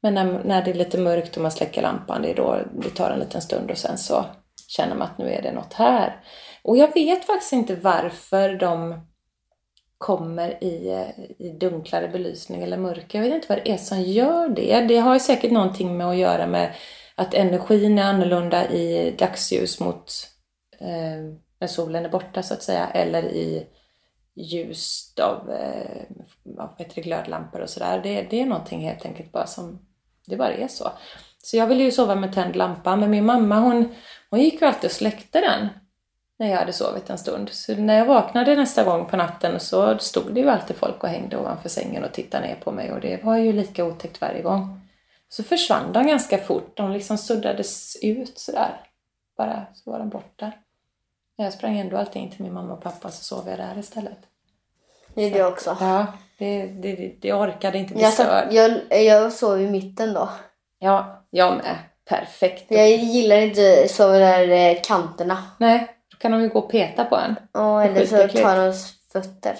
Men 0.02 0.14
när, 0.14 0.44
när 0.44 0.64
det 0.64 0.70
är 0.70 0.74
lite 0.74 0.98
mörkt 0.98 1.36
och 1.36 1.42
man 1.42 1.50
släcker 1.50 1.82
lampan, 1.82 2.22
det 2.22 2.30
är 2.30 2.34
då 2.34 2.58
det 2.82 2.90
tar 2.90 3.10
en 3.10 3.18
liten 3.18 3.40
stund 3.40 3.70
och 3.70 3.78
sen 3.78 3.98
så 3.98 4.24
känner 4.68 4.94
man 4.94 5.08
att 5.08 5.18
nu 5.18 5.30
är 5.30 5.42
det 5.42 5.52
något 5.52 5.72
här. 5.72 6.20
Och 6.62 6.76
jag 6.76 6.94
vet 6.94 7.24
faktiskt 7.24 7.52
inte 7.52 7.74
varför 7.74 8.54
de 8.54 9.00
kommer 9.98 10.64
i, 10.64 11.06
i 11.38 11.48
dunklare 11.48 12.08
belysning 12.08 12.62
eller 12.62 12.76
mörker. 12.76 13.18
Jag 13.18 13.26
vet 13.26 13.34
inte 13.34 13.48
vad 13.48 13.58
det 13.64 13.70
är 13.70 13.76
som 13.76 14.02
gör 14.02 14.48
det. 14.48 14.80
Det 14.80 14.96
har 14.96 15.14
ju 15.14 15.20
säkert 15.20 15.50
någonting 15.50 15.96
med 15.96 16.06
att 16.06 16.16
göra 16.16 16.46
med 16.46 16.74
att 17.14 17.34
energin 17.34 17.98
är 17.98 18.02
annorlunda 18.02 18.70
i 18.70 19.14
dagsljus 19.18 19.80
mot 19.80 20.12
eh, 20.80 21.38
när 21.60 21.66
solen 21.66 22.04
är 22.04 22.08
borta 22.08 22.42
så 22.42 22.54
att 22.54 22.62
säga. 22.62 22.86
Eller 22.86 23.22
i 23.22 23.66
ljus 24.34 25.14
av 25.22 25.50
eh, 25.50 26.02
det, 26.94 27.00
glödlampor 27.00 27.60
och 27.60 27.70
sådär. 27.70 28.00
Det, 28.02 28.22
det 28.22 28.40
är 28.40 28.46
någonting 28.46 28.80
helt 28.80 29.06
enkelt 29.06 29.32
bara 29.32 29.46
som, 29.46 29.86
det 30.26 30.36
bara 30.36 30.54
är 30.54 30.68
så. 30.68 30.92
Så 31.42 31.56
jag 31.56 31.66
ville 31.66 31.84
ju 31.84 31.90
sova 31.90 32.14
med 32.14 32.34
tänd 32.34 32.56
lampa 32.56 32.96
men 32.96 33.10
min 33.10 33.24
mamma 33.24 33.60
hon, 33.60 33.94
hon 34.30 34.40
gick 34.40 34.60
ju 34.60 34.66
alltid 34.66 34.84
och 34.84 34.96
släckte 34.96 35.40
den 35.40 35.68
när 36.38 36.50
jag 36.50 36.56
hade 36.56 36.72
sovit 36.72 37.10
en 37.10 37.18
stund. 37.18 37.48
Så 37.52 37.74
när 37.74 37.98
jag 37.98 38.06
vaknade 38.06 38.56
nästa 38.56 38.84
gång 38.84 39.06
på 39.06 39.16
natten 39.16 39.60
så 39.60 39.98
stod 39.98 40.34
det 40.34 40.40
ju 40.40 40.50
alltid 40.50 40.76
folk 40.76 41.02
och 41.02 41.08
hängde 41.08 41.36
ovanför 41.36 41.68
sängen 41.68 42.04
och 42.04 42.12
tittade 42.12 42.46
ner 42.46 42.54
på 42.54 42.72
mig 42.72 42.92
och 42.92 43.00
det 43.00 43.24
var 43.24 43.36
ju 43.36 43.52
lika 43.52 43.84
otäckt 43.84 44.20
varje 44.20 44.42
gång. 44.42 44.80
Så 45.28 45.42
försvann 45.42 45.92
de 45.92 46.06
ganska 46.06 46.38
fort. 46.38 46.76
De 46.76 46.90
liksom 46.92 47.18
suddades 47.18 47.96
ut 48.02 48.38
sådär. 48.38 48.80
Bara 49.36 49.66
så 49.74 49.90
var 49.90 49.98
de 49.98 50.08
borta. 50.08 50.52
Jag 51.36 51.52
sprang 51.52 51.78
ändå 51.78 51.96
alltid 51.96 52.22
in 52.22 52.30
till 52.30 52.42
min 52.42 52.52
mamma 52.54 52.72
och 52.72 52.82
pappa 52.82 53.10
så 53.10 53.24
sov 53.24 53.48
jag 53.48 53.58
där 53.58 53.78
istället. 53.78 54.18
Det 55.14 55.22
är 55.22 55.30
det 55.30 55.44
också. 55.44 55.76
Ja, 55.80 56.06
det, 56.38 56.66
det, 56.66 57.14
det 57.20 57.32
orkade 57.32 57.78
inte 57.78 57.94
bli 57.94 58.02
Jag, 58.02 58.12
störd. 58.12 58.48
jag, 58.52 59.02
jag 59.04 59.32
sov 59.32 59.60
i 59.60 59.70
mitten 59.70 60.14
då. 60.14 60.28
Ja, 60.78 61.24
jag 61.30 61.56
med. 61.56 61.76
Perfekt. 62.08 62.64
Jag 62.68 62.88
gillar 62.90 63.36
inte 63.36 63.88
så 63.88 64.12
där 64.12 64.48
eh, 64.48 64.76
kanterna. 64.82 65.42
Nej, 65.58 65.95
då 66.18 66.22
kan 66.22 66.32
de 66.32 66.42
ju 66.42 66.48
gå 66.48 66.58
och 66.58 66.70
peta 66.70 67.04
på 67.04 67.16
en. 67.16 67.36
Och 67.62 67.82
eller 67.84 68.06
så 68.06 68.16
tar 68.42 68.56
de 68.66 68.72
fötter. 69.12 69.56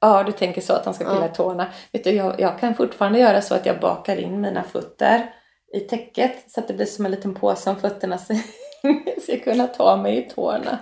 Ja, 0.00 0.22
du 0.22 0.32
tänker 0.32 0.60
så 0.60 0.72
att 0.72 0.84
han 0.84 0.94
ska 0.94 1.04
pilla 1.04 1.26
Ja. 1.26 1.34
tårna. 1.34 1.66
Vet 1.92 2.04
du, 2.04 2.10
jag, 2.10 2.40
jag 2.40 2.58
kan 2.58 2.74
fortfarande 2.74 3.18
göra 3.18 3.42
så 3.42 3.54
att 3.54 3.66
jag 3.66 3.80
bakar 3.80 4.16
in 4.16 4.40
mina 4.40 4.62
fötter 4.62 5.30
i 5.76 5.80
täcket 5.80 6.50
så 6.50 6.60
att 6.60 6.68
det 6.68 6.74
blir 6.74 6.86
som 6.86 7.04
en 7.04 7.10
liten 7.10 7.34
påse 7.34 7.70
om 7.70 7.76
fötterna 7.76 8.18
så 8.18 8.34
ska 9.22 9.38
kunna 9.38 9.66
ta 9.66 9.96
mig 9.96 10.18
i 10.18 10.22
tårna. 10.30 10.78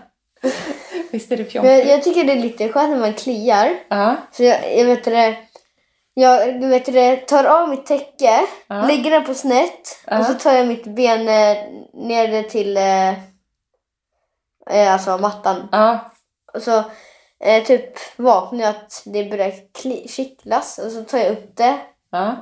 Visst 1.11 1.33
är 1.33 1.37
det 1.37 1.45
fjompigt? 1.45 1.73
jag, 1.73 1.87
jag 1.87 2.03
tycker 2.03 2.25
det 2.25 2.33
är 2.33 2.37
lite 2.37 2.69
skönt 2.69 2.91
när 2.91 2.99
man 3.01 3.13
kliar. 3.13 3.71
Ja, 3.89 4.17
Så 4.33 4.43
jag, 4.43 4.79
jag 4.79 4.85
vet 4.85 5.05
det. 5.05 5.37
Jag 6.15 6.69
vet 6.69 6.85
det, 6.87 7.17
tar 7.17 7.45
av 7.45 7.69
mitt 7.69 7.87
täcke, 7.87 8.41
Ja. 8.69 8.87
lägger 8.87 9.11
den 9.11 9.25
på 9.25 9.35
snett 9.35 10.03
Ja. 10.07 10.19
och 10.19 10.25
så 10.27 10.35
tar 10.35 10.53
jag 10.53 10.67
mitt 10.67 10.85
ben 10.85 11.21
eh, 11.29 11.57
ner 11.95 12.43
till 12.43 12.77
eh, 14.71 14.93
alltså 14.93 15.19
mattan. 15.19 15.69
ja, 15.73 16.11
Och 16.55 16.63
så 16.63 16.79
eh, 17.45 17.65
typ 17.65 17.91
vaknar 18.17 18.61
jag 18.61 18.71
att 18.71 19.03
det 19.07 19.25
börjar 19.25 19.51
kli- 19.51 20.09
kittlas 20.09 20.79
och 20.79 20.91
så 20.93 21.05
tar 21.05 21.19
jag 21.19 21.33
upp 21.33 21.57
det, 21.57 21.79
ja. 22.11 22.37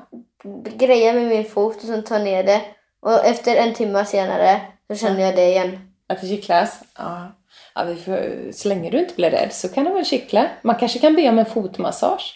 grejar 0.76 1.14
med 1.14 1.26
min 1.26 1.44
fot 1.44 1.76
och 1.76 1.82
sen 1.82 2.04
tar 2.04 2.16
jag 2.16 2.24
ner 2.24 2.44
det. 2.44 2.60
Och 3.00 3.24
efter 3.24 3.56
en 3.56 3.74
timme 3.74 4.04
senare 4.04 4.60
så 4.88 4.96
känner 4.96 5.20
jag 5.20 5.36
det 5.36 5.46
igen. 5.48 5.92
Att 6.06 6.20
det 6.20 6.26
kittlas? 6.26 6.80
Ja. 6.98 7.32
ja 7.74 7.84
vi 7.84 7.96
får, 7.96 8.52
så 8.52 8.68
länge 8.68 8.90
du 8.90 8.98
inte 8.98 9.14
blir 9.14 9.30
rädd 9.30 9.52
så 9.52 9.68
kan 9.68 9.84
det 9.84 9.90
väl 9.90 10.04
kittla. 10.04 10.48
Man 10.62 10.76
kanske 10.76 10.98
kan 10.98 11.14
be 11.16 11.28
om 11.28 11.38
en 11.38 11.46
fotmassage. 11.46 12.34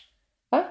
Va? 0.51 0.65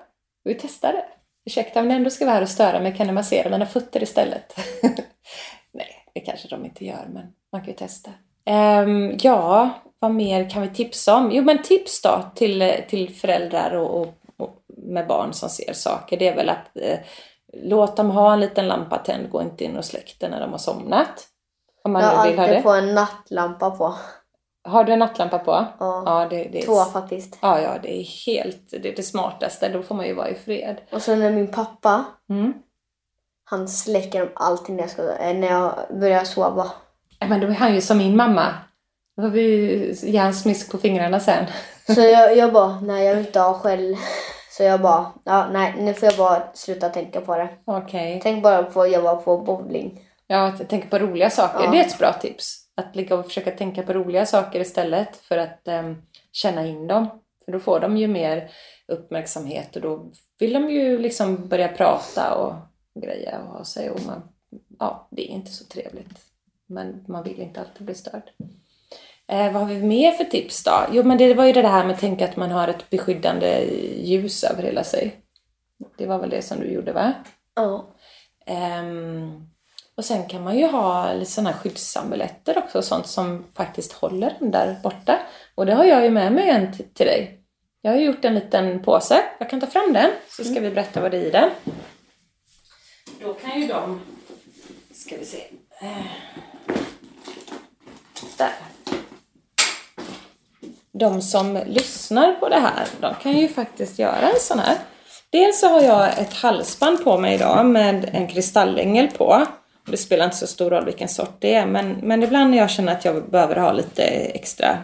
Vi 0.43 0.55
testar 0.55 0.93
det. 0.93 1.05
Ursäkta 1.45 1.81
men 1.81 1.91
ändå 1.91 2.09
ska 2.09 2.25
vara 2.25 2.35
här 2.35 2.41
och 2.41 2.49
störa 2.49 2.79
mig. 2.79 2.95
Kan 2.97 3.07
du 3.07 3.13
massera 3.13 3.49
mina 3.49 3.65
fötter 3.65 4.03
istället? 4.03 4.55
Nej, 5.71 6.05
det 6.13 6.19
kanske 6.19 6.47
de 6.47 6.65
inte 6.65 6.85
gör 6.85 7.05
men 7.09 7.33
man 7.51 7.61
kan 7.61 7.69
ju 7.69 7.73
testa. 7.75 8.11
Ehm, 8.45 9.17
ja, 9.21 9.69
vad 9.99 10.11
mer 10.11 10.49
kan 10.49 10.61
vi 10.61 10.67
tipsa 10.69 11.15
om? 11.15 11.31
Jo 11.31 11.43
men 11.43 11.63
tips 11.63 12.01
då 12.01 12.21
till, 12.35 12.73
till 12.89 13.15
föräldrar 13.15 13.71
och, 13.75 14.01
och, 14.01 14.07
och 14.37 14.55
med 14.77 15.07
barn 15.07 15.33
som 15.33 15.49
ser 15.49 15.73
saker. 15.73 16.17
Det 16.17 16.27
är 16.27 16.35
väl 16.35 16.49
att 16.49 16.77
eh, 16.81 16.99
låt 17.53 17.97
dem 17.97 18.09
ha 18.11 18.33
en 18.33 18.39
liten 18.39 18.67
lampa 18.67 18.97
tänd. 18.97 19.29
Gå 19.29 19.41
inte 19.41 19.63
in 19.63 19.77
och 19.77 19.85
släck 19.85 20.15
den 20.19 20.31
när 20.31 20.39
de 20.41 20.51
har 20.51 20.57
somnat. 20.57 21.27
Om 21.83 21.91
man 21.91 22.01
Jag 22.01 22.09
har 22.09 22.27
vill 22.27 22.37
ha 22.37 22.43
alltid 22.43 22.57
det. 22.57 22.61
på 22.61 22.69
en 22.71 22.95
nattlampa 22.95 23.71
på. 23.71 23.95
Har 24.69 24.83
du 24.83 24.93
en 24.93 24.99
nattlampa 24.99 25.39
på? 25.39 25.65
Ja. 25.79 26.03
Ja, 26.05 26.27
det, 26.29 26.43
det 26.43 26.57
är, 26.61 26.65
Två 26.65 26.75
faktiskt. 26.75 27.37
Ja, 27.41 27.59
ja, 27.61 27.71
det 27.83 27.99
är 28.01 28.03
helt 28.25 28.69
det, 28.69 28.89
är 28.89 28.95
det 28.95 29.03
smartaste. 29.03 29.69
Då 29.69 29.81
får 29.83 29.95
man 29.95 30.05
ju 30.05 30.13
vara 30.13 30.29
i 30.29 30.35
fred. 30.35 30.77
Och 30.91 31.01
sen 31.01 31.19
när 31.19 31.31
min 31.31 31.51
pappa, 31.51 32.05
Mm. 32.29 32.53
han 33.45 33.67
släcker 33.67 34.19
dem 34.19 34.29
alltid 34.35 34.75
när 34.75 34.83
jag, 34.83 34.89
ska, 34.89 35.17
eh, 35.17 35.35
när 35.37 35.47
jag 35.47 35.73
börjar 35.99 36.23
sova. 36.23 36.71
Ja, 37.23 37.29
Men 37.29 37.39
då 37.39 37.47
är 37.47 37.51
han 37.51 37.75
ju 37.75 37.81
som 37.81 37.97
min 37.97 38.15
mamma. 38.15 38.53
Då 39.17 39.21
får 39.23 39.29
vi 39.29 39.95
ge 40.03 40.17
han 40.17 40.33
smisk 40.33 40.71
på 40.71 40.77
fingrarna 40.77 41.19
sen. 41.19 41.45
Så 41.85 42.01
jag, 42.01 42.37
jag 42.37 42.53
bara, 42.53 42.79
nej 42.79 43.05
jag 43.05 43.15
vill 43.15 43.25
inte 43.25 43.39
ha 43.39 43.53
skäll. 43.53 43.97
Så 44.57 44.63
jag 44.63 44.81
bara, 44.81 45.11
ja 45.23 45.49
nej 45.51 45.75
nu 45.77 45.93
får 45.93 46.05
jag 46.05 46.17
bara 46.17 46.43
sluta 46.53 46.89
tänka 46.89 47.21
på 47.21 47.37
det. 47.37 47.49
Okej. 47.65 48.19
Tänk 48.23 48.43
bara 48.43 48.63
på 48.63 48.81
att 48.81 48.91
jag 48.91 49.01
var 49.01 49.15
på 49.15 49.37
bowling. 49.37 50.01
Ja, 50.27 50.47
att 50.47 50.69
tänka 50.69 50.87
på 50.87 50.99
roliga 50.99 51.29
saker. 51.29 51.63
Ja. 51.63 51.71
Det 51.71 51.77
är 51.79 51.85
ett 51.85 51.97
bra 51.97 52.13
tips. 52.13 52.59
Att 52.75 52.95
ligga 52.95 53.15
och 53.15 53.25
försöka 53.25 53.51
tänka 53.51 53.83
på 53.83 53.93
roliga 53.93 54.25
saker 54.25 54.59
istället 54.59 55.17
för 55.17 55.37
att 55.37 55.67
em, 55.67 56.01
känna 56.31 56.65
in 56.65 56.87
dem. 56.87 57.07
För 57.45 57.51
då 57.51 57.59
får 57.59 57.79
de 57.79 57.97
ju 57.97 58.07
mer 58.07 58.51
uppmärksamhet 58.87 59.75
och 59.75 59.81
då 59.81 60.11
vill 60.39 60.53
de 60.53 60.69
ju 60.69 60.97
liksom 60.97 61.47
börja 61.47 61.67
prata 61.67 62.33
och 62.35 62.53
greja 63.01 63.39
och 63.39 63.57
ha 63.57 63.65
sig. 63.65 63.89
Och 63.89 64.05
man, 64.05 64.21
ja, 64.79 65.07
det 65.11 65.21
är 65.21 65.33
inte 65.33 65.51
så 65.51 65.65
trevligt. 65.65 66.32
Men 66.73 67.05
man 67.07 67.23
vill 67.23 67.39
inte 67.39 67.59
alltid 67.59 67.85
bli 67.85 67.95
störd. 67.95 68.31
Eh, 69.27 69.51
vad 69.51 69.61
har 69.61 69.65
vi 69.65 69.83
mer 69.83 70.11
för 70.11 70.23
tips 70.23 70.63
då? 70.63 70.85
Jo, 70.91 71.03
men 71.03 71.17
det 71.17 71.33
var 71.33 71.45
ju 71.45 71.53
det 71.53 71.67
här 71.67 71.85
med 71.85 71.93
att 71.93 71.99
tänka 71.99 72.25
att 72.25 72.35
man 72.35 72.51
har 72.51 72.67
ett 72.67 72.89
beskyddande 72.89 73.63
ljus 74.03 74.43
över 74.43 74.63
hela 74.63 74.83
sig. 74.83 75.15
Det 75.97 76.05
var 76.05 76.19
väl 76.19 76.29
det 76.29 76.41
som 76.41 76.59
du 76.59 76.67
gjorde 76.67 76.93
va? 76.93 77.13
Ja. 77.55 77.87
Ehm, 78.45 79.47
och 79.95 80.05
sen 80.05 80.27
kan 80.27 80.43
man 80.43 80.57
ju 80.57 80.67
ha 80.67 81.13
lite 81.13 81.31
sådana 81.31 81.51
här 81.51 81.57
skyddsamuletter 81.57 82.57
också, 82.57 82.81
sånt 82.81 83.07
som 83.07 83.43
faktiskt 83.53 83.93
håller 83.93 84.35
den 84.39 84.51
där 84.51 84.79
borta. 84.83 85.19
Och 85.55 85.65
det 85.65 85.73
har 85.73 85.83
jag 85.83 86.03
ju 86.03 86.09
med 86.09 86.33
mig 86.33 86.49
en 86.49 86.73
till, 86.73 87.05
dig. 87.05 87.39
Jag 87.81 87.91
har 87.91 87.97
ju 87.97 88.05
gjort 88.05 88.25
en 88.25 88.35
liten 88.35 88.83
påse. 88.83 89.23
Jag 89.39 89.49
kan 89.49 89.59
ta 89.59 89.67
fram 89.67 89.93
den, 89.93 90.11
så 90.29 90.43
ska 90.43 90.59
vi 90.59 90.69
berätta 90.69 91.01
vad 91.01 91.11
det 91.11 91.17
är 91.17 91.25
i 91.25 91.31
den. 91.31 91.49
Då 93.21 93.33
kan 93.33 93.61
ju 93.61 93.67
de... 93.67 94.01
Ska 94.93 95.17
vi 95.17 95.25
se. 95.25 95.43
Där. 98.37 98.53
De 100.99 101.21
som 101.21 101.59
lyssnar 101.67 102.33
på 102.33 102.49
det 102.49 102.59
här, 102.59 102.87
de 103.01 103.13
kan 103.21 103.37
ju 103.37 103.47
faktiskt 103.47 103.99
göra 103.99 104.29
en 104.29 104.39
sån 104.39 104.59
här. 104.59 104.77
Dels 105.29 105.59
så 105.59 105.67
har 105.67 105.81
jag 105.81 106.19
ett 106.19 106.33
halsband 106.33 107.03
på 107.03 107.17
mig 107.17 107.35
idag 107.35 107.65
med 107.65 108.09
en 108.13 108.27
kristallängel 108.27 109.07
på. 109.07 109.45
Det 109.85 109.97
spelar 109.97 110.25
inte 110.25 110.37
så 110.37 110.47
stor 110.47 110.69
roll 110.69 110.85
vilken 110.85 111.09
sort 111.09 111.35
det 111.39 111.55
är, 111.55 111.65
men, 111.65 111.91
men 111.91 112.23
ibland 112.23 112.51
när 112.51 112.57
jag 112.57 112.69
känner 112.69 112.91
att 112.91 113.05
jag 113.05 113.29
behöver 113.29 113.55
ha 113.55 113.71
lite 113.71 114.03
extra 114.03 114.77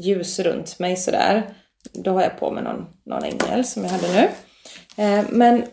ljus 0.00 0.38
runt 0.38 0.78
mig 0.78 0.96
sådär, 0.96 1.54
då 1.92 2.12
har 2.12 2.22
jag 2.22 2.38
på 2.38 2.50
mig 2.50 2.64
någon, 2.64 2.86
någon 3.06 3.24
ängel 3.24 3.64
som 3.64 3.84
jag 3.84 3.90
hade 3.90 4.12
nu. 4.12 4.28
Eh, 5.04 5.24
men 5.28 5.64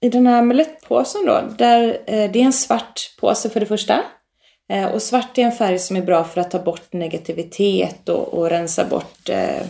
i 0.00 0.08
den 0.08 0.26
här 0.26 0.38
amulettpåsen 0.38 1.26
då, 1.26 1.42
där, 1.58 1.98
eh, 2.06 2.30
det 2.30 2.40
är 2.40 2.44
en 2.44 2.52
svart 2.52 3.00
påse 3.20 3.50
för 3.50 3.60
det 3.60 3.66
första. 3.66 4.02
Eh, 4.72 4.84
och 4.84 5.02
svart 5.02 5.38
är 5.38 5.42
en 5.42 5.52
färg 5.52 5.78
som 5.78 5.96
är 5.96 6.02
bra 6.02 6.24
för 6.24 6.40
att 6.40 6.50
ta 6.50 6.58
bort 6.58 6.92
negativitet 6.92 8.08
och, 8.08 8.34
och 8.34 8.50
rensa 8.50 8.84
bort 8.84 9.28
eh, 9.28 9.62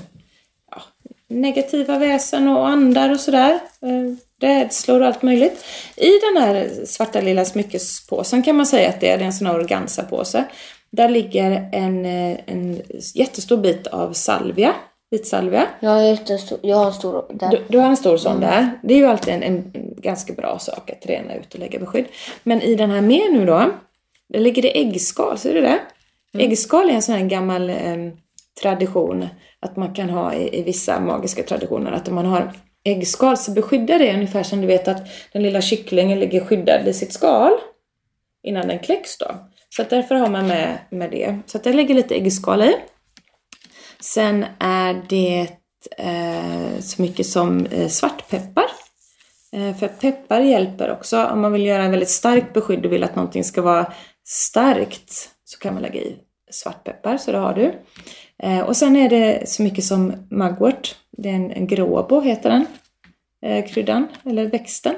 ja, 0.70 0.82
negativa 1.28 1.98
väsen 1.98 2.48
och 2.48 2.68
andar 2.68 3.10
och 3.10 3.20
sådär. 3.20 3.60
Eh, 3.80 4.14
rädslor 4.40 5.00
och 5.00 5.06
allt 5.06 5.22
möjligt. 5.22 5.64
I 5.96 6.10
den 6.18 6.42
här 6.42 6.70
svarta 6.86 7.20
lilla 7.20 7.44
smyckespåsen 7.44 8.42
kan 8.42 8.56
man 8.56 8.66
säga 8.66 8.88
att 8.88 9.00
det 9.00 9.10
är, 9.10 9.18
det 9.18 9.24
är 9.24 9.26
en 9.26 9.32
sån 9.32 9.46
här 9.46 9.54
organsapåse. 9.54 10.44
Där 10.90 11.08
ligger 11.08 11.68
en, 11.72 12.06
eh, 12.06 12.38
en 12.46 12.82
jättestor 13.14 13.56
bit 13.56 13.86
av 13.86 14.12
salvia, 14.12 14.74
vitsalvia. 15.10 15.66
Jag 15.80 15.90
har, 15.90 16.02
jättestor, 16.02 16.58
jag 16.62 16.76
har 16.76 16.86
en 16.86 16.92
stor 16.92 17.24
där. 17.30 17.50
Du, 17.50 17.62
du 17.68 17.78
har 17.78 17.88
en 17.88 17.96
stor 17.96 18.16
sån 18.16 18.40
där. 18.40 18.70
Det 18.82 18.94
är 18.94 18.98
ju 18.98 19.06
alltid 19.06 19.34
en, 19.34 19.42
en, 19.42 19.70
en 19.74 19.94
ganska 19.96 20.32
bra 20.32 20.58
sak 20.58 20.90
att 20.90 21.06
rena 21.06 21.34
ut 21.34 21.54
och 21.54 21.60
lägga 21.60 21.78
beskydd. 21.78 22.06
Men 22.42 22.62
i 22.62 22.74
den 22.74 22.90
här 22.90 23.00
med 23.00 23.32
nu 23.32 23.46
då, 23.46 23.70
där 24.32 24.40
ligger 24.40 24.62
det 24.62 24.80
äggskal, 24.80 25.38
ser 25.38 25.54
du 25.54 25.60
det? 25.60 25.80
Äggskal 26.38 26.90
är 26.90 26.94
en 26.94 27.02
sån 27.02 27.14
här 27.14 27.24
gammal 27.24 27.70
eh, 27.70 27.96
tradition 28.62 29.28
att 29.60 29.76
man 29.76 29.94
kan 29.94 30.10
ha 30.10 30.34
i, 30.34 30.58
i 30.58 30.62
vissa 30.62 31.00
magiska 31.00 31.42
traditioner. 31.42 31.92
Att 31.92 32.08
om 32.08 32.14
man 32.14 32.26
har 32.26 32.52
äggskal 32.84 33.36
så 33.36 33.50
beskyddar 33.50 33.98
det 33.98 34.14
ungefär 34.14 34.42
som 34.42 34.60
du 34.60 34.66
vet 34.66 34.88
att 34.88 35.02
den 35.32 35.42
lilla 35.42 35.60
kycklingen 35.60 36.20
ligger 36.20 36.44
skyddad 36.44 36.88
i 36.88 36.92
sitt 36.92 37.12
skal 37.12 37.52
innan 38.42 38.68
den 38.68 38.78
kläcks 38.78 39.18
då. 39.18 39.26
Så 39.76 39.82
därför 39.90 40.14
har 40.14 40.28
man 40.28 40.46
med, 40.46 40.78
med 40.90 41.10
det. 41.10 41.38
Så 41.46 41.58
att 41.58 41.64
det 41.64 41.72
ligger 41.72 41.94
lite 41.94 42.14
äggskal 42.14 42.62
i. 42.62 42.74
Sen 44.00 44.46
är 44.58 45.02
det 45.08 45.46
eh, 45.98 46.80
så 46.80 47.02
mycket 47.02 47.26
som 47.26 47.66
eh, 47.66 47.88
svartpeppar. 47.88 48.66
Eh, 49.52 49.76
för 49.76 49.88
peppar 49.88 50.40
hjälper 50.40 50.92
också. 50.92 51.24
Om 51.24 51.40
man 51.40 51.52
vill 51.52 51.66
göra 51.66 51.82
en 51.82 51.90
väldigt 51.90 52.08
stark 52.08 52.52
beskydd 52.52 52.86
och 52.86 52.92
vill 52.92 53.04
att 53.04 53.16
någonting 53.16 53.44
ska 53.44 53.62
vara 53.62 53.92
starkt 54.24 55.30
så 55.44 55.58
kan 55.58 55.74
man 55.74 55.82
lägga 55.82 56.00
i 56.00 56.16
svartpeppar, 56.50 57.16
så 57.16 57.32
det 57.32 57.38
har 57.38 57.54
du. 57.54 57.74
Eh, 58.38 58.60
och 58.60 58.76
sen 58.76 58.96
är 58.96 59.08
det 59.08 59.48
så 59.48 59.62
mycket 59.62 59.84
som 59.84 60.12
mugwort. 60.30 60.96
Det 61.10 61.28
är 61.28 61.34
en, 61.34 61.50
en 61.50 61.66
gråbo 61.66 62.20
heter 62.20 62.50
den. 62.50 62.66
Eh, 63.42 63.66
kryddan, 63.66 64.08
eller 64.24 64.46
växten. 64.46 64.94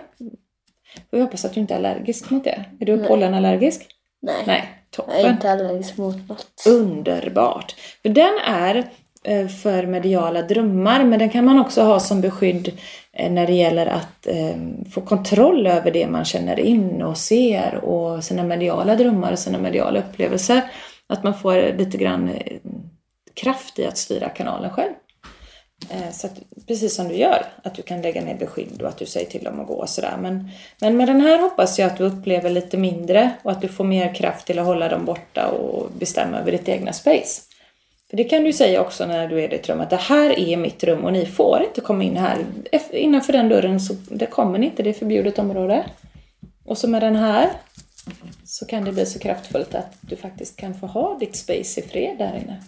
Och 1.11 1.19
jag 1.19 1.25
hoppas 1.25 1.45
att 1.45 1.53
du 1.55 1.61
inte 1.61 1.75
är 1.75 1.79
allergisk 1.79 2.31
mot 2.31 2.45
det. 2.45 2.65
Är 2.81 2.87
du 2.87 2.97
Nej. 2.97 3.09
pollenallergisk? 3.09 3.87
Nej. 4.23 4.43
Nej, 4.47 4.69
toppen. 4.91 5.15
Jag 5.15 5.25
är 5.25 5.33
inte 5.33 5.53
allergisk 5.53 5.97
mot 5.97 6.29
något. 6.29 6.65
Underbart! 6.69 7.75
För 8.03 8.09
den 8.09 8.39
är 8.47 8.91
eh, 9.25 9.49
för 9.49 9.87
mediala 9.87 10.43
drömmar 10.43 11.05
men 11.05 11.19
den 11.19 11.31
kan 11.31 11.45
man 11.45 11.59
också 11.59 11.83
ha 11.83 12.01
som 12.01 12.21
beskydd 12.21 12.73
Eh, 13.17 13.31
när 13.31 13.47
det 13.47 13.53
gäller 13.53 13.87
att 13.87 14.27
eh, 14.27 14.57
få 14.91 15.01
kontroll 15.01 15.67
över 15.67 15.91
det 15.91 16.07
man 16.07 16.25
känner 16.25 16.61
in 16.61 17.03
och 17.03 17.19
ser 17.19 17.75
och 17.75 18.25
sina 18.25 18.43
mediala 18.43 18.97
drömmar 18.97 19.33
och 19.33 19.39
sina 19.39 19.59
mediala 19.59 19.99
upplevelser. 19.99 20.63
Att 21.07 21.23
man 21.23 21.39
får 21.39 21.79
lite 21.79 21.99
grann 21.99 22.29
eh, 22.29 22.57
kraft 23.35 23.79
i 23.79 23.87
att 23.87 23.99
styra 23.99 24.29
kanalen 24.29 24.71
själv. 24.71 24.93
Eh, 25.91 26.11
Så 26.13 26.27
att, 26.27 26.39
precis 26.67 26.95
som 26.95 27.09
du 27.09 27.15
gör, 27.15 27.47
att 27.63 27.75
du 27.75 27.83
kan 27.83 28.03
lägga 28.03 28.25
ner 28.25 28.35
beskydd 28.35 28.83
och 28.83 28.89
att 28.89 28.99
du 28.99 29.07
säger 29.07 29.31
till 29.31 29.45
dem 29.45 29.61
att 29.61 29.67
gå 29.67 29.75
och 29.75 29.89
sådär. 29.89 30.17
Men, 30.21 30.51
men 30.81 30.97
med 30.97 31.09
den 31.09 31.21
här 31.21 31.39
hoppas 31.39 31.79
jag 31.79 31.87
att 31.87 31.97
du 31.99 32.05
upplever 32.05 32.51
lite 32.51 32.77
mindre 32.77 33.31
och 33.43 33.51
att 33.51 33.61
du 33.61 33.69
får 33.69 33.85
mer 33.85 34.15
kraft 34.15 34.47
till 34.47 34.59
att 34.59 34.67
hålla 34.67 34.89
dem 34.89 35.05
borta 35.05 35.49
och 35.49 35.91
bestämma 35.99 36.39
över 36.39 36.53
ditt 36.53 36.69
egna 36.69 36.93
space. 36.93 37.43
För 38.15 38.17
det 38.17 38.25
kan 38.25 38.45
du 38.45 38.53
säga 38.53 38.81
också 38.81 39.07
när 39.07 39.29
du 39.29 39.39
är 39.39 39.45
i 39.45 39.49
ditt 39.49 39.69
rum 39.69 39.81
att 39.81 39.91
det 39.91 39.97
här 39.97 40.39
är 40.39 40.57
mitt 40.57 40.85
rum 40.85 41.05
och 41.05 41.13
ni 41.13 41.27
får 41.27 41.63
inte 41.63 41.81
komma 41.81 42.05
in 42.05 42.17
här. 42.17 42.47
Innanför 42.91 43.33
den 43.33 43.49
dörren 43.49 43.81
så 43.81 43.95
det 44.09 44.27
kommer 44.27 44.59
ni 44.59 44.67
inte, 44.67 44.83
det 44.83 44.91
är 44.91 44.95
förbjudet 44.95 45.39
område. 45.39 45.87
Och 46.65 46.79
så 46.79 46.89
med 46.89 47.03
den 47.03 47.17
här 47.17 47.51
så 48.45 48.67
kan 48.67 48.85
det 48.85 48.93
bli 48.93 49.07
så 49.07 49.19
kraftfullt 49.19 49.75
att 49.75 49.97
du 50.01 50.17
faktiskt 50.17 50.57
kan 50.57 50.75
få 50.75 50.87
ha 50.87 51.19
ditt 51.19 51.37
space 51.37 51.81
i 51.81 51.83
fred 51.83 52.19
där 52.19 52.37
inne. 52.37 52.63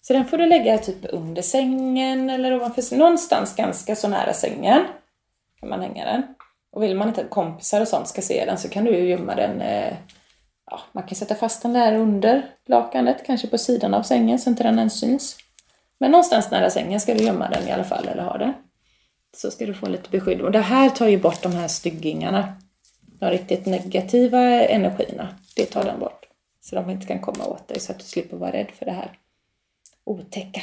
Så 0.00 0.12
den 0.12 0.24
får 0.24 0.38
du 0.38 0.46
lägga 0.46 0.78
typ 0.78 0.98
under 1.02 1.42
sängen 1.42 2.30
eller 2.30 2.56
ovanför, 2.56 2.96
någonstans 2.96 3.56
ganska 3.56 3.96
så 3.96 4.08
nära 4.08 4.32
sängen. 4.32 4.84
Kan 5.60 5.68
man 5.68 5.80
hänga 5.80 6.04
den. 6.04 6.22
Och 6.72 6.82
vill 6.82 6.96
man 6.96 7.08
inte 7.08 7.20
att 7.20 7.30
kompisar 7.30 7.80
och 7.80 7.88
sånt 7.88 8.08
ska 8.08 8.22
se 8.22 8.44
den 8.44 8.58
så 8.58 8.68
kan 8.68 8.84
du 8.84 8.98
ju 8.98 9.08
gömma 9.08 9.34
den, 9.34 9.60
eh, 9.60 9.92
ja, 10.70 10.80
man 10.92 11.02
kan 11.02 11.16
sätta 11.16 11.34
fast 11.34 11.62
den 11.62 11.72
där 11.72 11.94
under 11.94 12.54
lakanet, 12.66 13.26
kanske 13.26 13.46
på 13.46 13.58
sidan 13.58 13.94
av 13.94 14.02
sängen 14.02 14.38
så 14.38 14.50
inte 14.50 14.62
den 14.62 14.78
ens 14.78 15.00
syns. 15.00 15.36
Men 15.98 16.10
någonstans 16.10 16.50
nära 16.50 16.70
sängen 16.70 17.00
ska 17.00 17.14
du 17.14 17.24
gömma 17.24 17.48
den 17.48 17.68
i 17.68 17.72
alla 17.72 17.84
fall, 17.84 18.08
eller 18.08 18.22
ha 18.22 18.38
den. 18.38 18.52
Så 19.36 19.50
ska 19.50 19.66
du 19.66 19.74
få 19.74 19.88
lite 19.88 20.10
beskydd. 20.10 20.40
Och 20.40 20.52
det 20.52 20.60
här 20.60 20.90
tar 20.90 21.08
ju 21.08 21.18
bort 21.18 21.42
de 21.42 21.52
här 21.52 21.68
styggingarna. 21.68 22.52
De 23.00 23.30
riktigt 23.30 23.66
negativa 23.66 24.40
energierna, 24.64 25.28
det 25.56 25.66
tar 25.66 25.84
den 25.84 25.98
bort. 25.98 26.26
Så 26.60 26.76
de 26.76 26.90
inte 26.90 27.06
kan 27.06 27.20
komma 27.20 27.46
åt 27.46 27.68
dig 27.68 27.80
så 27.80 27.92
att 27.92 27.98
du 27.98 28.04
slipper 28.04 28.36
vara 28.36 28.52
rädd 28.52 28.70
för 28.78 28.86
det 28.86 28.92
här 28.92 29.18
otäcka. 30.04 30.60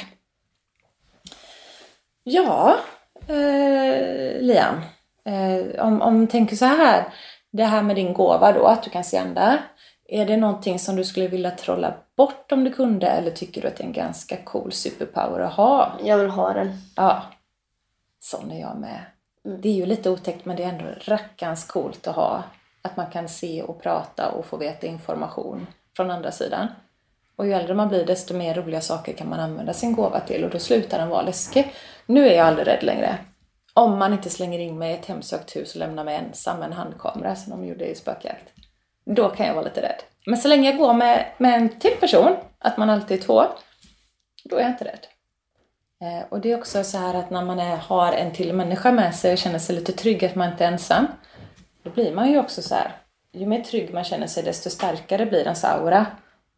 Ja, 2.24 2.76
eh, 3.28 4.40
Liam. 4.40 4.80
Eh, 5.24 5.84
om, 5.86 6.02
om 6.02 6.20
du 6.20 6.26
tänker 6.26 6.56
så 6.56 6.64
här. 6.64 7.04
Det 7.50 7.64
här 7.64 7.82
med 7.82 7.96
din 7.96 8.12
gåva 8.12 8.52
då, 8.52 8.66
att 8.66 8.82
du 8.82 8.90
kan 8.90 9.04
se 9.04 9.16
andar. 9.16 9.58
Är 10.10 10.26
det 10.26 10.36
någonting 10.36 10.78
som 10.78 10.96
du 10.96 11.04
skulle 11.04 11.28
vilja 11.28 11.50
trolla 11.50 11.94
bort 12.16 12.52
om 12.52 12.64
du 12.64 12.72
kunde 12.72 13.06
eller 13.06 13.30
tycker 13.30 13.62
du 13.62 13.68
att 13.68 13.76
det 13.76 13.82
är 13.82 13.86
en 13.86 13.92
ganska 13.92 14.36
cool 14.36 14.72
superpower 14.72 15.40
att 15.40 15.52
ha? 15.52 15.92
Jag 16.04 16.18
vill 16.18 16.30
ha 16.30 16.52
den. 16.52 16.72
Ja, 16.96 17.22
sån 18.20 18.50
är 18.50 18.60
jag 18.60 18.76
med. 18.76 19.00
Det 19.62 19.68
är 19.68 19.72
ju 19.72 19.86
lite 19.86 20.10
otäckt 20.10 20.44
men 20.44 20.56
det 20.56 20.64
är 20.64 20.68
ändå 20.68 20.84
rackarns 21.00 21.64
coolt 21.64 22.06
att 22.06 22.16
ha. 22.16 22.42
Att 22.82 22.96
man 22.96 23.10
kan 23.10 23.28
se 23.28 23.62
och 23.62 23.82
prata 23.82 24.30
och 24.30 24.46
få 24.46 24.56
veta 24.56 24.86
information 24.86 25.66
från 25.96 26.10
andra 26.10 26.30
sidan. 26.30 26.68
Och 27.36 27.46
ju 27.46 27.52
äldre 27.52 27.74
man 27.74 27.88
blir 27.88 28.06
desto 28.06 28.34
mer 28.34 28.54
roliga 28.54 28.80
saker 28.80 29.12
kan 29.12 29.28
man 29.28 29.40
använda 29.40 29.72
sin 29.72 29.92
gåva 29.92 30.20
till 30.20 30.44
och 30.44 30.50
då 30.50 30.58
slutar 30.58 30.98
den 30.98 31.08
vara 31.08 31.22
läskig. 31.22 31.72
Nu 32.06 32.28
är 32.28 32.36
jag 32.36 32.46
aldrig 32.46 32.66
rädd 32.66 32.82
längre. 32.82 33.18
Om 33.74 33.98
man 33.98 34.12
inte 34.12 34.30
slänger 34.30 34.58
in 34.58 34.78
mig 34.78 34.90
i 34.90 34.94
ett 34.94 35.06
hemsökt 35.06 35.56
hus 35.56 35.74
och 35.74 35.78
lämnar 35.78 36.04
mig 36.04 36.16
ensam 36.16 36.58
med 36.58 36.66
en 36.66 36.72
handkamera 36.72 37.36
som 37.36 37.50
de 37.50 37.68
gjorde 37.68 37.86
i 37.86 37.94
spökjakt. 37.94 38.57
Då 39.14 39.28
kan 39.28 39.46
jag 39.46 39.54
vara 39.54 39.64
lite 39.64 39.82
rädd. 39.82 40.02
Men 40.26 40.38
så 40.38 40.48
länge 40.48 40.70
jag 40.70 40.78
går 40.78 40.94
med, 40.94 41.26
med 41.38 41.54
en 41.54 41.68
till 41.68 41.96
person, 42.00 42.36
att 42.58 42.76
man 42.76 42.90
alltid 42.90 43.18
är 43.18 43.22
två, 43.22 43.44
då 44.44 44.56
är 44.56 44.60
jag 44.60 44.70
inte 44.70 44.84
rädd. 44.84 45.06
Eh, 46.00 46.26
och 46.28 46.40
det 46.40 46.52
är 46.52 46.58
också 46.58 46.84
så 46.84 46.98
här 46.98 47.14
att 47.14 47.30
när 47.30 47.44
man 47.44 47.58
är, 47.58 47.76
har 47.76 48.12
en 48.12 48.32
till 48.32 48.52
människa 48.52 48.92
med 48.92 49.14
sig 49.14 49.32
och 49.32 49.38
känner 49.38 49.58
sig 49.58 49.76
lite 49.76 49.92
trygg 49.92 50.24
att 50.24 50.34
man 50.34 50.50
inte 50.52 50.64
är 50.64 50.72
ensam, 50.72 51.06
då 51.82 51.90
blir 51.90 52.14
man 52.14 52.30
ju 52.30 52.38
också 52.38 52.62
så 52.62 52.74
här, 52.74 52.96
ju 53.32 53.46
mer 53.46 53.62
trygg 53.62 53.94
man 53.94 54.04
känner 54.04 54.26
sig 54.26 54.42
desto 54.42 54.70
starkare 54.70 55.26
blir 55.26 55.42
ens 55.42 55.64
aura. 55.64 56.06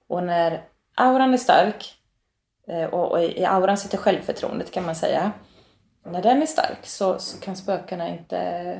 Och 0.08 0.24
när 0.24 0.64
auran 0.96 1.32
är 1.32 1.38
stark, 1.38 1.94
eh, 2.68 2.84
och, 2.84 3.12
och 3.12 3.22
i 3.22 3.44
auran 3.44 3.78
sitter 3.78 3.98
självförtroendet 3.98 4.70
kan 4.70 4.86
man 4.86 4.94
säga, 4.94 5.32
när 6.06 6.22
den 6.22 6.42
är 6.42 6.46
stark 6.46 6.86
så, 6.86 7.18
så 7.18 7.40
kan 7.40 7.56
spökena 7.56 8.08
inte 8.08 8.38
eh, 8.38 8.78